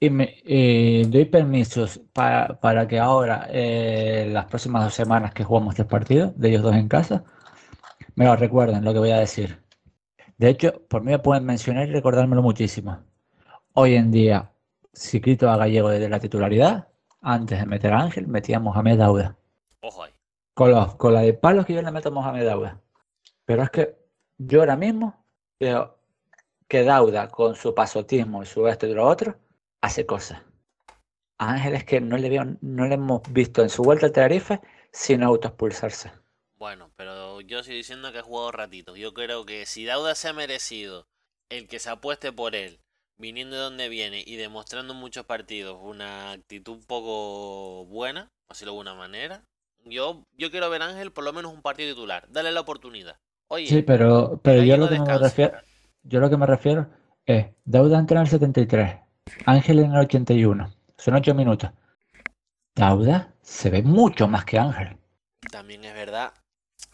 y 0.00 0.10
me 0.10 0.34
y 0.44 1.04
doy 1.04 1.24
permisos 1.26 2.00
para, 2.12 2.58
para 2.60 2.88
que 2.88 2.98
ahora, 2.98 3.46
eh, 3.50 4.28
las 4.32 4.46
próximas 4.46 4.84
dos 4.84 4.94
semanas 4.94 5.32
que 5.32 5.44
jugamos 5.44 5.74
tres 5.74 5.86
partidos, 5.86 6.32
de 6.38 6.48
ellos 6.48 6.62
dos 6.62 6.74
en 6.74 6.88
casa, 6.88 7.24
me 8.16 8.26
lo 8.26 8.36
recuerden 8.36 8.84
lo 8.84 8.92
que 8.92 8.98
voy 9.00 9.10
a 9.12 9.18
decir. 9.20 9.58
De 10.38 10.50
hecho, 10.50 10.82
por 10.88 11.02
mí 11.02 11.12
me 11.12 11.18
pueden 11.20 11.44
mencionar 11.46 11.88
y 11.88 11.92
recordármelo 11.92 12.42
muchísimo. 12.42 12.98
Hoy 13.74 13.96
en 13.96 14.12
día, 14.12 14.52
si 14.92 15.20
quito 15.22 15.50
a 15.50 15.58
Gallego 15.58 15.90
desde 15.90 16.10
la 16.10 16.20
titularidad, 16.20 16.88
antes 17.22 17.58
de 17.60 17.66
meter 17.66 17.92
a 17.92 18.00
Ángel, 18.02 18.26
metíamos 18.26 18.72
a 18.76 18.82
Mohamed 18.82 19.00
Auda. 19.00 19.36
ojo 19.82 20.04
ahí. 20.04 20.12
Con, 20.54 20.70
los- 20.70 20.94
con 20.96 21.14
la 21.14 21.20
de 21.22 21.34
palos 21.34 21.66
que 21.66 21.74
yo 21.74 21.82
le 21.82 21.90
meto 21.90 22.08
a 22.08 22.12
Mohamed 22.12 22.48
Auda. 22.48 22.80
Pero 23.46 23.62
es 23.62 23.70
que 23.70 23.96
yo 24.38 24.60
ahora 24.60 24.76
mismo 24.76 25.24
veo 25.60 25.98
que 26.68 26.84
Dauda, 26.84 27.28
con 27.28 27.54
su 27.56 27.74
pasotismo 27.74 28.42
y 28.42 28.46
su 28.46 28.66
esto 28.68 28.86
y 28.86 28.94
lo 28.94 29.06
otro, 29.06 29.36
hace 29.80 30.06
cosas. 30.06 30.42
A 31.38 31.52
Ángel 31.52 31.74
es 31.74 31.84
que 31.84 32.00
no 32.00 32.16
le 32.16 32.28
veo, 32.28 32.44
no 32.60 32.86
le 32.86 32.94
hemos 32.94 33.22
visto 33.32 33.62
en 33.62 33.70
su 33.70 33.82
vuelta 33.82 34.06
al 34.06 34.12
Tenerife 34.12 34.60
sin 34.92 35.22
autoexpulsarse. 35.22 36.12
Bueno, 36.56 36.90
pero 36.96 37.40
yo 37.40 37.60
estoy 37.60 37.76
diciendo 37.76 38.12
que 38.12 38.18
ha 38.18 38.22
jugado 38.22 38.52
ratitos. 38.52 38.98
Yo 38.98 39.14
creo 39.14 39.46
que 39.46 39.66
si 39.66 39.84
Dauda 39.86 40.14
se 40.14 40.28
ha 40.28 40.32
merecido 40.32 41.06
el 41.48 41.66
que 41.66 41.78
se 41.78 41.90
apueste 41.90 42.32
por 42.32 42.54
él, 42.54 42.80
viniendo 43.20 43.56
de 43.56 43.62
donde 43.62 43.88
viene 43.88 44.24
y 44.26 44.36
demostrando 44.36 44.94
en 44.94 44.98
muchos 44.98 45.26
partidos 45.26 45.78
una 45.82 46.32
actitud 46.32 46.72
un 46.72 46.84
poco 46.84 47.84
buena, 47.86 48.30
por 48.46 48.56
decirlo 48.56 48.72
de 48.72 48.78
alguna 48.78 48.94
manera, 48.94 49.44
yo, 49.84 50.24
yo 50.36 50.50
quiero 50.50 50.70
ver 50.70 50.82
a 50.82 50.86
Ángel 50.86 51.12
por 51.12 51.24
lo 51.24 51.32
menos 51.32 51.52
un 51.52 51.62
partido 51.62 51.94
titular. 51.94 52.26
Dale 52.30 52.50
la 52.50 52.60
oportunidad. 52.60 53.16
Oye, 53.48 53.66
Sí, 53.66 53.82
pero, 53.82 54.40
pero 54.42 54.62
yo 54.62 54.76
lo 54.76 54.88
que 54.88 54.98
me 54.98 55.18
refiero, 55.18 55.58
yo 56.02 56.20
lo 56.20 56.30
que 56.30 56.36
me 56.36 56.46
refiero 56.46 56.88
es, 57.26 57.46
Dauda 57.64 57.98
entra 57.98 58.18
en 58.18 58.22
el 58.22 58.30
73, 58.30 58.96
Ángel 59.46 59.80
en 59.80 59.92
el 59.92 60.00
81. 60.00 60.72
Son 60.96 61.14
8 61.14 61.34
minutos. 61.34 61.70
Dauda 62.74 63.34
se 63.42 63.70
ve 63.70 63.82
mucho 63.82 64.28
más 64.28 64.44
que 64.44 64.58
Ángel. 64.58 64.96
También 65.50 65.84
es 65.84 65.94
verdad 65.94 66.32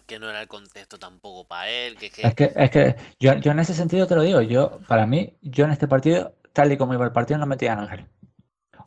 que 0.07 0.19
no 0.19 0.31
era 0.31 0.41
el 0.41 0.49
contexto 0.49 0.99
tampoco 0.99 1.47
para 1.47 1.69
él. 1.69 1.97
Que, 1.97 2.07
Es 2.07 2.35
que, 2.35 2.53
es 2.55 2.71
que 2.71 2.97
yo, 3.19 3.35
yo, 3.35 3.51
en 3.51 3.59
ese 3.59 3.75
sentido 3.75 4.07
te 4.07 4.15
lo 4.15 4.23
digo. 4.23 4.41
Yo, 4.41 4.79
para 4.89 5.07
mí, 5.07 5.37
yo 5.43 5.65
en 5.65 5.73
este 5.73 5.89
partido, 5.89 6.35
tal 6.53 6.73
y 6.73 6.77
como 6.77 6.95
iba 6.95 7.05
el 7.05 7.13
partido, 7.13 7.39
no 7.39 7.47
metía 7.47 7.75
a 7.75 7.81
Ángel. 7.81 8.07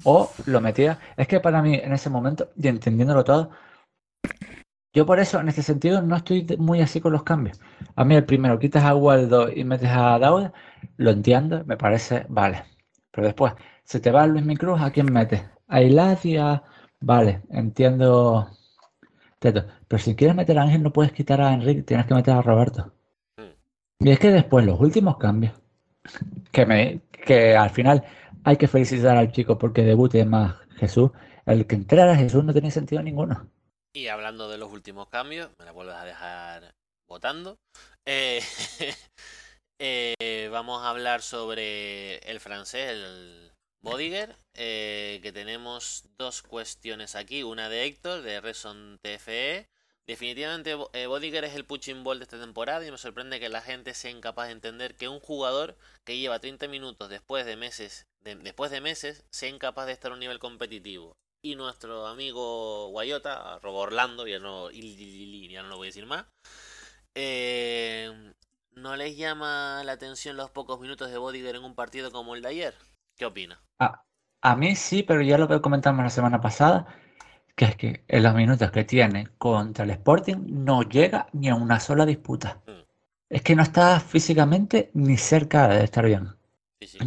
O 0.03 0.32
lo 0.45 0.61
metía. 0.61 0.99
Es 1.17 1.28
que 1.28 1.39
para 1.39 1.61
mí, 1.61 1.76
en 1.76 1.93
ese 1.93 2.09
momento, 2.09 2.49
y 2.55 2.67
entendiéndolo 2.67 3.24
todo, 3.24 3.51
yo 4.93 5.05
por 5.05 5.20
eso, 5.20 5.39
en 5.39 5.49
ese 5.49 5.61
sentido, 5.61 6.01
no 6.01 6.15
estoy 6.15 6.45
muy 6.57 6.82
así 6.82 6.99
con 6.99 7.11
los 7.13 7.24
cambios. 7.24 7.59
A 7.95 8.05
mí 8.05 8.15
el 8.15 8.26
primero, 8.26 8.57
quitas 8.57 8.84
a 8.84 8.95
Waldo 8.95 9.49
y 9.49 9.63
metes 9.63 9.89
a 9.91 10.17
Dauda, 10.17 10.53
lo 10.97 11.11
entiendo, 11.11 11.63
me 11.65 11.78
parece, 11.78 12.26
vale. 12.30 12.63
Pero 13.11 13.28
después, 13.28 13.53
se 13.84 13.99
te 13.99 14.11
va 14.11 14.26
Luis 14.28 14.45
Micruz, 14.45 14.82
¿a 14.82 14.91
quién 14.91 15.11
metes? 15.11 15.43
A 15.67 15.82
Iladia, 15.82 16.63
vale, 17.01 17.41
entiendo 17.51 18.49
pero 19.89 20.03
si 20.03 20.15
quieres 20.15 20.35
meter 20.35 20.57
a 20.59 20.61
Ángel, 20.61 20.83
no 20.83 20.93
puedes 20.93 21.11
quitar 21.11 21.41
a 21.41 21.51
Enrique, 21.51 21.81
tienes 21.81 22.05
que 22.05 22.13
meter 22.13 22.35
a 22.35 22.43
Roberto. 22.43 22.93
Mm. 23.37 24.05
Y 24.05 24.11
es 24.11 24.19
que 24.19 24.29
después, 24.29 24.63
los 24.63 24.79
últimos 24.79 25.17
cambios, 25.17 25.53
que, 26.53 26.65
me, 26.67 27.01
que 27.11 27.57
al 27.57 27.71
final 27.71 28.05
hay 28.43 28.55
que 28.57 28.67
felicitar 28.67 29.17
al 29.17 29.31
chico 29.31 29.57
porque 29.57 29.81
debute 29.81 30.23
más 30.25 30.55
Jesús, 30.77 31.09
el 31.47 31.65
que 31.65 31.73
entrara 31.73 32.13
a 32.13 32.15
Jesús 32.15 32.43
no 32.43 32.53
tiene 32.53 32.69
sentido 32.69 33.01
ninguno. 33.01 33.49
Y 33.91 34.07
hablando 34.07 34.47
de 34.47 34.59
los 34.59 34.71
últimos 34.71 35.09
cambios, 35.09 35.49
me 35.57 35.65
la 35.65 35.71
vuelves 35.71 35.95
a 35.95 36.05
dejar 36.05 36.75
votando. 37.07 37.57
Eh, 38.05 38.41
eh, 39.79 40.49
vamos 40.51 40.83
a 40.83 40.91
hablar 40.91 41.23
sobre 41.23 42.19
el 42.19 42.39
francés, 42.39 42.91
el 42.91 43.51
Bodiger, 43.81 44.35
eh, 44.53 45.19
que 45.23 45.31
tenemos 45.31 46.05
dos 46.19 46.43
cuestiones 46.43 47.15
aquí, 47.15 47.41
una 47.41 47.69
de 47.69 47.85
Héctor, 47.85 48.21
de 48.21 48.39
Reson 48.39 48.99
TFE. 49.01 49.67
Definitivamente 50.10 50.76
eh, 50.93 51.05
Bodiger 51.05 51.43
es 51.43 51.53
el 51.53 51.66
punching 51.66 52.03
ball 52.03 52.18
de 52.18 52.24
esta 52.24 52.39
temporada 52.39 52.84
y 52.84 52.89
me 52.89 52.97
sorprende 52.97 53.39
que 53.39 53.47
la 53.47 53.62
gente 53.62 53.93
sea 53.93 54.10
incapaz 54.10 54.47
de 54.47 54.53
entender 54.53 54.95
que 54.95 55.07
un 55.07 55.20
jugador 55.20 55.78
que 56.03 56.18
lleva 56.18 56.39
30 56.39 56.68
minutos 56.68 57.10
después 57.10 57.45
de 57.45 57.55
meses, 57.55 58.07
después 58.24 58.72
de 58.72 58.82
meses, 58.82 59.24
sea 59.30 59.49
incapaz 59.49 59.86
de 59.86 59.91
estar 59.91 60.10
a 60.10 60.16
un 60.16 60.20
nivel 60.20 60.39
competitivo. 60.39 61.16
Y 61.43 61.55
nuestro 61.55 62.07
amigo 62.07 62.88
Guayota, 62.89 63.60
Robo 63.60 63.82
Orlando, 63.82 64.26
ya 64.26 64.39
no, 64.39 64.72
ya 64.72 65.62
no 65.62 65.70
lo 65.70 65.78
voy 65.78 65.86
a 65.86 65.93
decir 65.93 66.07
más, 66.07 66.26
eh, 67.14 68.34
¿no 68.72 68.95
les 68.95 69.16
llama 69.16 69.84
la 69.84 69.91
atención 69.91 70.38
los 70.38 70.49
pocos 70.49 70.80
minutos 70.80 71.12
de 71.12 71.20
Bodiger 71.20 71.55
en 71.55 71.66
un 71.66 71.76
partido 71.76 72.12
como 72.12 72.34
el 72.34 72.41
de 72.41 72.47
ayer? 72.47 72.76
¿Qué 73.16 73.28
opina? 73.28 73.62
A, 73.78 74.55
mí 74.55 74.76
sí, 74.76 75.03
pero 75.03 75.22
ya 75.22 75.38
lo 75.38 75.62
comentamos 75.62 76.03
la 76.03 76.10
semana 76.10 76.41
pasada, 76.41 76.88
que 77.60 77.66
es 77.66 77.76
que 77.76 78.03
en 78.07 78.24
los 78.24 78.34
minutos 78.36 78.72
que 78.72 78.86
tiene 78.86 79.28
contra 79.38 79.84
el 79.84 79.91
Sporting 79.91 80.38
no 80.47 80.84
llega 80.84 81.28
ni 81.34 81.49
a 81.49 81.55
una 81.55 81.82
sola 81.82 82.05
disputa. 82.05 82.62
Mm. 82.66 82.72
Es 83.28 83.41
que 83.41 83.53
no 83.53 83.64
está 83.64 83.99
físicamente 83.99 84.91
ni 84.93 85.18
cerca 85.18 85.68
de 85.68 85.84
estar 85.84 86.05
bien. 86.05 86.30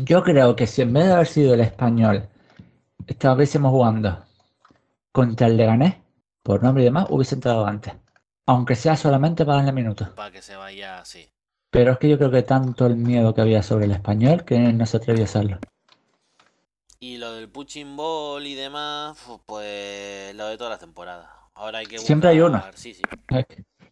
Yo 0.04 0.22
creo 0.22 0.54
que 0.54 0.66
si 0.66 0.82
en 0.82 0.92
vez 0.92 1.06
de 1.06 1.12
haber 1.14 1.26
sido 1.26 1.54
el 1.54 1.60
español, 1.60 2.28
estuviésemos 3.06 3.70
jugando 3.70 4.22
contra 5.10 5.46
el 5.46 5.56
Leganés, 5.56 5.94
por 6.42 6.62
nombre 6.62 6.82
y 6.82 6.84
demás, 6.84 7.06
hubiese 7.08 7.36
entrado 7.36 7.64
antes. 7.64 7.94
Aunque 8.44 8.76
sea 8.76 8.94
solamente 8.94 9.46
para 9.46 9.56
darle 9.56 9.72
minutos. 9.72 10.10
Para 10.10 10.32
que 10.32 10.42
se 10.42 10.56
vaya 10.56 10.98
así. 10.98 11.30
Pero 11.70 11.92
es 11.92 11.98
que 11.98 12.10
yo 12.10 12.18
creo 12.18 12.30
que 12.30 12.42
tanto 12.42 12.84
el 12.84 12.96
miedo 12.96 13.32
que 13.32 13.40
había 13.40 13.62
sobre 13.62 13.86
el 13.86 13.92
español 13.92 14.44
que 14.44 14.58
no 14.58 14.84
se 14.84 14.98
atrevió 14.98 15.22
a 15.22 15.24
hacerlo. 15.24 15.60
Y 17.02 17.16
lo 17.16 17.32
del 17.32 17.48
Puching 17.48 17.96
Ball 17.96 18.46
y 18.46 18.54
demás, 18.54 19.18
pues 19.44 20.32
lo 20.36 20.46
de 20.46 20.56
todas 20.56 20.70
las 20.70 20.78
temporadas. 20.78 21.28
Ahora 21.52 21.78
hay 21.78 21.86
que 21.86 21.98
Siempre 21.98 22.28
hay 22.28 22.40
uno. 22.40 22.62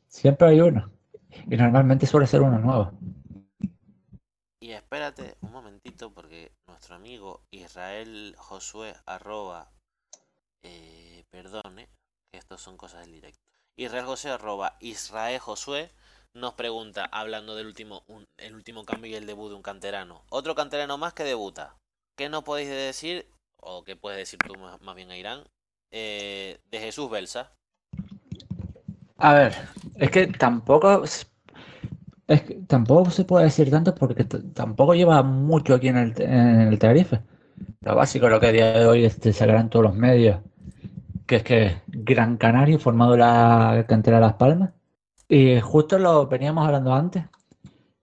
Siempre 0.07 0.47
hay 0.47 0.61
uno. 0.61 0.93
Y 1.51 1.57
normalmente 1.57 2.07
suele 2.07 2.29
ser 2.29 2.41
uno 2.41 2.61
nuevo. 2.61 2.93
Y 4.61 4.71
espérate 4.71 5.35
un 5.41 5.51
momentito 5.51 6.15
porque 6.15 6.53
nuestro 6.69 6.95
amigo 6.95 7.43
Israel 7.51 8.37
Josué 8.39 8.95
arroba 9.07 9.73
eh, 10.63 11.25
perdone, 11.31 11.89
que 12.31 12.39
estos 12.39 12.61
son 12.61 12.77
cosas 12.77 13.01
del 13.01 13.11
directo. 13.11 13.41
Israel 13.75 14.05
José 14.05 14.31
arroba 14.31 14.77
Israel 14.79 15.41
Josué 15.41 15.91
nos 16.33 16.55
pregunta, 16.55 17.07
hablando 17.11 17.57
del 17.57 17.67
último, 17.67 18.05
el 18.37 18.55
último 18.55 18.85
cambio 18.85 19.11
y 19.11 19.17
el 19.17 19.27
debut 19.27 19.49
de 19.49 19.57
un 19.57 19.63
canterano. 19.63 20.23
Otro 20.29 20.55
canterano 20.55 20.97
más 20.97 21.13
que 21.13 21.25
debuta. 21.25 21.75
¿Qué 22.17 22.29
no 22.29 22.45
podéis 22.45 22.69
decir, 22.69 23.27
o 23.57 23.85
qué 23.85 23.97
puedes 23.97 24.19
decir 24.19 24.39
tú 24.47 24.55
más, 24.59 24.95
bien 24.95 25.11
a 25.11 25.17
Irán, 25.17 25.45
eh, 25.91 26.59
de 26.71 26.79
Jesús 26.79 27.11
Belsa? 27.11 27.53
A 29.17 29.35
ver, 29.35 29.55
es 29.97 30.11
que 30.11 30.27
tampoco 30.29 31.05
es 32.31 32.43
que 32.43 32.55
tampoco 32.67 33.11
se 33.11 33.25
puede 33.25 33.47
decir 33.47 33.71
tanto 33.71 33.95
porque 33.95 34.25
tampoco 34.25 34.95
lleva 34.95 35.23
mucho 35.23 35.75
aquí 35.75 35.89
en 35.89 35.97
el, 35.97 36.23
en 36.23 36.61
el 36.61 36.79
Tenerife. 36.79 37.21
Lo 37.81 37.97
básico, 37.97 38.29
lo 38.29 38.39
que 38.39 38.47
a 38.47 38.53
día 38.53 38.73
de 38.73 38.87
hoy 38.87 39.05
es, 39.05 39.19
te 39.19 39.33
sacarán 39.33 39.69
todos 39.69 39.87
los 39.87 39.95
medios, 39.97 40.41
que 41.27 41.37
es 41.37 41.43
que 41.43 41.83
Gran 41.89 42.37
Canaria 42.37 42.79
formado 42.79 43.17
la 43.17 43.85
cantera 43.89 44.19
de 44.19 44.27
Las 44.27 44.35
Palmas. 44.35 44.71
Y 45.29 45.61
justo 45.61 45.99
lo 45.99 46.29
veníamos 46.29 46.67
hablando 46.67 46.95
antes, 46.95 47.25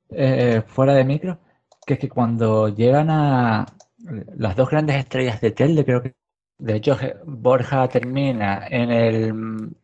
eh, 0.10 0.62
fuera 0.68 0.93
de 0.93 1.05
micro, 1.05 1.39
que 1.86 1.93
es 1.93 1.99
que 1.99 2.10
cuando 2.10 2.70
llegan 2.70 3.10
a, 3.10 3.66
las 3.97 4.55
dos 4.55 4.69
grandes 4.69 4.97
estrellas 4.97 5.41
de 5.41 5.51
Telde, 5.51 5.85
creo 5.85 6.01
que 6.01 6.15
de 6.59 6.75
hecho 6.75 6.97
Borja 7.25 7.87
termina 7.87 8.67
en, 8.69 8.91
el, 8.91 9.25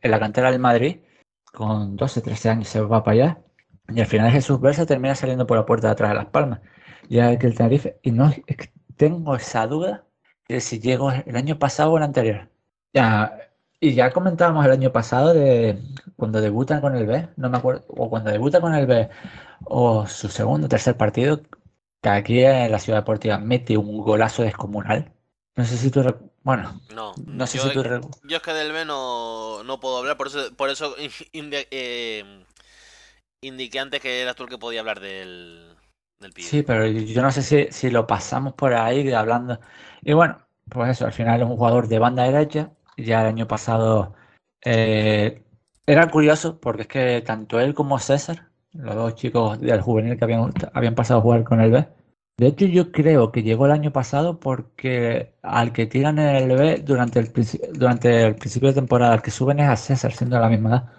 en 0.01 0.11
la 0.11 0.20
cantera 0.20 0.51
del 0.51 0.59
Madrid 0.59 0.97
con 1.53 1.95
12, 1.95 2.22
13 2.22 2.49
años, 2.49 2.68
se 2.68 2.82
va 2.82 3.03
para 3.03 3.16
allá. 3.16 3.41
Y 3.89 3.99
al 3.99 4.07
final 4.07 4.32
Jesús 4.32 4.59
Versa 4.59 4.86
termina 4.86 5.16
saliendo 5.16 5.45
por 5.45 5.57
la 5.57 5.66
puerta 5.66 5.88
de 5.88 5.93
atrás 5.93 6.09
de 6.11 6.16
Las 6.16 6.28
Palmas. 6.28 6.61
Ya 7.09 7.38
que 7.38 7.47
el 7.47 7.55
Tenerife, 7.55 7.99
y 8.01 8.11
no 8.11 8.32
tengo 8.95 9.36
esa 9.36 9.68
duda 9.68 10.05
de 10.47 10.61
si 10.61 10.80
llegó 10.80 11.11
el 11.11 11.36
año 11.36 11.59
pasado 11.59 11.91
o 11.91 11.97
el 11.97 12.03
anterior. 12.03 12.49
Ya, 12.93 13.38
y 13.80 13.93
ya 13.95 14.11
comentábamos 14.11 14.66
el 14.66 14.72
año 14.72 14.91
pasado 14.91 15.34
de 15.34 15.78
cuando 16.16 16.41
debutan 16.41 16.82
con 16.82 16.95
el 16.95 17.05
B, 17.05 17.30
no 17.38 17.49
me 17.49 17.57
acuerdo, 17.57 17.86
o 17.89 18.09
cuando 18.09 18.32
debuta 18.32 18.61
con 18.61 18.74
el 18.76 18.86
B, 18.88 19.09
o 19.66 20.07
su 20.07 20.30
segundo 20.30 20.68
tercer 20.68 20.97
partido, 20.97 21.41
que 22.04 22.10
aquí 22.10 22.43
en 22.43 22.72
la 22.72 22.80
ciudad 22.80 22.99
deportiva 22.99 23.38
mete 23.38 23.78
un 23.78 23.97
golazo 23.99 24.43
descomunal. 24.43 25.14
No 25.56 25.64
sé 25.66 25.78
si 25.78 25.89
tú. 25.89 26.04
Bueno, 26.43 26.82
no, 26.93 27.14
no 27.26 27.47
sé 27.47 27.58
yo, 27.58 27.64
si 27.64 27.74
tú. 27.74 27.84
Yo 28.24 28.38
es 28.38 28.43
que 28.43 28.54
del 28.54 28.74
B 28.74 28.84
no, 28.84 29.64
no 29.64 29.80
puedo 29.80 29.99
hablar, 29.99 30.18
por 30.18 30.28
eso, 30.28 30.54
por 30.56 30.70
eso 30.70 30.95
eh, 31.34 32.43
indiqué 33.41 33.80
antes 33.80 34.01
que 34.01 34.22
eras 34.22 34.36
tú 34.36 34.43
el 34.43 34.49
que 34.49 34.58
podía 34.58 34.82
hablar 34.82 34.99
del, 34.99 35.78
del 36.20 36.34
Sí, 36.34 36.64
pero 36.64 36.86
yo 36.88 37.22
no 37.22 37.32
sé 37.32 37.41
si, 37.41 37.72
si 37.72 37.89
lo 37.89 38.06
pasamos 38.06 38.54
por 38.54 38.74
ahí 38.74 39.10
hablando. 39.14 39.62
Y 40.01 40.12
bueno, 40.12 40.45
pues 40.70 40.91
eso, 40.91 41.06
al 41.06 41.14
final 41.14 41.41
es 41.41 41.47
un 41.47 41.56
jugador 41.56 41.88
de 41.88 41.99
banda 41.99 42.24
derecha. 42.26 42.72
Ya 42.97 43.22
el 43.22 43.28
año 43.28 43.47
pasado 43.47 44.14
eh, 44.66 45.41
era 45.86 46.10
curioso 46.10 46.60
porque 46.60 46.82
es 46.82 46.88
que 46.89 47.22
tanto 47.22 47.62
él 47.62 47.74
como 47.74 47.97
César 47.97 48.49
los 48.74 48.96
dos 48.96 49.16
chicos 49.16 49.60
del 49.60 49.82
juvenil 49.82 50.18
que 50.18 50.24
habían, 50.26 50.52
habían 50.74 50.96
pasado 50.96 51.20
a 51.20 51.24
jugar 51.24 51.44
con 51.44 51.62
el 51.62 51.72
B. 51.72 51.88
De 52.38 52.48
hecho, 52.48 52.66
yo 52.66 52.92
creo 52.92 53.32
que 53.32 53.44
llegó 53.44 53.68
el 53.68 53.72
año 53.72 53.92
pasado 53.92 54.40
porque 54.40 55.36
al 55.44 55.72
que 55.72 55.86
tiran 55.86 56.18
el 56.20 56.48
B 56.58 56.80
durante 56.84 57.20
el, 57.20 57.32
durante 57.74 58.24
el 58.26 58.36
principio 58.36 58.70
de 58.70 58.76
temporada, 58.76 59.14
al 59.14 59.22
que 59.22 59.32
suben 59.32 59.60
es 59.60 59.70
a 59.70 59.76
César, 59.76 60.14
siendo 60.14 60.40
la 60.40 60.50
misma 60.50 60.70
edad. 60.70 60.90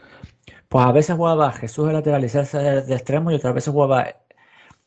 Pues 0.68 0.86
a 0.86 0.92
veces 0.92 1.16
jugaba 1.16 1.52
Jesús 1.52 1.86
de 1.88 1.92
lateral 1.94 2.24
y 2.24 2.28
César 2.28 2.84
de 2.84 2.94
extremo, 2.94 3.30
y 3.30 3.34
otras 3.36 3.54
veces 3.54 3.72
jugaba 3.72 4.06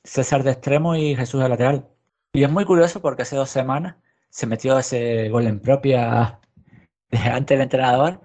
César 0.03 0.43
de 0.43 0.51
extremo 0.51 0.95
y 0.95 1.15
Jesús 1.15 1.41
de 1.41 1.49
lateral. 1.49 1.87
Y 2.33 2.43
es 2.43 2.51
muy 2.51 2.65
curioso 2.65 3.01
porque 3.01 3.23
hace 3.23 3.35
dos 3.35 3.49
semanas 3.49 3.95
se 4.29 4.47
metió 4.47 4.77
ese 4.79 5.29
gol 5.29 5.47
en 5.47 5.59
propia 5.59 6.39
delante 7.11 7.55
del 7.55 7.63
entrenador 7.63 8.21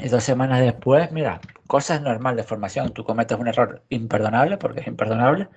y 0.00 0.08
dos 0.08 0.24
semanas 0.24 0.60
después, 0.60 1.10
mira, 1.12 1.40
cosas 1.68 2.02
normales 2.02 2.38
de 2.44 2.48
formación. 2.48 2.92
Tú 2.92 3.04
cometes 3.04 3.38
un 3.38 3.48
error 3.48 3.84
imperdonable, 3.90 4.58
porque 4.58 4.80
es 4.80 4.88
imperdonable, 4.88 5.48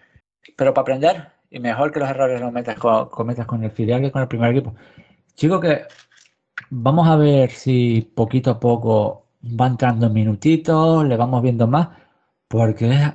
pero 0.57 0.73
para 0.73 0.83
aprender, 0.83 1.29
y 1.49 1.59
mejor 1.59 1.91
que 1.91 1.99
los 1.99 2.09
errores 2.09 2.39
los 2.41 2.51
metas 2.51 2.77
con, 2.77 3.09
cometas 3.09 3.47
con 3.47 3.63
el 3.63 3.71
filial 3.71 4.01
que 4.01 4.11
con 4.11 4.21
el 4.21 4.27
primer 4.27 4.51
equipo. 4.51 4.75
Chico, 5.35 5.59
que 5.59 5.83
vamos 6.69 7.07
a 7.07 7.15
ver 7.15 7.51
si 7.51 8.01
poquito 8.15 8.51
a 8.51 8.59
poco 8.59 9.27
va 9.43 9.67
entrando 9.67 10.09
minutitos, 10.09 11.05
le 11.05 11.17
vamos 11.17 11.41
viendo 11.41 11.67
más, 11.67 11.89
porque, 12.47 13.13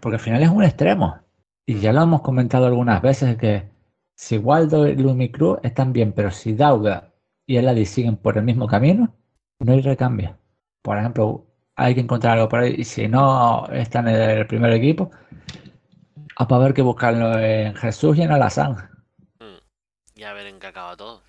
porque 0.00 0.16
al 0.16 0.22
final 0.22 0.42
es 0.42 0.50
un 0.50 0.64
extremo. 0.64 1.18
Y 1.66 1.80
ya 1.80 1.92
lo 1.92 2.02
hemos 2.02 2.22
comentado 2.22 2.66
algunas 2.66 3.02
veces 3.02 3.36
que 3.36 3.70
si 4.16 4.38
Waldo 4.38 4.88
y 4.88 4.96
Lumi 4.96 5.30
Cruz 5.30 5.58
están 5.62 5.92
bien, 5.92 6.12
pero 6.12 6.30
si 6.30 6.54
Dauga 6.54 7.12
y 7.46 7.56
Eladi 7.56 7.86
siguen 7.86 8.16
por 8.16 8.38
el 8.38 8.44
mismo 8.44 8.66
camino, 8.66 9.14
no 9.60 9.72
hay 9.72 9.80
recambio. 9.80 10.38
Por 10.82 10.98
ejemplo, 10.98 11.46
hay 11.76 11.94
que 11.94 12.00
encontrar 12.00 12.34
algo 12.34 12.48
por 12.48 12.60
ahí. 12.60 12.74
Y 12.78 12.84
si 12.84 13.08
no 13.08 13.66
están 13.72 14.08
en 14.08 14.16
el 14.16 14.46
primer 14.46 14.72
equipo, 14.72 15.10
a 16.36 16.48
para 16.48 16.64
ver 16.64 16.74
que 16.74 16.82
buscarlo 16.82 17.38
en 17.38 17.74
Jesús 17.74 18.16
y 18.18 18.22
en 18.22 18.32
Alazán. 18.32 18.90
Mm. 19.38 20.18
Y 20.20 20.22
a 20.24 20.32
ver 20.32 20.46
en 20.46 20.58
qué 20.58 20.68
acaba 20.68 20.96
todo. 20.96 21.22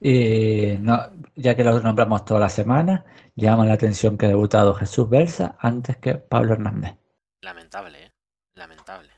Y 0.00 0.76
no, 0.80 0.98
ya 1.34 1.54
que 1.54 1.64
lo 1.64 1.80
nombramos 1.80 2.24
toda 2.24 2.40
la 2.40 2.48
semana, 2.48 3.04
llama 3.34 3.66
la 3.66 3.74
atención 3.74 4.18
que 4.18 4.26
ha 4.26 4.30
debutado 4.30 4.74
Jesús 4.74 5.08
Belsa 5.08 5.56
antes 5.58 5.96
que 5.96 6.14
Pablo 6.14 6.54
Hernández. 6.54 6.96
Lamentable, 7.42 8.04
¿eh? 8.04 8.12
Lamentable. 8.54 9.10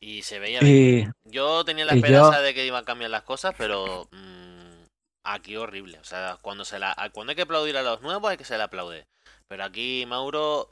Y 0.00 0.22
se 0.22 0.38
veía 0.38 0.60
Y. 0.62 1.08
Yo 1.24 1.64
tenía 1.64 1.84
la 1.84 1.94
esperanza 1.94 2.38
yo- 2.38 2.42
de 2.42 2.54
que 2.54 2.66
iban 2.66 2.82
a 2.82 2.86
cambiar 2.86 3.10
las 3.10 3.22
cosas, 3.22 3.54
pero 3.56 4.08
mm, 4.10 4.84
aquí 5.24 5.56
horrible. 5.56 5.98
O 5.98 6.04
sea, 6.04 6.38
cuando 6.42 6.64
se 6.64 6.78
la, 6.78 6.94
cuando 7.12 7.30
hay 7.30 7.36
que 7.36 7.42
aplaudir 7.42 7.76
a 7.76 7.82
los 7.82 8.02
nuevos 8.02 8.30
hay 8.30 8.36
que 8.36 8.44
se 8.44 8.56
le 8.56 8.64
aplaude. 8.64 9.06
Pero 9.52 9.64
aquí 9.64 10.06
Mauro, 10.08 10.70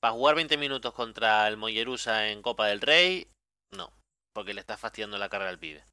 para 0.00 0.14
jugar 0.14 0.34
20 0.34 0.56
minutos 0.56 0.94
contra 0.94 1.46
el 1.46 1.58
Mollerusa 1.58 2.30
en 2.30 2.40
Copa 2.40 2.68
del 2.68 2.80
Rey, 2.80 3.26
no, 3.76 3.90
porque 4.32 4.54
le 4.54 4.60
está 4.60 4.78
fastidiando 4.78 5.18
la 5.18 5.28
carrera 5.28 5.50
al 5.50 5.58
pibe. 5.58 5.84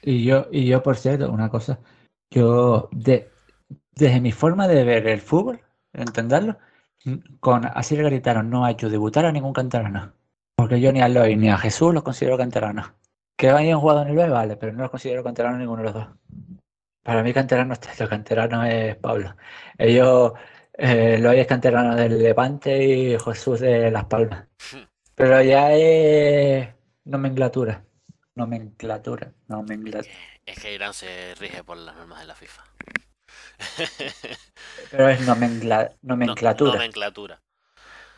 Y 0.00 0.22
yo, 0.22 0.46
y 0.52 0.66
yo, 0.66 0.80
por 0.80 0.96
cierto, 0.96 1.28
una 1.28 1.48
cosa, 1.48 1.80
yo 2.32 2.88
de, 2.92 3.32
desde 3.90 4.20
mi 4.20 4.30
forma 4.30 4.68
de 4.68 4.84
ver 4.84 5.08
el 5.08 5.20
fútbol, 5.20 5.60
entenderlo, 5.92 6.56
con 7.40 7.66
así 7.66 7.96
le 7.96 8.04
gritaron, 8.04 8.48
no 8.48 8.64
ha 8.64 8.70
hecho 8.70 8.88
debutar 8.88 9.26
a 9.26 9.32
ningún 9.32 9.52
canterano. 9.52 10.12
Porque 10.54 10.80
yo 10.80 10.92
ni 10.92 11.00
a 11.00 11.08
Loy 11.08 11.34
ni 11.34 11.50
a 11.50 11.58
Jesús 11.58 11.92
los 11.92 12.04
considero 12.04 12.38
canteranos. 12.38 12.92
Que 13.36 13.50
hayan 13.50 13.80
jugado 13.80 14.02
en 14.02 14.08
el 14.10 14.16
B, 14.16 14.28
vale, 14.28 14.56
pero 14.56 14.72
no 14.72 14.82
los 14.82 14.90
considero 14.92 15.24
canteranos 15.24 15.58
ninguno 15.58 15.82
de 15.82 15.84
los 15.84 15.94
dos. 15.94 16.06
Para 17.02 17.24
mí 17.24 17.32
canterano 17.32 17.74
es 17.74 18.08
canterano 18.08 18.64
es 18.64 18.94
Pablo. 18.96 19.34
Ellos, 19.78 20.32
eh, 20.78 21.18
Loy 21.18 21.40
es 21.40 21.46
canterano 21.46 21.94
del 21.94 22.18
Levante 22.22 22.82
y 22.82 23.18
Jesús 23.18 23.60
de 23.60 23.90
Las 23.90 24.04
Palmas. 24.06 24.46
Pero 25.14 25.42
ya 25.42 25.72
es 25.72 26.68
nomenclatura. 27.04 27.84
Nomenclatura, 28.34 29.32
nomenclatura. 29.48 30.14
Es 30.46 30.58
que 30.60 30.72
Irán 30.74 30.94
se 30.94 31.34
rige 31.34 31.64
por 31.64 31.76
las 31.76 31.96
normas 31.96 32.20
de 32.20 32.26
la 32.26 32.34
FIFA. 32.36 32.64
Pero 34.90 35.08
es 35.08 35.20
nomencla- 35.26 35.90
No- 36.02 36.14
nomenclatura. 36.14 36.72
nomenclatura. 36.74 37.42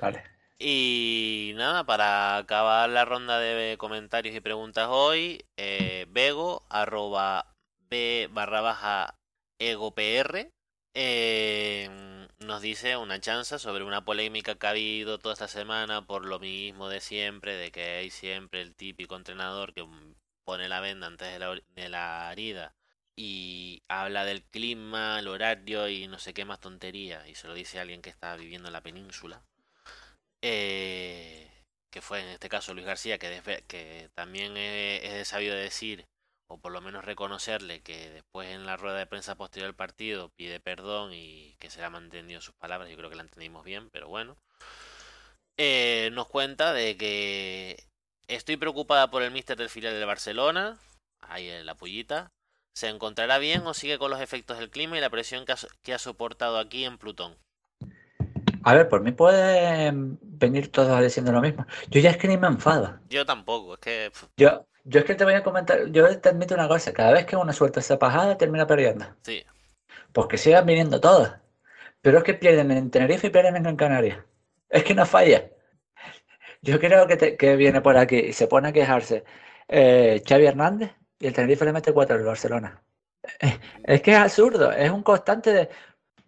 Vale. 0.01 0.23
Y 0.59 1.53
nada, 1.57 1.85
para 1.85 2.37
acabar 2.37 2.89
la 2.91 3.07
ronda 3.07 3.39
de 3.39 3.77
comentarios 3.79 4.37
y 4.37 4.41
preguntas 4.41 4.89
hoy, 4.91 5.43
eh, 5.57 6.05
Bego, 6.11 6.67
arroba 6.69 7.55
B 7.89 8.29
barra 8.31 8.61
baja 8.61 9.15
egopr, 9.59 10.51
eh, 10.95 12.20
nos 12.41 12.63
dice 12.63 12.97
una 12.97 13.21
chanza 13.21 13.59
sobre 13.59 13.85
una 13.85 14.05
polémica 14.05 14.55
que 14.57 14.67
ha 14.67 14.71
habido 14.71 15.19
toda 15.19 15.35
esta 15.35 15.49
semana 15.49 16.07
por 16.07 16.25
lo 16.27 16.39
mismo 16.39 16.89
de 16.89 17.01
siempre, 17.01 17.57
de 17.57 17.71
que 17.71 17.83
hay 17.99 18.11
siempre 18.11 18.63
el 18.63 18.75
típico 18.75 19.17
entrenador 19.17 19.75
que 19.75 19.87
pone 20.45 20.69
la 20.69 20.81
venda 20.81 21.07
antes 21.07 21.29
de 21.33 21.89
la, 21.89 22.33
herida 22.33 22.75
y 23.17 23.83
habla 23.89 24.25
del 24.25 24.43
clima, 24.43 25.19
el 25.19 25.29
horario 25.29 25.89
y 25.89 26.09
no 26.09 26.19
sé 26.19 26.35
qué 26.35 26.45
más 26.45 26.61
tontería, 26.61 27.29
y 27.29 27.35
se 27.35 27.47
lo 27.49 27.55
dice 27.55 27.79
a 27.79 27.83
alguien 27.83 28.03
que 28.03 28.11
está 28.11 28.37
viviendo 28.37 28.69
en 28.69 28.73
la 28.73 28.83
península 28.83 29.43
eh, 30.43 31.51
que 31.91 32.01
fue 32.03 32.21
en 32.21 32.29
este 32.29 32.49
caso 32.49 32.73
Luis 32.75 32.87
García, 32.87 33.19
que, 33.19 34.11
también 34.15 34.57
es, 34.57 35.05
es 35.05 35.29
sabido 35.29 35.55
decir, 35.55 36.07
o 36.51 36.59
por 36.59 36.73
lo 36.73 36.81
menos 36.81 37.05
reconocerle, 37.05 37.81
que 37.81 38.11
después 38.11 38.49
en 38.49 38.67
la 38.67 38.77
rueda 38.77 38.99
de 38.99 39.07
prensa 39.07 39.37
posterior 39.37 39.69
al 39.69 39.77
partido 39.77 40.31
pide 40.37 40.59
perdón 40.59 41.13
y 41.15 41.55
que 41.61 41.71
se 41.71 41.79
le 41.79 41.87
ha 41.87 41.91
mantenido 41.91 42.41
sus 42.41 42.55
palabras, 42.55 42.91
yo 42.91 42.97
creo 42.97 43.09
que 43.09 43.15
la 43.15 43.23
entendimos 43.23 43.65
bien, 43.65 43.89
pero 43.91 44.09
bueno. 44.09 44.37
Eh, 45.57 46.11
nos 46.13 46.27
cuenta 46.27 46.73
de 46.73 46.97
que 46.97 47.85
estoy 48.27 48.57
preocupada 48.57 49.11
por 49.11 49.23
el 49.23 49.31
míster 49.31 49.57
del 49.57 49.69
filial 49.69 49.95
del 49.95 50.07
Barcelona, 50.07 50.79
ahí 51.21 51.49
en 51.49 51.67
la 51.67 51.77
pullita, 51.77 52.33
¿se 52.75 52.89
encontrará 52.89 53.39
bien 53.39 53.65
o 53.67 53.73
sigue 53.73 53.99
con 53.99 54.11
los 54.11 54.21
efectos 54.21 54.59
del 54.59 54.71
clima 54.71 54.99
y 54.99 55.01
la 55.01 55.11
presión 55.11 55.45
que 55.45 55.53
ha, 55.53 55.57
so- 55.57 55.69
que 55.83 55.95
ha 55.95 55.99
soportado 55.99 56.59
aquí 56.59 56.85
en 56.85 56.99
Plutón? 56.99 57.37
A 58.65 58.75
ver, 58.75 58.89
por 58.89 59.03
mí 59.03 59.13
pueden 59.13 60.19
venir 60.21 60.71
todos 60.73 61.01
diciendo 61.01 61.31
lo 61.33 61.41
mismo. 61.41 61.65
Yo 61.89 62.01
ya 62.01 62.11
es 62.11 62.17
que 62.17 62.29
ni 62.29 62.37
me 62.37 62.47
enfado. 62.47 62.99
Yo 63.09 63.25
tampoco, 63.25 63.75
es 63.75 63.81
que... 63.81 64.13
Yo, 64.37 64.67
yo 64.91 65.01
es 65.01 65.05
que 65.07 65.15
te 65.15 65.25
voy 65.25 65.35
a 65.35 65.43
comentar, 65.43 65.87
yo 65.91 66.21
te 66.21 66.29
admito 66.31 66.55
una 66.55 66.69
cosa, 66.69 66.93
cada 66.93 67.13
vez 67.13 67.25
que 67.27 67.37
uno 67.37 67.53
suelta 67.53 67.81
esa 67.81 67.99
pajada 67.99 68.37
termina 68.37 68.67
perdiendo. 68.67 69.07
sí, 69.23 69.45
Pues 70.13 70.27
que 70.29 70.39
sigan 70.39 70.67
viniendo 70.67 71.01
todos. 71.01 71.33
Pero 72.03 72.19
es 72.19 72.25
que 72.25 72.35
pierden 72.35 72.71
en 72.73 72.91
Tenerife 72.91 73.27
y 73.29 73.31
pierden 73.31 73.57
en 73.57 73.63
Gran 73.65 73.77
Canaria. 73.77 74.27
Es 74.69 74.85
que 74.85 74.95
no 74.95 75.07
falla. 75.07 75.51
Yo 76.63 76.79
creo 76.79 77.07
que, 77.07 77.17
te- 77.17 77.37
que 77.37 77.57
viene 77.57 77.81
por 77.81 77.97
aquí 77.97 78.17
y 78.17 78.33
se 78.33 78.47
pone 78.47 78.69
a 78.69 78.73
quejarse 78.73 79.25
eh, 79.69 80.23
Xavi 80.27 80.47
Hernández 80.47 80.91
y 81.19 81.27
el 81.27 81.33
Tenerife 81.35 81.65
le 81.65 81.73
mete 81.73 81.93
cuatro 81.93 82.17
al 82.17 82.25
Barcelona. 82.25 82.83
Es, 83.85 84.01
que 84.03 84.13
es 84.13 84.17
absurdo, 84.19 84.73
es 84.73 84.91
un 84.91 85.03
constante 85.03 85.53
de... 85.53 85.69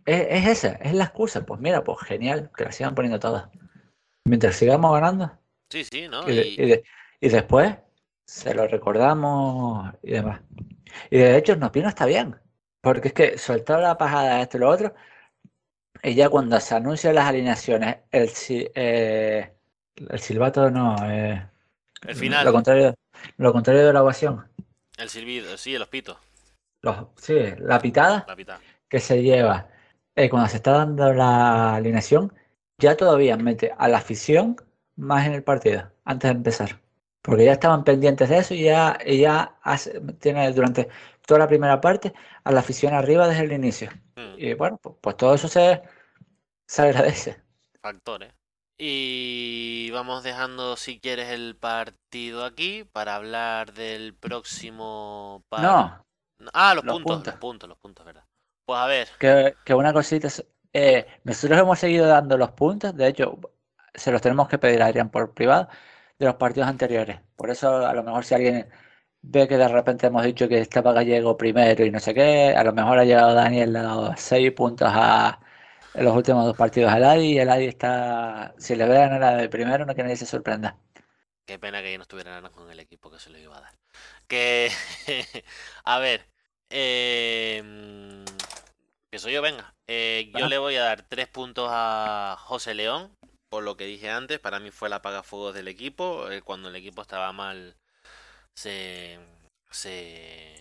Es, 0.05 0.27
es 0.31 0.47
esa, 0.65 0.69
es 0.81 0.93
la 0.95 1.05
excusa. 1.05 1.45
Pues 1.45 1.61
mira, 1.61 1.83
pues 1.85 1.99
genial, 2.01 2.51
que 2.57 2.65
la 2.65 2.73
sigan 2.73 2.95
poniendo 2.95 3.19
todas. 3.19 3.49
Mientras 4.25 4.57
sigamos 4.57 4.93
ganando. 4.93 5.33
sí, 5.71 5.85
sí, 5.85 6.07
¿no? 6.09 6.29
Y, 6.31 6.35
de- 6.37 6.47
Y- 6.49 6.63
y 6.63 6.67
de- 6.67 6.85
y 7.21 7.29
después 7.29 7.77
se 8.27 8.55
lo 8.55 8.67
recordamos 8.67 9.95
y 10.03 10.13
demás. 10.13 10.43
Y 11.11 11.19
de 11.19 11.37
hecho, 11.39 11.57
no 11.57 11.69
opino 11.69 11.89
está 11.89 12.07
bien. 12.07 12.37
Porque 12.81 13.09
es 13.09 13.15
que 13.15 13.39
soltar 13.39 13.81
la 13.81 13.99
pajada 13.99 14.43
esto 14.43 14.57
y 14.59 14.61
lo 14.61 14.71
otro. 14.71 14.95
Y 16.03 16.15
ya 16.15 16.29
cuando 16.29 16.59
se 16.61 16.75
anuncian 16.75 17.15
las 17.15 17.27
alineaciones, 17.27 17.97
el, 18.11 18.29
si- 18.31 18.69
eh, 18.75 19.53
el 19.97 20.21
silbato 20.21 20.71
no. 20.71 20.97
eh, 21.11 21.49
El 22.07 22.15
final. 22.17 22.45
Lo 22.47 22.53
contrario, 22.53 22.95
lo 23.37 23.53
contrario 23.53 23.87
de 23.87 23.93
la 23.93 24.03
ovación. 24.03 24.49
El 24.99 25.09
silbido, 25.11 25.57
sí, 25.59 25.77
los 25.79 25.89
pitos, 25.89 26.17
Los, 26.83 27.07
sí, 27.17 27.35
la 27.59 27.81
pitada 27.81 28.25
la 28.29 28.37
que 28.89 29.01
se 29.01 29.23
lleva 29.23 29.69
eh, 30.17 30.29
cuando 30.29 30.49
se 30.49 30.57
está 30.57 30.73
dando 30.73 31.13
la 31.15 31.77
alineación, 31.77 32.33
ya 32.79 32.97
todavía 32.97 33.37
mete 33.37 33.73
a 33.79 33.89
la 33.89 33.99
afición 33.99 34.57
más 34.97 35.27
en 35.27 35.33
el 35.35 35.43
partido, 35.45 35.93
antes 36.05 36.31
de 36.31 36.37
empezar. 36.37 36.82
Porque 37.23 37.45
ya 37.45 37.53
estaban 37.53 37.85
pendientes 37.85 38.29
de 38.29 38.39
eso 38.39 38.55
y 38.55 38.65
ya, 38.65 38.99
y 39.07 39.21
ya 39.21 39.59
hace- 39.63 40.01
tiene 40.21 40.53
durante 40.53 40.89
toda 41.27 41.41
la 41.41 41.49
primera 41.49 41.81
parte 41.81 42.13
a 42.45 42.53
la 42.53 42.61
afición 42.61 42.95
arriba 42.95 43.29
desde 43.29 43.45
el 43.45 43.53
inicio. 43.53 43.91
Mm, 44.17 44.37
Y 44.37 44.55
bueno, 44.55 44.79
pues, 44.83 44.97
pues 45.01 45.17
todo 45.17 45.35
eso 45.35 45.49
se, 45.49 45.83
se 46.67 46.83
agradece. 46.83 47.43
factores. 47.81 48.33
Y 48.79 49.91
vamos 49.93 50.23
dejando, 50.25 50.77
si 50.77 50.99
quieres, 50.99 51.29
el 51.31 51.57
partido 51.57 52.45
aquí 52.45 52.85
para 52.85 53.17
hablar 53.17 53.73
del 53.75 54.15
próximo 54.15 55.45
par- 55.49 55.63
No, 55.63 56.05
Ah, 56.55 56.75
los, 56.75 56.85
los 56.85 56.99
puntos, 56.99 57.01
puntos. 57.01 57.35
los 57.35 57.37
puntos, 57.37 57.69
los 57.69 57.79
puntos, 57.79 58.07
¿verdad? 58.07 58.25
Pues 58.67 58.79
a 58.79 58.87
ver, 58.87 59.09
que, 59.19 59.55
que 59.65 59.75
una 59.75 59.93
cosita. 59.93 60.29
eh, 60.73 61.07
nosotros 61.25 61.59
hemos 61.61 61.79
seguido 61.79 62.07
dando 62.07 62.37
los 62.39 62.53
puntos, 62.53 62.95
de 62.97 63.09
hecho, 63.09 63.39
se 63.95 64.11
los 64.13 64.23
tenemos 64.23 64.49
que 64.49 64.59
pedir 64.59 64.83
a 64.83 64.87
Adrián 64.87 65.11
por 65.11 65.35
privado 65.35 65.69
de 66.23 66.29
los 66.29 66.37
partidos 66.37 66.69
anteriores. 66.69 67.21
Por 67.37 67.51
eso, 67.51 67.87
a 67.87 67.93
lo 67.95 68.03
mejor, 68.05 68.25
si 68.25 68.35
alguien 68.35 68.69
ve 69.23 69.49
que 69.49 69.57
de 69.57 69.69
repente 69.69 70.07
hemos 70.09 70.25
dicho 70.25 70.49
que 70.49 70.59
estaba 70.61 70.93
Gallego 70.93 71.37
primero 71.37 71.85
y 71.85 71.91
no 71.91 72.01
sé 72.01 72.15
qué, 72.15 72.55
a 72.57 72.65
lo 72.65 72.73
mejor 72.73 72.99
ha 72.99 73.05
llegado 73.05 73.35
Daniel, 73.35 73.73
le 73.73 73.79
ha 73.81 73.83
dado 73.83 74.15
seis 74.17 74.53
puntos 74.53 74.89
a 74.93 75.41
en 75.95 76.05
los 76.05 76.17
últimos 76.17 76.45
dos 76.47 76.57
partidos 76.57 76.93
al 76.93 77.05
Adi 77.05 77.33
y 77.35 77.39
el 77.39 77.51
Adi 77.51 77.67
está. 77.67 78.55
Si 78.59 78.75
le 78.77 78.87
vean 78.87 79.13
a 79.15 79.19
la 79.19 79.37
de 79.37 79.49
primero, 79.49 79.85
no 79.85 79.95
que 79.95 80.03
nadie 80.03 80.17
se 80.17 80.27
sorprenda. 80.27 80.79
qué 81.47 81.59
pena 81.59 81.83
que 81.83 81.97
no 81.97 82.03
estuviera 82.03 82.31
nada 82.33 82.51
con 82.51 82.71
el 82.71 82.81
equipo 82.81 83.11
que 83.11 83.19
se 83.19 83.31
lo 83.31 83.39
iba 83.39 83.57
a 83.59 83.61
dar. 83.61 83.75
Que, 84.27 84.71
a 85.85 85.99
ver, 85.99 86.27
eh, 86.71 87.59
empiezo 89.05 89.29
yo, 89.29 89.43
venga. 89.43 89.75
Eh, 89.87 90.33
yo 90.35 90.49
le 90.49 90.59
voy 90.59 90.77
a 90.77 90.85
dar 90.85 91.03
tres 91.03 91.29
puntos 91.29 91.69
a 91.71 92.37
José 92.39 92.75
León, 92.75 93.17
por 93.53 93.65
lo 93.65 93.77
que 93.79 93.87
dije 93.87 94.11
antes, 94.11 94.41
para 94.41 94.61
mí 94.61 94.73
fue 94.73 94.89
el 94.89 94.95
apagafuegos 94.95 95.55
del 95.55 95.69
equipo. 95.69 96.31
eh, 96.33 96.43
cuando 96.43 96.71
el 96.71 96.77
equipo 96.77 97.03
estaba 97.03 97.33
mal, 97.33 97.77
se, 98.57 99.21
se, 99.71 100.61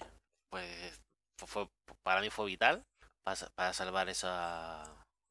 pues, 0.51 1.01
fue- 1.39 1.69
para 2.03 2.21
mí 2.21 2.29
fue 2.31 2.47
vital 2.47 2.83
para, 3.23 3.37
para 3.55 3.73
salvar 3.73 4.09
esa, 4.09 4.83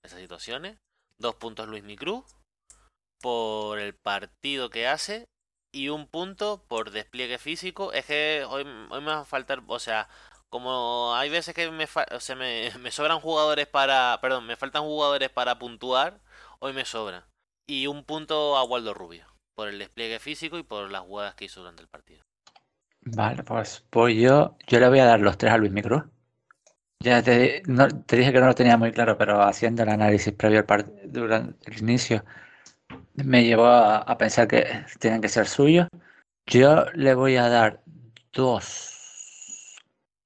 esas 0.04 0.20
situaciones. 0.20 0.78
Dos 1.18 1.36
puntos 1.36 1.68
Luis 1.68 1.84
Micruz 1.84 2.24
por 3.22 3.78
el 3.78 3.94
partido 3.94 4.70
que 4.70 4.86
hace 4.88 5.28
y 5.72 5.88
un 5.90 6.06
punto 6.08 6.64
por 6.68 6.90
despliegue 6.90 7.38
físico. 7.38 7.92
Es 7.92 8.06
que 8.06 8.44
hoy, 8.48 8.62
hoy 8.90 9.00
me 9.00 9.08
va 9.12 9.20
a 9.20 9.24
faltar, 9.24 9.62
o 9.66 9.78
sea, 9.78 10.08
como 10.50 11.14
hay 11.14 11.30
veces 11.30 11.54
que 11.54 11.70
me, 11.70 11.86
o 12.12 12.20
sea, 12.20 12.36
me 12.80 12.90
sobran 12.90 13.20
jugadores 13.20 13.66
para, 13.68 14.18
perdón, 14.22 14.46
me 14.46 14.56
faltan 14.56 14.82
jugadores 14.84 15.30
para 15.30 15.58
puntuar, 15.58 16.20
hoy 16.60 16.72
me 16.72 16.84
sobra. 16.84 17.26
Y 17.70 17.86
un 17.86 18.02
punto 18.02 18.56
a 18.56 18.64
Waldo 18.64 18.94
Rubio 18.94 19.26
por 19.54 19.68
el 19.68 19.78
despliegue 19.78 20.18
físico 20.18 20.58
y 20.58 20.64
por 20.64 20.90
las 20.90 21.02
jugadas 21.02 21.36
que 21.36 21.44
hizo 21.44 21.60
durante 21.60 21.82
el 21.82 21.88
partido. 21.88 22.20
Vale, 23.02 23.44
pues, 23.44 23.84
yo, 24.16 24.56
yo 24.66 24.80
le 24.80 24.88
voy 24.88 24.98
a 24.98 25.04
dar 25.04 25.20
los 25.20 25.38
tres 25.38 25.52
a 25.52 25.56
Luis 25.56 25.70
Micruz. 25.70 26.02
Ya 27.00 27.22
te, 27.22 27.62
no- 27.66 27.86
te 27.86 28.16
dije 28.16 28.32
que 28.32 28.40
no 28.40 28.46
lo 28.46 28.56
tenía 28.56 28.76
muy 28.76 28.90
claro, 28.90 29.16
pero 29.16 29.40
haciendo 29.42 29.84
el 29.84 29.88
análisis 29.90 30.32
previo 30.34 30.58
al 30.58 30.66
part- 30.66 30.90
durante 31.04 31.70
el 31.70 31.78
inicio, 31.78 32.24
me 33.14 33.44
llevó 33.44 33.66
a, 33.66 33.98
a 33.98 34.18
pensar 34.18 34.48
que 34.48 34.66
tienen 34.98 35.20
que 35.20 35.28
ser 35.28 35.46
suyos. 35.46 35.86
Yo 36.46 36.86
le 36.94 37.14
voy 37.14 37.36
a 37.36 37.48
dar 37.48 37.82
dos. 38.32 38.96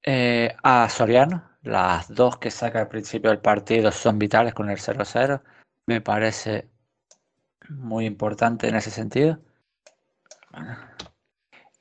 Eh, 0.02 0.54
a 0.62 0.88
Soriano, 0.88 1.50
las 1.62 2.08
dos 2.14 2.38
que 2.38 2.50
saca 2.50 2.80
al 2.80 2.88
principio 2.88 3.30
del 3.30 3.40
partido 3.40 3.92
son 3.92 4.18
vitales 4.18 4.54
con 4.54 4.70
el 4.70 4.78
0-0. 4.78 5.42
Me 5.86 6.00
parece 6.00 6.68
muy 7.68 8.06
importante 8.06 8.68
en 8.68 8.76
ese 8.76 8.90
sentido. 8.90 9.38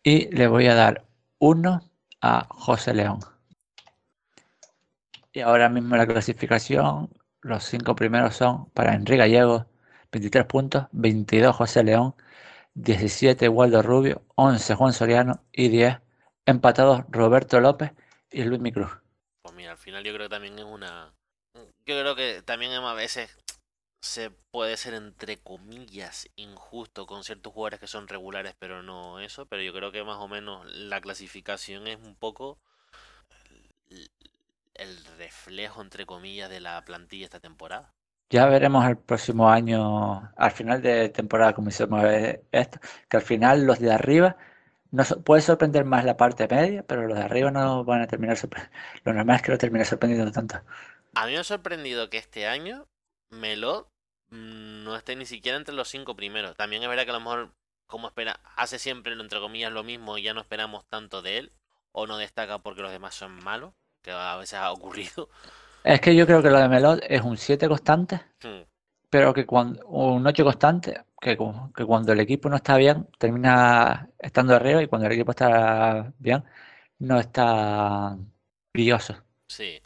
Y 0.01 0.33
le 0.35 0.47
voy 0.47 0.67
a 0.67 0.75
dar 0.75 1.05
uno 1.39 1.81
a 2.21 2.45
José 2.49 2.93
León. 2.93 3.19
Y 5.31 5.41
ahora 5.41 5.69
mismo 5.69 5.95
la 5.95 6.05
clasificación, 6.05 7.09
los 7.41 7.63
cinco 7.63 7.95
primeros 7.95 8.35
son 8.35 8.69
para 8.71 8.93
Enrique 8.93 9.17
Gallego, 9.17 9.65
23 10.11 10.45
puntos, 10.45 10.85
22 10.91 11.55
José 11.55 11.83
León, 11.83 12.15
17 12.75 13.49
Waldo 13.49 13.81
Rubio, 13.81 14.23
11 14.35 14.75
Juan 14.75 14.93
Soriano 14.93 15.43
y 15.51 15.69
10 15.69 15.99
empatados 16.45 17.03
Roberto 17.09 17.59
López 17.59 17.91
y 18.31 18.43
Luis 18.43 18.61
Micruz. 18.61 18.91
Pues 19.41 19.55
mira, 19.55 19.71
al 19.71 19.77
final 19.77 20.03
yo 20.03 20.13
creo 20.13 20.27
que 20.27 20.33
también 20.33 20.59
es 20.59 20.65
una... 20.65 21.13
Yo 21.85 21.99
creo 21.99 22.15
que 22.15 22.41
también 22.43 22.71
a 22.71 22.93
veces 22.93 23.37
se 24.03 24.31
puede 24.51 24.75
ser 24.75 24.95
entre 24.95 25.37
comillas 25.37 26.27
injusto 26.35 27.07
con 27.07 27.23
ciertos 27.23 27.53
jugadores 27.53 27.79
que 27.79 27.87
son 27.87 28.09
regulares 28.09 28.53
pero 28.59 28.83
no 28.83 29.21
eso, 29.21 29.45
pero 29.45 29.61
yo 29.61 29.71
creo 29.71 29.93
que 29.93 30.03
más 30.03 30.17
o 30.17 30.27
menos 30.27 30.65
la 30.75 30.99
clasificación 30.99 31.87
es 31.87 31.97
un 32.03 32.13
poco 32.13 32.59
el 34.73 35.05
reflejo 35.17 35.81
entre 35.81 36.05
comillas 36.05 36.49
de 36.49 36.59
la 36.59 36.83
plantilla 36.83 37.23
esta 37.23 37.39
temporada. 37.39 37.93
Ya 38.29 38.45
veremos 38.47 38.85
el 38.85 38.97
próximo 38.97 39.49
año, 39.49 40.33
al 40.35 40.51
final 40.51 40.81
de 40.81 41.07
temporada, 41.07 41.53
como 41.53 41.71
se 41.71 41.87
mueve 41.87 42.43
esto, 42.51 42.79
que 43.07 43.17
al 43.17 43.23
final 43.23 43.63
los 43.63 43.79
de 43.79 43.93
arriba 43.93 44.35
no 44.91 45.05
puede 45.23 45.41
sorprender 45.41 45.85
más 45.85 46.03
la 46.03 46.17
parte 46.17 46.45
media, 46.49 46.83
pero 46.83 47.07
los 47.07 47.17
de 47.17 47.23
arriba 47.23 47.51
no 47.51 47.85
van 47.85 48.01
a 48.01 48.07
terminar 48.07 48.35
sorprendiendo. 48.35 48.77
Lo 49.05 49.13
normal 49.13 49.37
es 49.37 49.41
que 49.43 49.51
lo 49.51 49.57
termine 49.57 49.85
sorprendiendo 49.85 50.29
tanto. 50.31 50.57
A 51.15 51.25
mí 51.25 51.31
me 51.31 51.37
ha 51.37 51.43
sorprendido 51.45 52.09
que 52.09 52.17
este 52.17 52.47
año 52.47 52.87
Melo 53.29 53.92
no 54.33 54.95
esté 54.95 55.15
ni 55.15 55.25
siquiera 55.25 55.57
entre 55.57 55.75
los 55.75 55.87
cinco 55.87 56.15
primeros. 56.15 56.55
También 56.55 56.81
es 56.81 56.89
verdad 56.89 57.03
que 57.03 57.11
a 57.11 57.13
lo 57.13 57.19
mejor, 57.19 57.53
como 57.87 58.07
espera, 58.07 58.39
hace 58.55 58.79
siempre, 58.79 59.13
entre 59.13 59.39
comillas, 59.39 59.71
lo 59.71 59.83
mismo 59.83 60.17
y 60.17 60.23
ya 60.23 60.33
no 60.33 60.41
esperamos 60.41 60.85
tanto 60.85 61.21
de 61.21 61.37
él. 61.37 61.51
O 61.91 62.07
no 62.07 62.17
destaca 62.17 62.57
porque 62.57 62.81
los 62.81 62.91
demás 62.91 63.13
son 63.13 63.43
malos, 63.43 63.73
que 64.01 64.11
a 64.11 64.35
veces 64.37 64.55
ha 64.55 64.71
ocurrido. 64.71 65.29
Es 65.83 66.01
que 66.01 66.15
yo 66.15 66.25
creo 66.25 66.41
que 66.41 66.49
lo 66.49 66.59
de 66.59 66.69
Melot 66.69 67.03
es 67.07 67.21
un 67.21 67.37
7 67.37 67.67
constante, 67.67 68.21
hmm. 68.41 68.61
pero 69.09 69.33
que 69.33 69.45
cuando 69.45 69.85
un 69.87 70.25
8 70.25 70.43
constante, 70.43 71.03
que, 71.19 71.37
que, 71.75 71.85
cuando 71.85 72.13
el 72.13 72.21
equipo 72.21 72.49
no 72.49 72.55
está 72.55 72.77
bien, 72.77 73.07
termina 73.19 74.09
estando 74.17 74.55
arriba 74.55 74.81
y 74.81 74.87
cuando 74.87 75.07
el 75.07 75.13
equipo 75.13 75.31
está 75.31 76.11
bien, 76.17 76.43
no 76.99 77.19
está 77.19 78.17
brilloso. 78.73 79.15
Sí. 79.47 79.82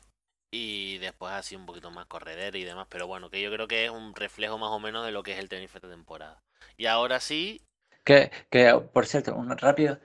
Y 0.60 0.98
después 0.98 1.32
así 1.34 1.56
un 1.56 1.68
poquito 1.68 1.92
más 1.92 2.08
corredero 2.08 2.58
y 2.58 2.64
demás, 2.64 2.88
pero 2.90 3.06
bueno, 3.06 3.30
que 3.30 3.40
yo 3.40 3.52
creo 3.52 3.68
que 3.68 3.86
es 3.86 3.92
un 3.92 4.16
reflejo 4.16 4.58
más 4.58 4.72
o 4.72 4.80
menos 4.80 5.06
de 5.06 5.12
lo 5.12 5.22
que 5.22 5.34
es 5.34 5.38
el 5.38 5.50
tenis 5.50 5.70
esta 5.76 5.88
temporada. 5.88 6.42
Y 6.78 6.88
ahora 6.88 7.20
sí. 7.20 7.62
Que, 8.04 8.32
que 8.50 8.74
por 8.92 9.06
cierto, 9.06 9.36
un 9.36 9.56
rápido, 9.56 10.00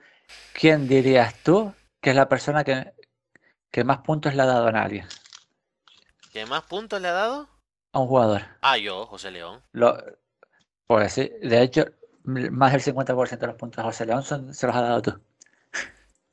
¿quién 0.53 0.87
dirías 0.87 1.41
tú 1.41 1.73
que 1.99 2.11
es 2.11 2.15
la 2.15 2.29
persona 2.29 2.63
que, 2.63 2.93
que 3.71 3.83
más 3.83 4.01
puntos 4.01 4.35
le 4.35 4.43
ha 4.43 4.45
dado 4.45 4.67
a 4.67 4.71
nadie? 4.71 5.07
¿Qué 6.31 6.45
más 6.45 6.61
puntos 6.65 7.01
le 7.01 7.07
ha 7.07 7.13
dado? 7.13 7.49
A 7.91 7.99
un 7.99 8.07
jugador. 8.07 8.43
Ah, 8.61 8.77
yo, 8.77 9.07
José 9.07 9.31
León. 9.31 9.63
Lo, 9.71 9.97
pues 10.85 11.13
sí, 11.13 11.31
de 11.41 11.63
hecho, 11.63 11.85
más 12.25 12.73
del 12.73 12.81
50% 12.81 13.39
de 13.39 13.47
los 13.47 13.55
puntos 13.55 13.77
de 13.77 13.83
José 13.89 14.05
León 14.05 14.21
son, 14.21 14.53
se 14.53 14.67
los 14.67 14.75
ha 14.75 14.81
dado 14.81 15.01
tú. 15.01 15.19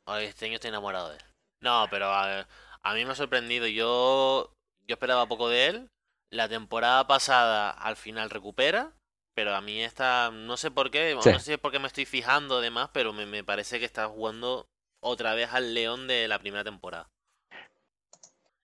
Ay, 0.04 0.26
este 0.26 0.44
año 0.44 0.56
estoy 0.56 0.68
enamorado 0.68 1.08
de 1.08 1.16
él. 1.16 1.22
No, 1.60 1.86
pero 1.90 2.06
a, 2.06 2.46
mí 2.94 3.04
me 3.04 3.12
ha 3.12 3.14
sorprendido. 3.14 3.66
Yo, 3.66 4.52
yo 4.86 4.94
esperaba 4.94 5.26
poco 5.26 5.48
de 5.48 5.66
él. 5.66 5.90
La 6.30 6.48
temporada 6.48 7.06
pasada 7.06 7.70
al 7.70 7.96
final 7.96 8.30
recupera. 8.30 8.92
Pero 9.34 9.54
a 9.54 9.60
mí 9.60 9.82
esta, 9.82 10.30
no 10.30 10.56
sé 10.56 10.70
por 10.70 10.90
qué, 10.90 11.14
no 11.14 11.22
sé 11.22 11.38
si 11.38 11.52
es 11.52 11.58
porque 11.58 11.78
me 11.78 11.86
estoy 11.86 12.04
fijando 12.04 12.58
además, 12.58 12.90
pero 12.92 13.12
me, 13.12 13.26
me 13.26 13.44
parece 13.44 13.78
que 13.78 13.84
está 13.84 14.08
jugando 14.08 14.68
otra 15.00 15.34
vez 15.34 15.52
al 15.52 15.72
León 15.72 16.08
de 16.08 16.28
la 16.28 16.38
primera 16.40 16.64
temporada. 16.64 17.08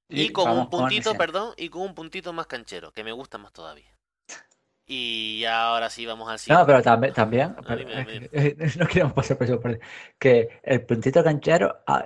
Y, 0.08 0.30
con 0.30 0.50
un 0.50 0.70
puntito, 0.70 1.14
perdón, 1.14 1.54
y 1.56 1.68
con 1.68 1.82
un 1.82 1.94
puntito 1.94 2.32
más 2.32 2.46
canchero, 2.46 2.92
que 2.92 3.02
me 3.02 3.12
gusta 3.12 3.38
más 3.38 3.52
todavía. 3.52 3.92
Y 4.86 5.44
ahora 5.46 5.90
sí 5.90 6.06
vamos 6.06 6.28
al 6.28 6.38
siguiente. 6.38 6.60
No, 6.60 6.66
pero 6.66 6.82
también, 6.82 7.12
también 7.12 7.56
no 8.78 8.86
queremos 8.86 9.12
pasar 9.14 9.36
por 9.36 9.46
eso, 9.48 9.60
que 10.18 10.60
el 10.62 10.86
puntito 10.86 11.24
canchero 11.24 11.82
ah, 11.88 12.04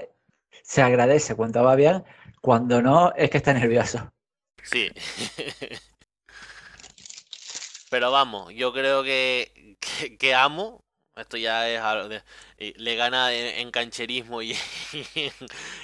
se 0.63 0.83
agradece 0.83 1.35
cuando 1.35 1.63
va 1.65 1.75
bien, 1.77 2.05
cuando 2.41 2.83
no 2.83 3.13
es 3.17 3.31
que 3.31 3.39
está 3.39 3.53
nervioso. 3.53 4.13
Sí. 4.63 4.91
pero 7.91 8.11
vamos, 8.11 8.53
yo 8.55 8.73
creo 8.73 9.03
que, 9.03 9.77
que 10.19 10.35
amo 10.35 10.85
esto 11.21 11.37
ya 11.37 11.69
es 11.69 11.81
algo 11.81 12.09
de, 12.09 12.23
le 12.77 12.97
gana 12.97 13.33
en, 13.33 13.71
cancherismo 13.71 14.43
y, 14.43 14.57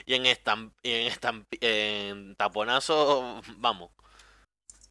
y 0.07 0.15
en, 0.15 0.27
estamp, 0.27 0.75
en, 0.83 1.13
en 1.61 2.37
taponazo, 2.37 3.43
vamos. 3.57 3.91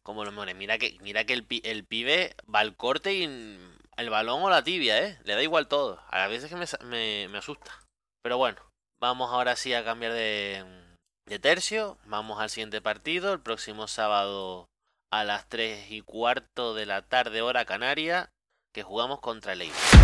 Como 0.02 0.24
los 0.24 0.32
mones. 0.32 0.54
Mira 0.54 0.78
que, 0.78 0.96
mira 1.00 1.24
que 1.24 1.32
el, 1.32 1.46
el 1.64 1.84
pibe 1.84 2.36
va 2.52 2.60
al 2.60 2.76
corte 2.76 3.12
y 3.12 3.24
el 3.96 4.10
balón 4.10 4.42
o 4.42 4.50
la 4.50 4.62
tibia, 4.62 5.04
¿eh? 5.04 5.18
Le 5.24 5.34
da 5.34 5.42
igual 5.42 5.66
todo. 5.66 6.00
A 6.10 6.28
veces 6.28 6.48
que 6.48 6.56
me, 6.56 6.66
me, 6.84 7.28
me 7.28 7.38
asusta. 7.38 7.72
Pero 8.22 8.38
bueno, 8.38 8.62
vamos 9.00 9.30
ahora 9.30 9.56
sí 9.56 9.74
a 9.74 9.84
cambiar 9.84 10.12
de, 10.12 10.64
de 11.26 11.38
tercio. 11.38 11.98
Vamos 12.04 12.40
al 12.40 12.50
siguiente 12.50 12.80
partido. 12.80 13.32
El 13.32 13.40
próximo 13.40 13.88
sábado 13.88 14.68
a 15.10 15.24
las 15.24 15.48
3 15.48 15.90
y 15.90 16.02
cuarto 16.02 16.74
de 16.74 16.86
la 16.86 17.02
tarde, 17.02 17.42
hora 17.42 17.64
canaria 17.64 18.30
que 18.72 18.82
jugamos 18.82 19.20
contra 19.20 19.54
el 19.54 19.62
Eibar. 19.62 19.95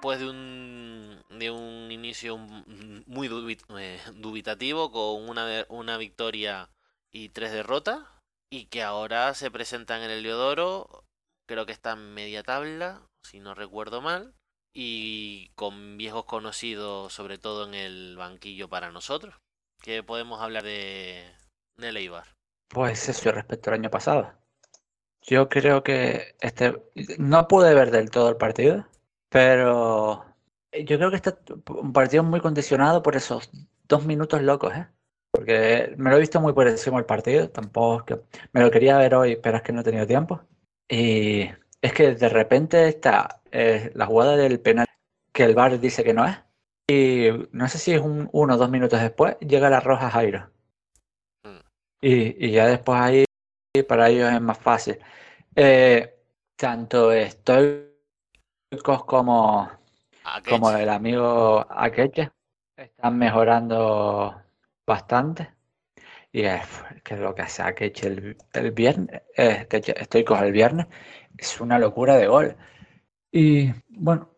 Después 0.00 0.18
de 0.18 0.30
un, 0.30 1.22
de 1.28 1.50
un 1.50 1.92
inicio 1.92 2.38
muy 2.38 3.28
eh, 3.78 4.00
dubitativo 4.14 4.90
con 4.90 5.28
una, 5.28 5.66
una 5.68 5.98
victoria 5.98 6.70
y 7.12 7.28
tres 7.28 7.52
derrotas, 7.52 7.98
y 8.50 8.64
que 8.66 8.82
ahora 8.82 9.34
se 9.34 9.50
presentan 9.50 10.00
en 10.00 10.10
el 10.10 10.22
Leodoro, 10.22 11.04
creo 11.46 11.66
que 11.66 11.72
está 11.72 11.92
en 11.92 12.14
media 12.14 12.42
tabla, 12.42 13.02
si 13.22 13.40
no 13.40 13.54
recuerdo 13.54 14.00
mal, 14.00 14.32
y 14.74 15.50
con 15.54 15.98
viejos 15.98 16.24
conocidos, 16.24 17.12
sobre 17.12 17.36
todo 17.36 17.68
en 17.68 17.74
el 17.74 18.16
banquillo 18.16 18.70
para 18.70 18.90
nosotros. 18.90 19.34
¿Qué 19.82 20.02
podemos 20.02 20.40
hablar 20.40 20.62
de, 20.62 21.30
de 21.76 21.92
Leibar? 21.92 22.28
Pues 22.70 23.06
eso 23.10 23.32
respecto 23.32 23.68
al 23.68 23.74
año 23.74 23.90
pasado. 23.90 24.32
Yo 25.20 25.50
creo 25.50 25.82
que 25.82 26.36
este 26.40 26.82
no 27.18 27.48
pude 27.48 27.74
ver 27.74 27.90
del 27.90 28.10
todo 28.10 28.30
el 28.30 28.36
partido, 28.36 28.86
pero 29.30 30.26
yo 30.72 30.98
creo 30.98 31.10
que 31.10 31.16
este 31.16 31.34
un 31.70 31.92
partido 31.92 32.22
muy 32.22 32.40
condicionado 32.40 33.02
por 33.02 33.16
esos 33.16 33.50
dos 33.88 34.04
minutos 34.04 34.42
locos, 34.42 34.74
¿eh? 34.74 34.86
Porque 35.32 35.94
me 35.96 36.10
lo 36.10 36.16
he 36.16 36.20
visto 36.20 36.40
muy 36.40 36.52
por 36.52 36.66
encima 36.68 36.96
del 36.96 37.06
partido, 37.06 37.48
tampoco 37.50 38.04
que 38.04 38.20
me 38.52 38.60
lo 38.60 38.70
quería 38.70 38.98
ver 38.98 39.14
hoy, 39.14 39.36
pero 39.36 39.56
es 39.56 39.62
que 39.62 39.72
no 39.72 39.80
he 39.80 39.84
tenido 39.84 40.06
tiempo. 40.06 40.42
Y 40.88 41.48
es 41.80 41.92
que 41.92 42.14
de 42.14 42.28
repente 42.28 42.88
está 42.88 43.40
eh, 43.52 43.92
la 43.94 44.06
jugada 44.06 44.36
del 44.36 44.60
penal 44.60 44.86
que 45.32 45.44
el 45.44 45.54
bar 45.54 45.78
dice 45.78 46.04
que 46.04 46.14
no 46.14 46.26
es. 46.26 46.36
Y 46.88 47.28
no 47.52 47.68
sé 47.68 47.78
si 47.78 47.92
es 47.92 48.00
un 48.00 48.28
uno 48.32 48.54
o 48.54 48.58
dos 48.58 48.70
minutos 48.70 49.00
después, 49.00 49.36
llega 49.38 49.70
la 49.70 49.80
roja 49.80 50.10
Jairo. 50.10 50.50
Mm. 51.44 51.58
Y, 52.02 52.46
y 52.46 52.50
ya 52.50 52.66
después 52.66 53.00
ahí 53.00 53.24
para 53.88 54.08
ellos 54.08 54.32
es 54.32 54.40
más 54.40 54.58
fácil. 54.58 54.98
Eh, 55.54 56.16
tanto 56.56 57.12
estoicos 57.12 57.89
como, 59.04 59.70
como 60.48 60.70
el 60.70 60.88
amigo 60.88 61.66
Akeche 61.70 62.30
están 62.76 63.18
mejorando 63.18 64.40
bastante. 64.86 65.52
Y 66.32 66.42
es 66.42 66.62
que 67.02 67.16
lo 67.16 67.34
que 67.34 67.42
ha 67.42 67.74
que 67.74 67.92
el, 68.02 68.36
el 68.52 68.70
viernes, 68.70 69.22
eh, 69.36 69.66
que 69.68 69.82
estoy 69.96 70.24
con 70.24 70.42
el 70.44 70.52
viernes, 70.52 70.86
es 71.36 71.60
una 71.60 71.78
locura 71.78 72.16
de 72.16 72.28
gol. 72.28 72.56
Y 73.32 73.72
bueno, 73.88 74.30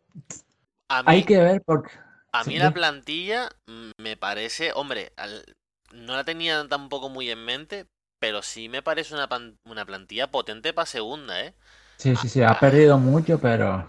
hay 0.89 1.25
que 1.25 1.39
ver 1.39 1.63
porque... 1.63 1.91
A 2.33 2.45
mí 2.45 2.59
la 2.59 2.73
plantilla 2.73 3.51
me 3.99 4.17
parece, 4.17 4.73
hombre, 4.75 5.13
no 5.93 6.17
la 6.17 6.25
tenía 6.25 6.67
tampoco 6.67 7.11
muy 7.11 7.31
en 7.31 7.45
mente, 7.45 7.87
pero 8.19 8.41
sí 8.43 8.71
me 8.71 8.83
parece 8.83 9.15
una, 9.15 9.29
una 9.65 9.85
plantilla 9.85 10.31
potente 10.31 10.73
para 10.73 10.87
segunda, 10.87 11.45
¿eh? 11.45 11.53
Sí, 11.99 12.17
sí, 12.17 12.29
sí, 12.29 12.43
ha 12.43 12.59
perdido 12.59 12.99
mucho, 12.99 13.39
pero, 13.39 13.89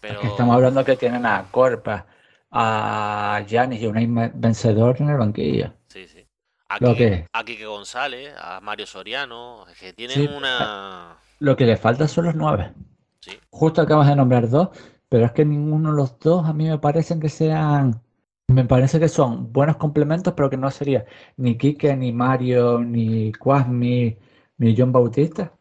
pero... 0.00 0.22
estamos 0.22 0.54
hablando 0.54 0.84
que 0.84 0.96
tienen 0.96 1.26
a 1.26 1.46
Corpa, 1.50 2.06
a 2.50 3.42
Yanis 3.46 3.82
y 3.82 3.86
un 3.86 4.32
vencedor 4.34 4.96
en 5.00 5.10
el 5.10 5.18
banquillo. 5.18 5.72
Sí, 5.88 6.06
sí. 6.06 6.26
Aquí, 6.68 6.94
que... 6.94 7.26
Kike 7.44 7.66
González, 7.66 8.34
a 8.38 8.60
Mario 8.60 8.86
Soriano, 8.86 9.64
que 9.80 9.92
tienen 9.92 10.32
una... 10.34 11.16
Lo 11.38 11.56
que 11.56 11.64
le 11.64 11.76
falta 11.76 12.06
son 12.08 12.26
los 12.26 12.34
nueve. 12.34 12.72
Sí. 13.20 13.32
Justo 13.50 13.80
acabas 13.80 14.08
de 14.08 14.16
nombrar 14.16 14.48
dos, 14.48 14.68
pero 15.08 15.24
es 15.24 15.32
que 15.32 15.44
ninguno 15.44 15.90
de 15.90 15.96
los 15.96 16.18
dos 16.18 16.46
a 16.46 16.52
mí 16.52 16.68
me 16.68 16.78
parecen 16.78 17.20
que 17.20 17.28
sean... 17.28 18.02
Me 18.48 18.64
parece 18.64 18.98
que 18.98 19.08
son 19.08 19.52
buenos 19.52 19.76
complementos, 19.76 20.32
pero 20.34 20.48
que 20.48 20.56
no 20.56 20.70
sería 20.70 21.04
ni 21.36 21.58
Kike, 21.58 21.94
ni 21.96 22.12
Mario, 22.12 22.78
ni 22.78 23.30
Quasmi, 23.32 24.18
ni 24.56 24.74
John 24.76 24.90
Bautista. 24.90 25.52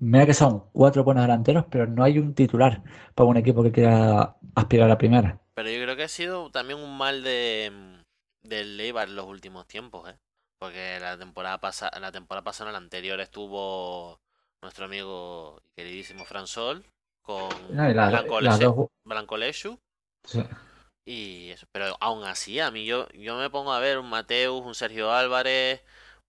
Mira 0.00 0.26
que 0.26 0.34
son 0.34 0.64
cuatro 0.72 1.04
buenos 1.04 1.24
delanteros, 1.24 1.64
pero 1.70 1.86
no 1.86 2.02
hay 2.02 2.18
un 2.18 2.34
titular 2.34 2.82
para 3.14 3.28
un 3.28 3.36
equipo 3.36 3.62
que 3.62 3.72
quiera 3.72 4.36
aspirar 4.54 4.90
a 4.90 4.98
primera. 4.98 5.40
Pero 5.54 5.70
yo 5.70 5.82
creo 5.82 5.96
que 5.96 6.04
ha 6.04 6.08
sido 6.08 6.50
también 6.50 6.78
un 6.78 6.96
mal 6.96 7.22
de 7.22 7.70
del 8.42 8.80
Eibar 8.80 9.08
en 9.08 9.16
los 9.16 9.26
últimos 9.26 9.66
tiempos, 9.66 10.08
¿eh? 10.10 10.16
Porque 10.58 10.98
la 11.00 11.18
temporada 11.18 11.58
pasada, 11.58 11.98
la 12.00 12.12
temporada 12.12 12.44
pasada, 12.44 12.72
la 12.72 12.78
anterior 12.78 13.20
estuvo 13.20 14.20
nuestro 14.62 14.84
amigo 14.84 15.60
y 15.60 15.80
queridísimo 15.80 16.24
Sol 16.46 16.84
con 17.22 17.50
Blanco, 19.04 19.36
Lechu. 19.36 19.78
Sí. 20.24 20.42
Y 21.04 21.50
eso, 21.50 21.66
pero 21.72 21.96
aún 22.00 22.24
así, 22.24 22.60
a 22.60 22.70
mí 22.70 22.84
yo, 22.84 23.08
yo 23.10 23.36
me 23.36 23.50
pongo 23.50 23.72
a 23.72 23.80
ver 23.80 23.98
un 23.98 24.08
Mateus, 24.08 24.64
un 24.64 24.74
Sergio 24.74 25.10
Álvarez, 25.12 25.82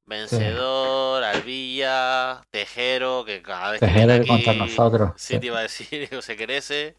Vencedor, 0.06 1.24
Alvilla, 1.24 2.42
Tejero, 2.52 3.24
que 3.26 3.42
cada 3.42 3.72
vez 3.72 3.80
Tejero 3.80 4.22
que 4.22 4.28
contra 4.28 4.54
nosotros. 4.54 5.12
Sí, 5.16 5.40
te 5.40 5.48
iba 5.48 5.60
a 5.60 5.64
decir, 5.64 6.10
se 6.22 6.36
crece. 6.36 6.96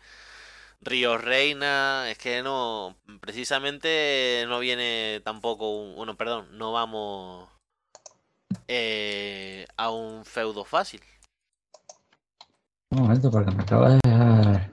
Río 0.80 1.16
Reina, 1.16 2.10
es 2.10 2.18
que 2.18 2.42
no, 2.42 2.96
precisamente 3.20 4.44
no 4.48 4.58
viene 4.58 5.22
tampoco 5.24 5.70
uno, 5.80 6.14
perdón, 6.14 6.58
no 6.58 6.72
vamos 6.72 7.48
eh, 8.68 9.66
a 9.76 9.90
un 9.90 10.24
feudo 10.24 10.64
fácil. 10.64 11.00
Un 12.90 13.02
momento, 13.02 13.30
porque 13.30 13.50
me 13.50 13.62
acaba 13.62 13.90
de 13.90 14.00
dejar. 14.04 14.70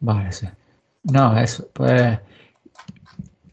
Vale, 0.00 0.32
sí. 0.32 0.46
No, 1.02 1.38
eso, 1.38 1.68
pues. 1.72 2.18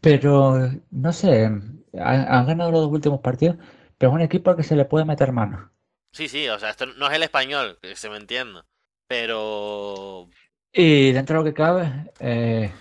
Pero, 0.00 0.70
no 0.90 1.12
sé, 1.12 1.50
han, 1.98 2.46
ganado 2.46 2.70
los 2.70 2.80
dos 2.82 2.92
últimos 2.92 3.20
partidos, 3.20 3.56
pero 3.98 4.10
es 4.10 4.14
un 4.16 4.22
equipo 4.22 4.50
al 4.50 4.56
que 4.56 4.62
se 4.62 4.76
le 4.76 4.84
puede 4.84 5.04
meter 5.04 5.32
mano. 5.32 5.70
Sí, 6.12 6.28
sí, 6.28 6.48
o 6.48 6.58
sea, 6.58 6.70
esto 6.70 6.86
no 6.86 7.08
es 7.08 7.14
el 7.14 7.22
español, 7.22 7.78
que 7.82 7.96
se 7.96 8.08
me 8.08 8.16
entienda. 8.16 8.64
Pero. 9.08 10.28
Y 10.72 11.12
dentro 11.12 11.38
de 11.38 11.40
lo 11.40 11.44
que 11.44 11.54
cabe, 11.54 12.12
eh, 12.20 12.72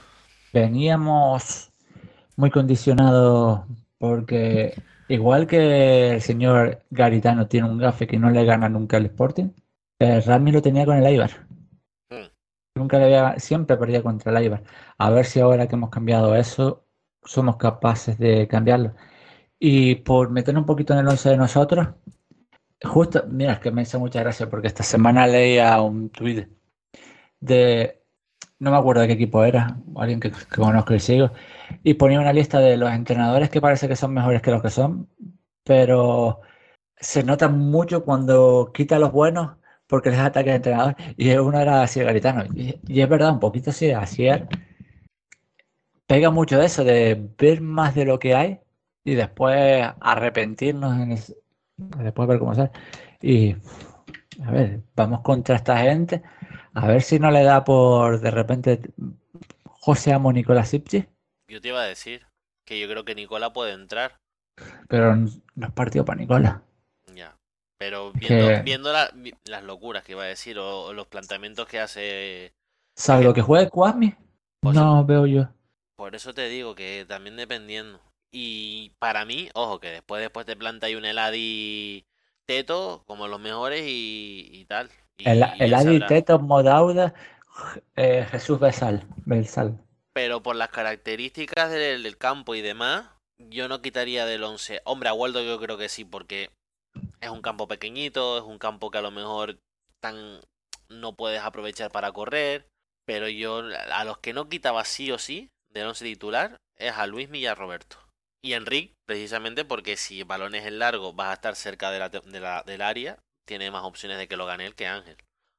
veníamos 0.53 1.72
muy 2.36 2.51
condicionados 2.51 3.61
porque, 3.97 4.76
igual 5.07 5.47
que 5.47 6.11
el 6.16 6.22
señor 6.22 6.84
Garitano 6.89 7.47
tiene 7.47 7.70
un 7.70 7.78
gafe 7.78 8.07
que 8.07 8.18
no 8.20 8.30
le 8.30 8.45
gana 8.45 8.70
nunca 8.70 8.97
al 8.97 9.05
Sporting, 9.05 9.49
eh, 9.99 10.22
Rami 10.22 10.51
lo 10.51 10.61
tenía 10.61 10.86
con 10.86 10.97
el 10.97 11.05
Eibar. 11.05 11.47
Hmm. 12.09 12.28
Nunca 12.76 12.97
le 12.99 13.05
había, 13.05 13.39
siempre 13.39 13.78
perdía 13.78 14.03
contra 14.03 14.32
el 14.32 14.38
Eibar. 14.43 14.64
A 14.97 15.09
ver 15.09 15.26
si 15.26 15.39
ahora 15.39 15.68
que 15.68 15.76
hemos 15.76 15.89
cambiado 15.89 16.36
eso, 16.36 16.86
somos 17.26 17.57
capaces 17.57 18.17
de 18.17 18.47
cambiarlo. 18.47 18.93
Y 19.59 19.95
por 19.95 20.30
meter 20.32 20.57
un 20.57 20.65
poquito 20.65 20.93
en 20.93 20.99
el 20.99 21.07
once 21.07 21.30
de 21.30 21.38
nosotros, 21.38 21.88
justo, 22.84 23.24
mira, 23.30 23.53
es 23.53 23.59
que 23.59 23.71
me 23.71 23.84
hizo 23.84 23.99
mucha 23.99 24.21
gracia 24.21 24.49
porque 24.49 24.67
esta 24.67 24.84
semana 24.84 25.28
leía 25.28 25.82
un 25.82 26.09
tweet 26.09 26.47
de, 27.39 28.03
no 28.59 28.71
me 28.71 28.78
acuerdo 28.78 29.01
de 29.01 29.07
qué 29.07 29.13
equipo 29.13 29.43
era, 29.45 29.78
alguien 29.97 30.19
que, 30.19 30.32
conozco 30.55 30.93
y 30.93 30.99
sigo, 30.99 31.32
y 31.84 31.95
ponía 31.95 32.19
una 32.19 32.34
lista 32.34 32.59
de 32.59 32.78
los 32.78 32.91
entrenadores 32.91 33.49
que 33.49 33.61
parece 33.61 33.88
que 33.88 33.95
son 33.95 34.13
mejores 34.13 34.41
que 34.41 34.51
los 34.51 34.61
que 34.61 34.69
son, 34.69 35.09
pero 35.63 36.41
se 36.97 37.24
nota 37.24 37.49
mucho 37.49 38.05
cuando 38.05 38.71
quita 38.74 38.97
a 38.97 38.99
los 38.99 39.11
buenos 39.11 39.57
porque 39.88 40.09
les 40.11 40.19
ataca 40.19 40.49
el 40.51 40.57
entrenador, 40.57 40.95
y 41.17 41.32
uno 41.36 41.59
era 41.59 41.84
así 41.84 42.01
garitano, 42.01 42.45
y, 42.55 42.80
y 42.88 43.01
es 43.01 43.09
verdad, 43.09 43.32
un 43.32 43.39
poquito 43.39 43.71
así, 43.71 43.91
así 43.91 44.28
es 44.28 44.41
pega 46.08 46.30
mucho 46.30 46.60
de 46.60 46.66
eso, 46.66 46.84
de 46.84 47.30
ver 47.38 47.62
más 47.62 47.95
de 47.95 48.06
lo 48.06 48.20
que 48.20 48.36
hay 48.36 48.60
y 49.04 49.16
después 49.16 49.86
arrepentirnos, 49.99 50.93
en 50.99 51.18
después 51.78 52.28
ver 52.28 52.39
cómo 52.39 52.56
sale. 52.56 52.72
Y 53.22 53.56
a 54.43 54.51
ver, 54.51 54.82
vamos 54.95 55.22
contra 55.22 55.56
esta 55.56 55.78
gente, 55.78 56.24
a 56.74 56.88
ver 56.88 57.01
si 57.01 57.20
no 57.20 57.32
le 57.32 57.43
da 57.43 57.64
por 57.64 58.20
de 58.20 58.32
repente 58.32 58.82
José 59.66 60.14
Amo 60.14 60.32
Nicolás 60.32 60.74
Ipchi. 60.74 61.06
Yo 61.47 61.62
te 61.62 61.68
iba 61.70 61.82
a 61.82 61.86
decir 61.86 62.26
que 62.66 62.80
yo 62.80 62.88
creo 62.88 63.06
que 63.06 63.16
Nicola 63.16 63.54
puede 63.54 63.74
entrar. 63.74 64.18
Pero 64.88 65.16
no 65.16 65.68
es 65.68 65.72
partido 65.74 66.06
para 66.06 66.20
Nicola. 66.20 66.64
Ya. 67.14 67.36
Pero 67.78 68.12
viendo, 68.14 68.64
viendo 68.64 68.91
las 68.91 69.64
locuras 69.64 70.04
que 70.04 70.14
iba 70.14 70.24
a 70.24 70.28
decir 70.28 70.58
o, 70.58 70.93
los 70.93 71.08
planteamientos 71.08 71.68
que 71.68 71.80
hace. 71.80 72.54
Salvo 72.95 73.34
que 73.34 73.41
juegue 73.41 73.70
Kwame, 73.70 74.18
pues 74.62 74.76
no 74.76 75.04
veo 75.06 75.26
yo. 75.26 75.49
Por 76.04 76.16
eso 76.16 76.34
te 76.34 76.49
digo 76.49 76.76
que 76.76 77.06
también 77.08 77.38
dependiendo. 77.38 78.01
Y 78.30 78.89
para 78.99 79.24
mí, 79.24 79.47
ojo, 79.54 79.80
que 79.80 79.89
después 79.89 80.22
después 80.22 80.45
te 80.45 80.58
planta 80.58 80.88
ahí 80.88 80.95
un 80.95 81.06
Eladi 81.06 82.06
Teto 82.45 83.06
como 83.08 83.30
los 83.30 83.39
mejores 83.39 83.86
y, 83.88 84.66
tal. 84.68 84.89
el, 85.20 85.45
Eladi 85.60 86.06
Teto, 86.06 86.39
Modauda, 86.39 87.14
eh, 87.95 88.28
Jesús 88.30 88.60
Besal, 88.60 89.08
Besal. 89.26 89.80
Pero 90.12 90.43
por 90.43 90.58
las 90.58 90.72
características 90.72 91.72
del, 91.72 92.18
campo 92.18 92.54
y 92.54 92.60
demás, 92.60 93.10
yo 93.38 93.70
no 93.70 93.82
quitaría 93.82 94.26
del 94.26 94.43
11. 94.43 94.82
Hombre, 94.84 95.08
a 95.08 95.14
Waldo 95.14 95.41
yo 95.41 95.58
creo 95.58 95.78
que 95.78 95.88
sí, 95.88 96.04
porque 96.04 96.49
es 97.22 97.30
un 97.30 97.41
campo 97.41 97.70
pequeñito, 97.70 98.39
es 98.39 98.43
un 98.43 98.60
campo 98.60 98.91
que 98.91 98.97
a 98.97 99.01
lo 99.04 99.12
mejor 99.12 99.58
tan 100.01 100.41
no 100.89 101.16
puedes 101.16 101.39
aprovechar 101.39 101.91
para 101.93 102.12
correr. 102.12 102.68
Pero 103.06 103.30
yo, 103.30 103.62
a 103.93 104.04
los 104.04 104.18
que 104.18 104.34
no 104.34 104.49
quitaba 104.49 104.84
sí 104.84 105.10
o 105.10 105.18
sí, 105.18 105.49
del 105.74 105.88
once 105.88 106.05
titular 106.05 106.57
es 106.78 106.93
a 106.93 107.07
Luis 107.07 107.30
Milla 107.30 107.55
Roberto. 107.55 107.97
Y 108.41 108.53
Enrique, 108.53 108.93
precisamente 109.05 109.65
porque 109.65 109.97
si 109.97 110.24
balones 110.24 110.65
en 110.65 110.80
largo 110.80 111.13
vas 111.13 111.30
a 111.30 111.34
estar 111.34 111.55
cerca 111.55 111.91
de 111.91 111.99
la, 111.99 112.09
de 112.09 112.39
la, 112.39 112.63
del 112.63 112.82
área, 112.82 113.17
tiene 113.45 113.71
más 113.71 113.84
opciones 113.84 114.17
de 114.17 114.28
que 114.28 114.38
lo 114.38 114.45
gane 114.45 114.65
él 114.65 114.76
que 114.76 114.88
Ángel. 114.88 115.17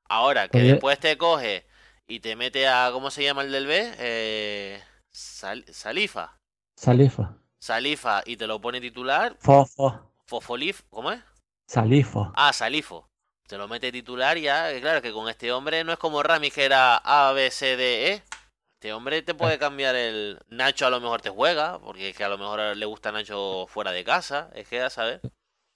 Ahora, 0.08 0.48
que 0.48 0.60
después 0.60 0.98
te 0.98 1.16
coge 1.16 1.66
y 2.06 2.20
te 2.20 2.36
mete 2.36 2.68
a, 2.68 2.90
¿cómo 2.92 3.10
se 3.10 3.24
llama 3.24 3.42
el 3.42 3.52
del 3.52 3.66
B? 3.66 3.94
Eh, 3.98 4.82
Salifa. 5.10 6.36
Salifa. 6.76 7.38
Salifa 7.58 8.22
y 8.26 8.36
te 8.36 8.46
lo 8.46 8.60
pone 8.60 8.80
titular. 8.80 9.36
Fofo. 9.40 10.12
Fofolif, 10.26 10.82
¿cómo 10.90 11.12
es? 11.12 11.20
Salifo. 11.66 12.32
Ah, 12.36 12.52
Salifo. 12.52 13.08
Te 13.46 13.58
lo 13.58 13.68
mete 13.68 13.92
titular 13.92 14.38
ya, 14.38 14.68
claro 14.80 15.02
que 15.02 15.12
con 15.12 15.28
este 15.28 15.52
hombre 15.52 15.84
no 15.84 15.92
es 15.92 15.98
como 15.98 16.22
Rami 16.22 16.50
que 16.50 16.64
era 16.64 16.96
A, 16.96 17.32
B, 17.32 17.50
C, 17.50 17.76
D, 17.76 18.12
E. 18.12 18.22
Este 18.84 18.92
hombre 18.92 19.22
te 19.22 19.34
puede 19.34 19.58
cambiar 19.58 19.94
el. 19.94 20.38
Nacho 20.50 20.86
a 20.86 20.90
lo 20.90 21.00
mejor 21.00 21.22
te 21.22 21.30
juega, 21.30 21.78
porque 21.78 22.10
es 22.10 22.16
que 22.18 22.22
a 22.22 22.28
lo 22.28 22.36
mejor 22.36 22.76
le 22.76 22.84
gusta 22.84 23.12
Nacho 23.12 23.64
fuera 23.66 23.92
de 23.92 24.04
casa. 24.04 24.50
Es 24.54 24.68
que 24.68 24.76
ya 24.76 24.90
sabes. 24.90 25.22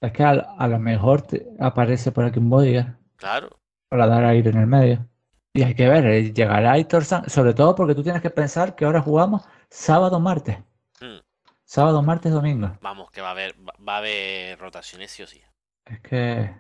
Es 0.02 0.12
que 0.12 0.22
a, 0.22 0.66
lo 0.66 0.78
mejor 0.78 1.22
te 1.22 1.46
aparece 1.58 2.12
por 2.12 2.26
aquí 2.26 2.38
un 2.38 2.50
Bodyguard. 2.50 2.98
Claro. 3.16 3.58
Para 3.88 4.06
dar 4.06 4.26
aire 4.26 4.50
en 4.50 4.58
el 4.58 4.66
medio. 4.66 5.08
Y 5.54 5.62
hay 5.62 5.74
que 5.74 5.88
ver, 5.88 6.04
eh, 6.04 6.34
llegará 6.34 6.72
Aitor 6.72 7.06
sobre 7.06 7.54
todo 7.54 7.74
porque 7.74 7.94
tú 7.94 8.02
tienes 8.02 8.20
que 8.20 8.28
pensar 8.28 8.76
que 8.76 8.84
ahora 8.84 9.00
jugamos 9.00 9.42
sábado, 9.70 10.20
martes. 10.20 10.58
Hmm. 11.00 11.20
Sábado, 11.64 12.02
martes, 12.02 12.30
domingo. 12.30 12.76
Vamos, 12.82 13.10
que 13.10 13.22
va 13.22 13.28
a 13.28 13.30
haber, 13.30 13.54
va 13.88 13.94
a 13.94 13.98
haber 13.98 14.58
rotaciones 14.58 15.10
sí 15.10 15.22
o 15.22 15.26
sí. 15.26 15.40
Es 15.86 16.00
que 16.00 16.54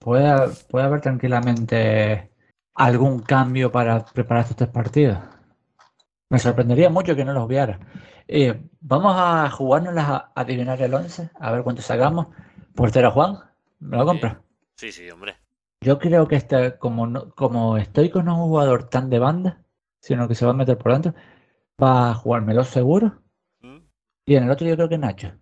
puede, 0.00 0.48
puede 0.70 0.86
haber 0.86 1.02
tranquilamente 1.02 2.31
algún 2.74 3.20
cambio 3.20 3.70
para 3.70 4.04
preparar 4.04 4.42
estos 4.42 4.56
tres 4.56 4.70
partidos. 4.70 5.18
Me 6.30 6.38
sorprendería 6.38 6.88
mucho 6.88 7.14
que 7.14 7.24
no 7.24 7.32
los 7.32 7.44
hubiera. 7.44 7.78
Eh, 8.26 8.68
vamos 8.80 9.14
a 9.16 9.50
jugarnos 9.50 9.94
a 9.98 10.32
adivinar 10.34 10.80
el 10.80 10.94
11, 10.94 11.30
a 11.38 11.52
ver 11.52 11.62
cuánto 11.62 11.82
sacamos. 11.82 12.28
Portero 12.74 13.10
Juan, 13.10 13.38
¿me 13.80 13.98
lo 13.98 14.06
compras? 14.06 14.38
Sí, 14.76 14.90
sí, 14.92 15.10
hombre. 15.10 15.36
Yo 15.82 15.98
creo 15.98 16.26
que 16.28 16.36
este, 16.36 16.78
como, 16.78 17.06
no, 17.06 17.30
como 17.34 17.76
estoy 17.76 18.08
con 18.08 18.28
un 18.28 18.36
jugador 18.36 18.88
tan 18.88 19.10
de 19.10 19.18
banda, 19.18 19.62
sino 20.00 20.28
que 20.28 20.34
se 20.34 20.46
va 20.46 20.52
a 20.52 20.54
meter 20.54 20.78
por 20.78 20.92
dentro, 20.92 21.14
va 21.82 22.10
a 22.10 22.14
jugármelo 22.14 22.64
seguro. 22.64 23.20
Mm. 23.60 23.78
Y 24.24 24.36
en 24.36 24.44
el 24.44 24.50
otro 24.50 24.66
yo 24.66 24.76
creo 24.76 24.88
que 24.88 24.98
Nacho. 24.98 25.32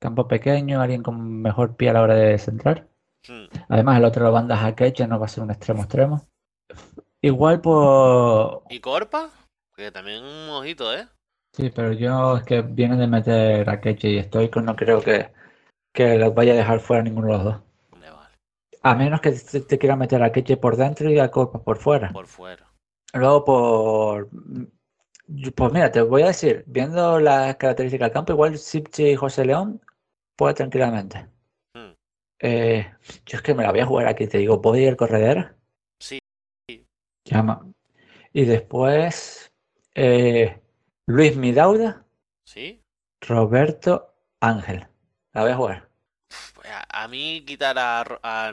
Campo 0.00 0.26
pequeño, 0.26 0.80
alguien 0.80 1.02
con 1.02 1.42
mejor 1.42 1.76
pie 1.76 1.90
a 1.90 1.92
la 1.92 2.02
hora 2.02 2.14
de 2.14 2.38
centrar. 2.38 2.88
Hmm. 3.28 3.44
Además, 3.68 3.98
el 3.98 4.04
otro 4.06 4.24
lo 4.24 4.32
banda 4.32 4.64
a 4.64 4.74
Keche, 4.74 5.06
no 5.06 5.20
va 5.20 5.26
a 5.26 5.28
ser 5.28 5.44
un 5.44 5.50
extremo 5.50 5.82
extremo. 5.82 6.29
Igual 7.22 7.60
por... 7.60 8.62
¿Y 8.70 8.80
Corpa? 8.80 9.30
Que 9.76 9.90
también 9.90 10.24
un 10.24 10.48
ojito, 10.50 10.92
¿eh? 10.94 11.06
Sí, 11.52 11.70
pero 11.70 11.92
yo 11.92 12.36
es 12.36 12.44
que 12.44 12.62
viene 12.62 12.96
de 12.96 13.06
meter 13.06 13.68
a 13.68 13.80
Keche 13.80 14.08
y 14.08 14.22
Stoico, 14.22 14.60
no 14.60 14.76
creo 14.76 15.00
que, 15.00 15.32
que 15.92 16.16
los 16.16 16.34
vaya 16.34 16.52
a 16.52 16.56
dejar 16.56 16.80
fuera 16.80 17.02
ninguno 17.02 17.26
de 17.26 17.32
los 17.32 17.44
dos. 17.44 17.56
Me 17.98 18.10
vale. 18.10 18.36
A 18.82 18.94
menos 18.94 19.20
que 19.20 19.32
te, 19.32 19.60
te 19.60 19.78
quiera 19.78 19.96
meter 19.96 20.22
a 20.22 20.32
Keche 20.32 20.56
por 20.56 20.76
dentro 20.76 21.10
y 21.10 21.18
a 21.18 21.30
Corpa 21.30 21.62
por 21.62 21.78
fuera. 21.78 22.10
Por 22.10 22.26
fuera. 22.26 22.70
Luego 23.12 23.44
por... 23.44 24.28
Pues 25.54 25.72
mira, 25.72 25.92
te 25.92 26.02
voy 26.02 26.22
a 26.22 26.28
decir, 26.28 26.64
viendo 26.66 27.20
las 27.20 27.56
características 27.56 28.06
del 28.06 28.12
campo, 28.12 28.32
igual 28.32 28.58
Sipchi 28.58 29.10
y 29.10 29.16
José 29.16 29.44
León 29.44 29.80
puede 30.36 30.54
tranquilamente. 30.54 31.28
Hmm. 31.74 31.92
Eh, 32.40 32.92
yo 33.26 33.36
es 33.36 33.42
que 33.42 33.54
me 33.54 33.62
la 33.62 33.70
voy 33.70 33.80
a 33.80 33.86
jugar 33.86 34.08
aquí, 34.08 34.26
te 34.26 34.38
digo, 34.38 34.60
¿puedo 34.60 34.76
ir 34.76 34.88
el 34.88 34.96
corredor? 34.96 35.54
Llama. 37.30 37.66
Y 38.32 38.44
después 38.46 39.52
eh, 39.94 40.60
Luis 41.06 41.36
Midauda, 41.36 42.06
¿Sí? 42.44 42.82
Roberto 43.22 44.12
Ángel. 44.40 44.86
La 45.32 45.40
voy 45.40 45.52
a 45.52 45.56
jugar. 45.56 45.88
Pues 46.54 46.68
a, 46.68 46.84
a 47.04 47.08
mí 47.08 47.44
quitar 47.46 47.78
a, 47.78 48.02
a... 48.22 48.52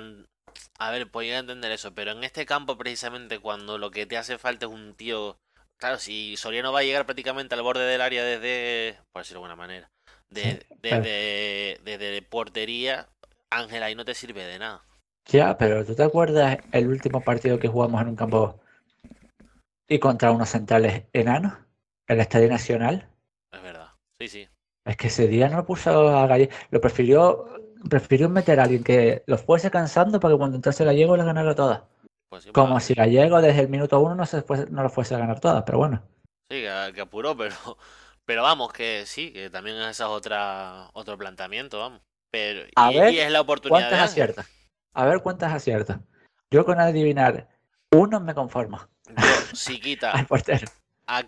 A 0.79 0.91
ver, 0.91 1.09
podría 1.09 1.39
entender 1.39 1.71
eso, 1.71 1.93
pero 1.95 2.11
en 2.11 2.23
este 2.23 2.45
campo 2.45 2.77
precisamente 2.77 3.39
cuando 3.39 3.77
lo 3.79 3.89
que 3.91 4.05
te 4.05 4.17
hace 4.17 4.37
falta 4.37 4.65
es 4.67 4.71
un 4.71 4.95
tío... 4.95 5.37
Claro, 5.77 5.97
si 5.99 6.37
Soriano 6.37 6.71
va 6.71 6.79
a 6.79 6.83
llegar 6.83 7.05
prácticamente 7.05 7.55
al 7.55 7.61
borde 7.63 7.85
del 7.85 8.01
área 8.01 8.23
desde... 8.23 8.99
Por 9.11 9.21
decirlo 9.23 9.41
de 9.41 9.45
alguna 9.45 9.55
manera. 9.55 9.91
De, 10.29 10.59
Sí, 10.59 10.65
claro. 10.87 11.05
desde, 11.05 11.79
desde 11.83 12.21
portería, 12.23 13.09
Ángel 13.49 13.83
ahí 13.83 13.95
no 13.95 14.05
te 14.05 14.13
sirve 14.15 14.43
de 14.45 14.59
nada. 14.59 14.83
Ya, 15.25 15.57
pero 15.57 15.85
¿tú 15.85 15.93
te 15.95 16.03
acuerdas 16.03 16.57
el 16.71 16.87
último 16.87 17.21
partido 17.23 17.59
que 17.59 17.67
jugamos 17.67 18.01
en 18.01 18.07
un 18.09 18.15
campo 18.15 18.59
y 19.87 19.99
contra 19.99 20.31
unos 20.31 20.49
centrales 20.49 21.05
enanos? 21.13 21.53
El 22.07 22.19
Estadio 22.19 22.49
Nacional. 22.49 23.09
Es 23.51 23.61
verdad. 23.61 23.89
Sí, 24.19 24.27
sí. 24.27 24.47
Es 24.85 24.95
que 24.97 25.07
ese 25.07 25.27
día 25.27 25.49
no 25.49 25.57
lo 25.57 25.65
puso 25.65 26.09
a 26.09 26.27
Gallego, 26.27 26.51
lo 26.71 26.79
prefirió, 26.79 27.45
prefirió 27.89 28.29
meter 28.29 28.59
a 28.59 28.63
alguien 28.63 28.83
que 28.83 29.23
los 29.27 29.41
fuese 29.41 29.69
cansando 29.69 30.19
para 30.19 30.33
que 30.33 30.37
cuando 30.37 30.55
entrase 30.55 30.85
Gallego 30.85 31.17
las 31.17 31.25
ganara 31.25 31.55
todas. 31.55 31.83
Pues 32.29 32.43
sí, 32.43 32.51
Como 32.51 32.73
pues, 32.75 32.85
si 32.85 32.93
Gallego 32.93 33.41
desde 33.41 33.61
el 33.61 33.69
minuto 33.69 33.99
uno 33.99 34.15
no, 34.15 34.25
se 34.25 34.43
fuese- 34.45 34.69
no 34.69 34.83
lo 34.83 34.89
fuese 34.89 35.15
a 35.15 35.19
ganar 35.19 35.39
todas, 35.39 35.63
pero 35.65 35.77
bueno. 35.79 36.03
sí, 36.49 36.61
que, 36.61 36.91
que 36.93 37.01
apuró, 37.01 37.35
pero... 37.35 37.55
Pero 38.27 38.43
vamos, 38.43 38.73
que 38.73 39.05
sí, 39.05 39.31
que 39.31 39.49
también 39.49 39.77
esa 39.77 39.89
es 39.89 40.01
otra, 40.01 40.89
otro 40.91 41.17
planteamiento, 41.17 41.79
vamos. 41.79 42.01
Pero, 42.29 42.67
A 42.75 42.91
y, 42.91 42.97
ver, 42.97 43.13
y 43.13 43.19
es 43.19 43.31
la 43.31 43.39
oportunidad 43.39 43.87
¿Cuántas 43.87 44.11
aciertas? 44.11 44.49
A 44.93 45.05
ver 45.05 45.21
cuántas 45.21 45.53
aciertas. 45.53 46.01
Yo 46.51 46.65
con 46.65 46.77
adivinar 46.77 47.47
uno 47.89 48.19
me 48.19 48.35
conformo 48.35 48.81
Yo, 49.09 49.15
si 49.55 49.79
quita 49.79 50.11
al 50.11 50.27
portero. 50.27 50.67
a, 51.07 51.23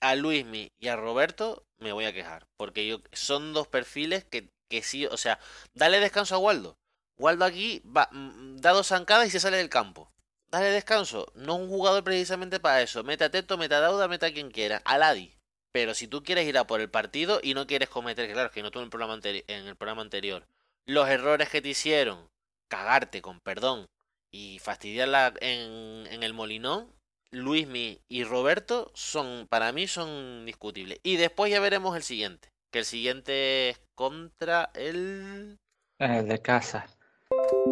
a 0.00 0.14
Luismi 0.14 0.72
y 0.78 0.88
a 0.88 0.96
Roberto, 0.96 1.66
me 1.78 1.92
voy 1.92 2.04
a 2.04 2.12
quejar. 2.12 2.46
Porque 2.56 2.86
yo, 2.86 3.00
son 3.12 3.52
dos 3.52 3.68
perfiles 3.68 4.24
que, 4.24 4.50
que 4.68 4.82
sí, 4.82 5.06
o 5.06 5.16
sea, 5.16 5.38
dale 5.74 6.00
descanso 6.00 6.34
a 6.34 6.38
Waldo. 6.38 6.78
Waldo 7.18 7.44
aquí 7.44 7.82
va, 7.84 8.08
mm, 8.12 8.56
da 8.58 8.72
dos 8.72 8.88
zancadas 8.88 9.26
y 9.26 9.30
se 9.30 9.40
sale 9.40 9.56
del 9.56 9.70
campo. 9.70 10.12
Dale 10.48 10.70
descanso. 10.70 11.32
No 11.34 11.56
es 11.56 11.60
un 11.62 11.68
jugador 11.68 12.04
precisamente 12.04 12.60
para 12.60 12.82
eso. 12.82 13.02
Mete 13.04 13.24
a 13.24 13.30
Teto, 13.30 13.58
mete 13.58 13.74
a 13.74 13.80
Dauda, 13.80 14.08
mete 14.08 14.26
a 14.26 14.32
quien 14.32 14.50
quiera. 14.50 14.82
A 14.84 14.98
Ladi. 14.98 15.34
Pero 15.72 15.92
si 15.94 16.08
tú 16.08 16.22
quieres 16.22 16.46
ir 16.46 16.56
a 16.56 16.66
por 16.66 16.80
el 16.80 16.90
partido 16.90 17.40
y 17.42 17.54
no 17.54 17.66
quieres 17.66 17.88
cometer, 17.88 18.32
claro, 18.32 18.50
que 18.50 18.62
no 18.62 18.70
tú 18.70 18.78
en 18.78 18.84
el 18.84 18.90
programa, 18.90 19.18
en 19.22 19.66
el 19.66 19.76
programa 19.76 20.02
anterior, 20.02 20.46
los 20.86 21.08
errores 21.08 21.50
que 21.50 21.60
te 21.60 21.68
hicieron, 21.68 22.30
cagarte 22.68 23.20
con 23.20 23.40
perdón 23.40 23.86
y 24.30 24.58
fastidiarla 24.60 25.34
en, 25.40 26.06
en 26.06 26.22
el 26.22 26.32
molinón, 26.32 26.95
Luismi 27.32 28.00
y 28.08 28.24
Roberto 28.24 28.90
son, 28.94 29.46
para 29.48 29.72
mí, 29.72 29.86
son 29.86 30.46
discutibles. 30.46 31.00
Y 31.02 31.16
después 31.16 31.50
ya 31.50 31.60
veremos 31.60 31.96
el 31.96 32.02
siguiente. 32.02 32.48
Que 32.72 32.80
el 32.80 32.84
siguiente 32.84 33.70
es 33.70 33.80
contra 33.94 34.70
el. 34.74 35.58
El 35.98 36.28
de 36.28 36.42
casa. 36.42 36.86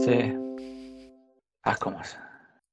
Sí. 0.00 0.34
Ah, 1.62 1.76
¿cómo 1.76 2.00
es? 2.00 2.18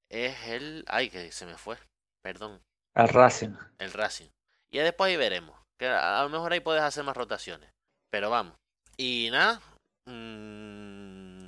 Es 0.09 0.47
el. 0.47 0.83
Ay, 0.87 1.09
que 1.09 1.31
se 1.31 1.45
me 1.45 1.57
fue. 1.57 1.77
Perdón. 2.23 2.61
El 2.95 3.07
Racing. 3.09 3.55
El 3.79 3.93
Racing. 3.93 4.29
Y 4.71 4.77
ya 4.77 4.83
después 4.83 5.09
ahí 5.09 5.17
veremos. 5.17 5.57
Que 5.79 5.87
a 5.87 6.19
a 6.19 6.23
lo 6.23 6.29
mejor 6.29 6.51
ahí 6.53 6.59
puedes 6.59 6.83
hacer 6.83 7.03
más 7.03 7.17
rotaciones. 7.17 7.69
Pero 8.11 8.29
vamos. 8.29 8.55
Y 8.97 9.29
nada. 9.31 9.61
mm, 10.07 11.47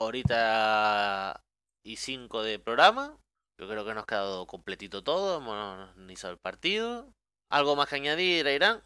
ahorita 0.00 1.40
y 1.84 1.96
5 1.96 2.42
de 2.42 2.58
programa. 2.58 3.16
Yo 3.62 3.68
creo 3.68 3.84
que 3.84 3.94
nos 3.94 4.02
ha 4.02 4.06
quedado 4.06 4.44
completito 4.48 5.04
todo. 5.04 5.38
Hemos 5.38 5.54
analizado 5.54 6.32
el 6.32 6.38
partido. 6.40 7.06
¿Algo 7.48 7.76
más 7.76 7.88
que 7.88 7.94
añadir, 7.94 8.44
Irán? 8.48 8.80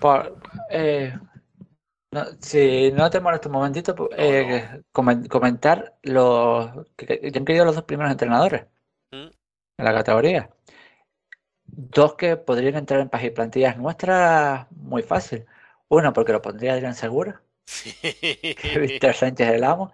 Por, 0.00 0.36
eh, 0.70 1.16
no, 2.10 2.24
si 2.40 2.90
no 2.90 3.10
te 3.10 3.20
molesta 3.20 3.48
un 3.48 3.52
momentito, 3.54 3.94
pues, 3.94 4.10
No, 4.10 4.16
eh, 4.18 4.82
comen- 4.92 5.28
comentar 5.28 5.94
los 6.02 6.84
que, 6.96 7.30
han 7.32 7.44
querido 7.44 7.64
los 7.64 7.76
dos 7.76 7.84
primeros 7.84 8.10
entrenadores 8.10 8.66
¿Mm? 9.12 9.28
en 9.78 9.84
la 9.84 9.94
categoría. 9.94 10.50
Dos 11.66 12.14
que 12.16 12.36
podrían 12.36 12.74
entrar 12.74 12.98
en 13.00 13.10
y 13.24 13.30
plantillas 13.30 13.76
nuestras 13.78 14.66
muy 14.72 15.04
fácil. 15.04 15.46
Uno 15.88 16.12
porque 16.12 16.32
lo 16.32 16.42
pondría 16.42 16.72
Adrián 16.72 16.96
Segura, 16.96 17.40
Víctor 18.80 19.14
Sánchez 19.14 19.48
el 19.50 19.62
amo, 19.62 19.92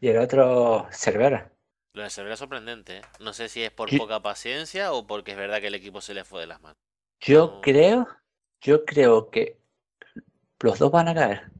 y 0.00 0.10
el 0.10 0.18
otro 0.18 0.86
Cervera. 0.92 1.53
Lo 1.94 2.02
de 2.02 2.10
Cervera 2.10 2.34
es 2.34 2.40
sorprendente, 2.40 2.98
¿eh? 2.98 3.02
No 3.20 3.32
sé 3.32 3.48
si 3.48 3.62
es 3.62 3.70
por 3.70 3.88
Yo- 3.88 3.98
poca 3.98 4.20
paciencia 4.20 4.92
o 4.92 5.06
porque 5.06 5.30
es 5.30 5.36
verdad 5.36 5.60
que 5.60 5.68
el 5.68 5.74
equipo 5.76 6.00
se 6.00 6.12
le 6.12 6.24
fue 6.24 6.40
de 6.40 6.48
las 6.48 6.60
manos. 6.60 6.76
Yo 7.20 7.46
No. 7.46 7.60
creo, 7.60 8.08
yo 8.60 8.84
creo 8.84 9.30
que 9.30 9.58
los 10.60 10.78
dos 10.78 10.90
van 10.90 11.08
a 11.08 11.14
caer. 11.14 11.50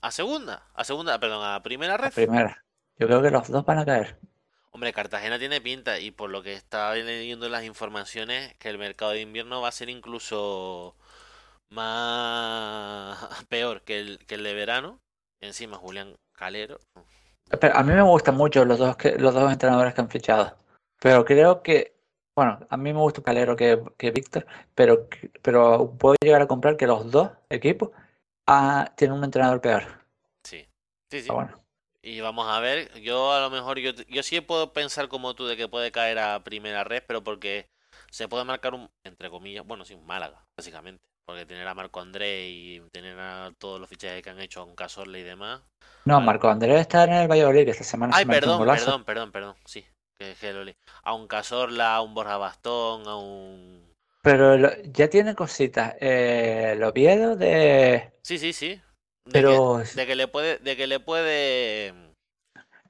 A 0.00 0.10
segunda, 0.10 0.66
a 0.74 0.84
segunda, 0.84 1.18
perdón, 1.20 1.44
a 1.46 1.62
primera 1.62 1.94
A 1.94 1.96
ref. 1.98 2.14
primera. 2.14 2.64
Yo 2.98 3.06
creo 3.06 3.22
que 3.22 3.30
los 3.30 3.48
dos 3.48 3.64
van 3.64 3.78
a 3.78 3.84
caer. 3.84 4.18
Hombre, 4.70 4.92
Cartagena 4.92 5.38
tiene 5.38 5.60
pinta 5.60 6.00
y 6.00 6.10
por 6.10 6.30
lo 6.30 6.42
que 6.42 6.54
estaba 6.54 6.94
leyendo 6.94 7.48
las 7.48 7.64
informaciones, 7.64 8.54
que 8.56 8.70
el 8.70 8.78
mercado 8.78 9.12
de 9.12 9.20
invierno 9.20 9.60
va 9.60 9.68
a 9.68 9.72
ser 9.72 9.88
incluso 9.90 10.96
más 11.68 13.18
peor 13.48 13.82
que 13.82 14.00
el, 14.00 14.18
que 14.26 14.36
el 14.36 14.44
de 14.44 14.54
verano. 14.54 15.00
Encima 15.40 15.76
Julián 15.76 16.16
Calero. 16.32 16.80
Pero 17.60 17.76
a 17.76 17.82
mí 17.82 17.92
me 17.92 18.02
gustan 18.02 18.36
mucho 18.36 18.64
los 18.64 18.78
dos, 18.78 18.96
que, 18.96 19.18
los 19.18 19.34
dos 19.34 19.52
entrenadores 19.52 19.94
que 19.94 20.00
han 20.00 20.08
fichado. 20.08 20.56
Pero 21.00 21.24
creo 21.24 21.62
que, 21.62 21.94
bueno, 22.34 22.58
a 22.68 22.76
mí 22.76 22.92
me 22.92 23.00
gusta 23.00 23.22
Calero 23.22 23.56
que, 23.56 23.82
que 23.98 24.10
Víctor, 24.10 24.46
pero, 24.74 25.08
pero 25.42 25.92
puedo 25.98 26.16
llegar 26.22 26.42
a 26.42 26.48
comprar 26.48 26.76
que 26.76 26.86
los 26.86 27.10
dos 27.10 27.30
equipos 27.50 27.90
ah, 28.46 28.92
tienen 28.96 29.18
un 29.18 29.24
entrenador 29.24 29.60
peor. 29.60 29.84
Sí, 30.42 30.66
sí, 31.10 31.22
sí. 31.22 31.30
Bueno, 31.30 31.60
Y 32.02 32.20
vamos 32.20 32.48
a 32.48 32.60
ver, 32.60 32.92
yo 33.00 33.32
a 33.32 33.40
lo 33.40 33.50
mejor, 33.50 33.78
yo, 33.78 33.92
yo 34.08 34.22
sí 34.22 34.40
puedo 34.40 34.72
pensar 34.72 35.08
como 35.08 35.34
tú 35.34 35.46
de 35.46 35.56
que 35.56 35.68
puede 35.68 35.92
caer 35.92 36.18
a 36.18 36.42
primera 36.42 36.84
red, 36.84 37.02
pero 37.06 37.22
porque 37.22 37.68
se 38.10 38.28
puede 38.28 38.44
marcar 38.44 38.74
un, 38.74 38.90
entre 39.04 39.30
comillas, 39.30 39.66
bueno, 39.66 39.84
sí, 39.84 39.94
un 39.94 40.06
Málaga, 40.06 40.46
básicamente. 40.56 41.13
Porque 41.26 41.46
tener 41.46 41.66
a 41.66 41.74
Marco 41.74 42.00
André 42.00 42.48
y 42.48 42.80
tener 42.92 43.18
a 43.18 43.50
todos 43.58 43.80
los 43.80 43.88
fichajes 43.88 44.22
que 44.22 44.30
han 44.30 44.40
hecho 44.40 44.60
a 44.60 44.64
un 44.64 44.74
Casorle 44.74 45.20
y 45.20 45.22
demás. 45.22 45.62
no, 46.04 46.14
Vale. 46.16 46.26
Marco 46.26 46.48
Andrés 46.48 46.80
está 46.80 47.04
en 47.04 47.12
el 47.12 47.28
Valladolid, 47.28 47.64
que 47.64 47.70
esta 47.70 47.84
semana 47.84 48.12
Ay, 48.12 48.24
se 48.24 48.28
un 48.28 48.34
perdón, 48.34 48.58
perdón, 48.68 49.04
perdón, 49.04 49.32
perdón, 49.32 49.56
sí. 49.64 49.86
Que, 50.18 50.34
que 50.40 50.52
lo. 50.52 50.70
A 51.02 51.14
un 51.14 51.26
Casorla, 51.26 51.96
a 51.96 52.02
un 52.02 52.14
Borja 52.14 52.36
Bastón, 52.36 53.08
a 53.08 53.16
un... 53.16 53.84
Pero 54.22 54.56
lo- 54.56 54.70
ya 54.84 55.08
tiene 55.08 55.34
cositas. 55.34 55.94
Eh, 56.00 56.72
el 56.72 56.82
Oviedo 56.82 57.36
de... 57.36 58.12
Sí, 58.22 58.38
sí, 58.38 58.52
sí. 58.52 58.80
De 59.26 59.32
Pero, 59.32 59.78
que, 59.82 59.96
de 59.96 60.06
que 60.06 60.14
le 60.14 60.28
puede, 60.28 60.58
de 60.58 60.76
que 60.76 60.86
le 60.86 61.00
puede 61.00 61.94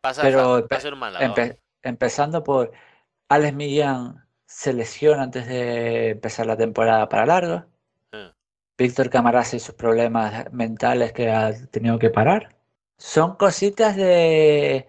pasar, 0.00 0.24
pero 0.24 0.68
pasar 0.68 0.94
un 0.94 1.00
empe- 1.00 1.22
vamos. 1.42 1.58
empezando 1.82 2.42
por 2.44 2.72
Alex 3.28 3.54
Millán 3.54 4.26
se 4.46 4.72
lesiona 4.72 5.22
antes 5.24 5.46
de 5.46 6.10
empezar 6.10 6.46
la 6.46 6.56
temporada 6.56 7.08
para 7.08 7.26
largo. 7.26 7.66
Víctor 8.76 9.10
Camarasa 9.10 9.56
y 9.56 9.60
sus 9.60 9.74
problemas 9.74 10.52
mentales 10.52 11.12
que 11.12 11.30
ha 11.30 11.52
tenido 11.68 11.98
que 11.98 12.10
parar. 12.10 12.56
Son 12.98 13.36
cositas 13.36 13.96
de 13.96 14.86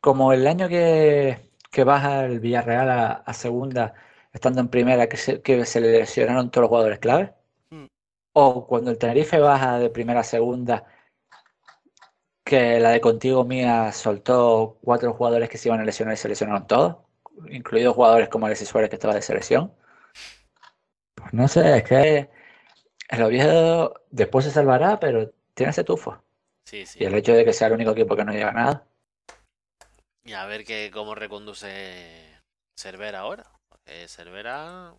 como 0.00 0.32
el 0.32 0.46
año 0.46 0.68
que, 0.68 1.38
que 1.70 1.84
baja 1.84 2.24
el 2.24 2.40
Villarreal 2.40 2.90
a, 2.90 3.12
a 3.12 3.34
segunda, 3.34 3.94
estando 4.32 4.60
en 4.60 4.68
primera, 4.68 5.08
que 5.08 5.16
se, 5.16 5.42
que 5.42 5.64
se 5.66 5.80
le 5.80 5.92
lesionaron 5.92 6.50
todos 6.50 6.62
los 6.62 6.68
jugadores 6.70 6.98
clave. 6.98 7.34
Mm. 7.70 7.86
O 8.34 8.66
cuando 8.66 8.90
el 8.90 8.98
Tenerife 8.98 9.38
baja 9.38 9.78
de 9.78 9.90
primera 9.90 10.20
a 10.20 10.24
segunda, 10.24 10.86
que 12.44 12.80
la 12.80 12.90
de 12.90 13.00
contigo 13.00 13.44
mía 13.44 13.92
soltó 13.92 14.78
cuatro 14.82 15.12
jugadores 15.12 15.48
que 15.48 15.58
se 15.58 15.68
iban 15.68 15.80
a 15.80 15.84
lesionar 15.84 16.14
y 16.14 16.16
se 16.16 16.28
lesionaron 16.28 16.66
todos, 16.66 16.96
incluidos 17.50 17.94
jugadores 17.94 18.28
como 18.28 18.46
Alexis 18.46 18.68
Suárez 18.68 18.90
que 18.90 18.96
estaba 18.96 19.14
de 19.14 19.22
selección. 19.22 19.72
Pues 21.14 21.32
no 21.32 21.46
sé, 21.48 21.78
es 21.78 21.84
que 21.84 22.30
El 23.08 23.22
Oviedo 23.22 24.02
después 24.10 24.44
se 24.44 24.50
salvará, 24.50 25.00
pero 25.00 25.30
tiene 25.54 25.70
ese 25.70 25.84
tufo. 25.84 26.22
Sí, 26.66 26.84
sí. 26.86 26.98
Y 27.02 27.06
el 27.06 27.14
hecho 27.14 27.32
de 27.32 27.44
que 27.44 27.52
sea 27.52 27.68
el 27.68 27.72
único 27.74 27.92
equipo 27.92 28.14
que 28.14 28.24
no 28.24 28.32
llega 28.32 28.50
a 28.50 28.52
nada. 28.52 28.84
Y 30.24 30.34
a 30.34 30.44
ver 30.44 30.64
que, 30.64 30.90
cómo 30.92 31.14
reconduce 31.14 32.38
Cervera 32.78 33.20
ahora. 33.20 33.50
Porque 33.70 34.06
Cervera. 34.08 34.92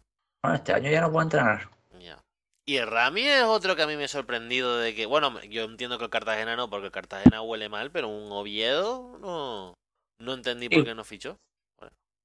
Bueno, 0.44 0.56
este 0.56 0.74
año 0.74 0.90
ya 0.90 1.02
no 1.02 1.12
puede 1.12 1.26
entrenar. 1.26 1.70
Ya. 2.00 2.18
Y 2.66 2.78
el 2.78 2.88
Rami 2.88 3.28
es 3.28 3.44
otro 3.44 3.76
que 3.76 3.84
a 3.84 3.88
mí 3.88 3.96
me 3.96 4.06
ha 4.06 4.08
sorprendido 4.08 4.78
de 4.80 4.96
que. 4.96 5.06
Bueno, 5.06 5.40
yo 5.44 5.64
entiendo 5.66 5.98
que 6.00 6.06
el 6.06 6.10
Cartagena 6.10 6.56
no, 6.56 6.70
porque 6.70 6.88
el 6.88 6.92
Cartagena 6.92 7.42
huele 7.44 7.70
mal, 7.70 7.92
pero 7.92 8.08
un 8.08 8.32
Oviedo 8.32 9.18
no. 9.20 9.74
No 10.20 10.34
entendí 10.34 10.68
por 10.70 10.80
Y- 10.80 10.84
qué 10.86 10.96
no 10.96 11.04
fichó. 11.04 11.38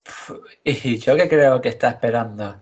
Y 0.64 0.98
yo 0.98 1.16
que 1.16 1.28
creo 1.28 1.60
que 1.60 1.68
está 1.68 1.90
esperando 1.90 2.60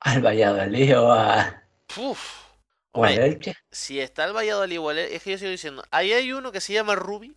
al 0.00 0.24
Valladolid 0.24 0.98
o, 0.98 1.12
a, 1.12 1.62
Uf. 1.96 2.46
o 2.92 3.04
al 3.04 3.18
Hombre, 3.18 3.26
Elche. 3.26 3.54
si 3.70 4.00
está 4.00 4.24
el 4.24 4.32
Valladolid 4.36 4.78
huele, 4.78 5.14
es 5.14 5.22
que 5.22 5.32
yo 5.32 5.38
sigo 5.38 5.50
diciendo, 5.50 5.84
ahí 5.90 6.12
hay 6.12 6.32
uno 6.32 6.52
que 6.52 6.60
se 6.60 6.72
llama 6.72 6.94
Ruby, 6.94 7.36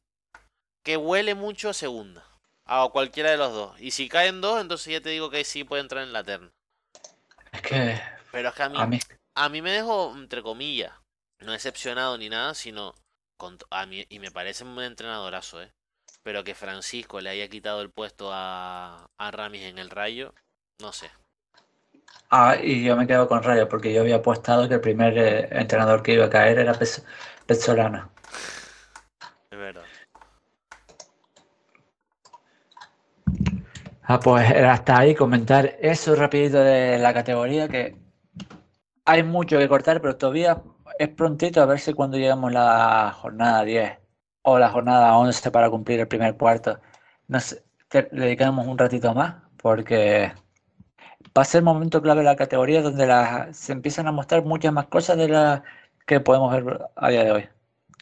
que 0.84 0.98
huele 0.98 1.36
mucho 1.36 1.70
a 1.70 1.74
segunda, 1.74 2.26
a 2.66 2.88
cualquiera 2.92 3.32
de 3.32 3.38
los 3.38 3.54
dos. 3.54 3.82
Y 3.82 3.92
si 3.92 4.10
caen 4.10 4.42
dos, 4.42 4.62
entonces 4.62 4.94
ya 4.94 5.02
te 5.02 5.10
digo 5.10 5.30
que 5.30 5.38
ahí 5.38 5.46
sí 5.46 5.64
puede 5.64 5.82
entrar 5.82 6.04
en 6.04 6.14
la 6.14 6.24
terna. 6.24 6.52
Es 7.52 7.62
que 7.62 8.02
Pero 8.32 8.50
es 8.50 8.56
que 8.56 8.64
a 8.64 8.70
mí, 8.70 8.78
a 8.80 8.88
mí, 8.88 9.00
a 9.36 9.50
mí 9.50 9.62
me 9.62 9.72
dejó, 9.72 10.14
entre 10.16 10.42
comillas, 10.42 10.94
no 11.40 11.52
decepcionado 11.52 12.18
ni 12.18 12.30
nada, 12.30 12.54
sino 12.54 12.96
con, 13.38 13.58
a 13.70 13.86
mí, 13.86 14.06
y 14.10 14.20
me 14.20 14.32
parece 14.32 14.64
un 14.64 14.82
entrenadorazo, 14.82 15.62
¿eh? 15.62 15.72
Pero 16.24 16.44
que 16.44 16.56
Francisco 16.56 17.22
le 17.22 17.30
haya 17.30 17.50
quitado 17.50 17.82
el 17.82 17.92
puesto 17.92 18.30
a, 18.32 19.06
a 19.18 19.32
Ramis 19.32 19.64
en 19.64 19.78
el 19.78 19.90
Rayo, 19.90 20.34
no 20.80 20.94
sé. 20.94 21.12
Ah, 22.30 22.56
y 22.62 22.84
yo 22.84 22.96
me 22.96 23.08
quedo 23.08 23.28
con 23.28 23.44
Rayo 23.44 23.68
porque 23.70 23.94
yo 23.94 24.02
había 24.02 24.18
apostado 24.18 24.68
que 24.68 24.76
el 24.76 24.82
primer 24.82 25.18
eh, 25.18 25.48
entrenador 25.52 26.04
que 26.04 26.14
iba 26.14 26.26
a 26.26 26.30
caer 26.30 26.60
era 26.60 26.74
Pez- 26.74 27.04
Pezzolano. 27.46 28.10
Es 29.52 29.58
verdad. 29.58 29.84
Ah, 34.04 34.20
pues 34.20 34.50
era 34.52 34.74
hasta 34.74 34.98
ahí 35.00 35.16
comentar 35.16 35.78
eso 35.80 36.16
rapidito 36.16 36.58
de 36.60 36.98
la 37.00 37.14
categoría 37.14 37.68
que 37.70 37.96
hay 39.06 39.24
mucho 39.24 39.58
que 39.58 39.68
cortar, 39.70 40.02
pero 40.02 40.18
todavía 40.18 40.62
es 41.00 41.10
prontito 41.10 41.62
a 41.62 41.66
ver 41.66 41.80
si 41.80 41.94
cuando 41.94 42.18
lleguemos 42.18 42.52
a 42.52 42.54
la 42.54 43.12
jornada 43.14 43.64
10 43.64 43.98
o 44.42 44.60
la 44.60 44.70
jornada 44.70 45.18
11 45.18 45.52
para 45.52 45.70
cumplir 45.70 46.00
el 46.02 46.08
primer 46.08 46.36
cuarto, 46.38 46.80
nos 47.28 47.62
dedicamos 48.12 48.68
un 48.68 48.78
ratito 48.78 49.14
más 49.14 49.36
porque 49.58 50.34
va 51.38 51.42
a 51.44 51.46
ser 51.46 51.60
el 51.60 51.66
momento 51.66 52.02
clave 52.02 52.20
de 52.22 52.26
la 52.26 52.36
categoría 52.36 52.82
donde 52.82 53.08
la- 53.08 53.54
se 53.54 53.72
empiezan 53.72 54.08
a 54.08 54.12
mostrar 54.12 54.44
muchas 54.44 54.74
más 54.74 54.88
cosas 54.88 55.18
de 55.18 55.28
las 55.30 55.62
que 56.06 56.20
podemos 56.20 56.52
ver 56.54 56.82
a 56.96 57.10
día 57.10 57.24
de 57.24 57.32
hoy. 57.32 57.50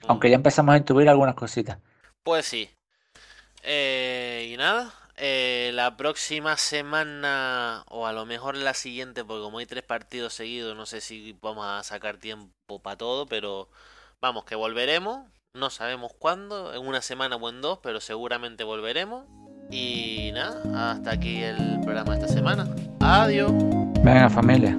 Aunque 0.07 0.29
ya 0.29 0.35
empezamos 0.35 0.73
a 0.75 0.77
intuir 0.77 1.09
algunas 1.09 1.35
cositas. 1.35 1.79
Pues 2.23 2.45
sí. 2.45 2.69
Eh, 3.63 4.49
y 4.53 4.57
nada, 4.57 4.93
eh, 5.17 5.71
la 5.73 5.97
próxima 5.97 6.57
semana, 6.57 7.83
o 7.89 8.07
a 8.07 8.13
lo 8.13 8.25
mejor 8.25 8.57
la 8.57 8.73
siguiente, 8.73 9.23
porque 9.23 9.43
como 9.43 9.59
hay 9.59 9.65
tres 9.65 9.83
partidos 9.83 10.33
seguidos, 10.33 10.75
no 10.75 10.85
sé 10.85 11.01
si 11.01 11.37
vamos 11.41 11.65
a 11.67 11.83
sacar 11.83 12.17
tiempo 12.17 12.79
para 12.81 12.97
todo, 12.97 13.25
pero 13.27 13.69
vamos, 14.19 14.45
que 14.45 14.55
volveremos. 14.55 15.27
No 15.53 15.69
sabemos 15.69 16.13
cuándo, 16.17 16.73
en 16.73 16.87
una 16.87 17.01
semana 17.01 17.35
o 17.35 17.49
en 17.49 17.61
dos, 17.61 17.79
pero 17.83 17.99
seguramente 17.99 18.63
volveremos. 18.63 19.25
Y 19.71 20.31
nada, 20.33 20.91
hasta 20.93 21.11
aquí 21.11 21.37
el 21.37 21.79
programa 21.81 22.15
de 22.15 22.21
esta 22.21 22.33
semana. 22.33 22.67
Adiós. 22.99 23.51
Venga 24.03 24.29
familia. 24.29 24.77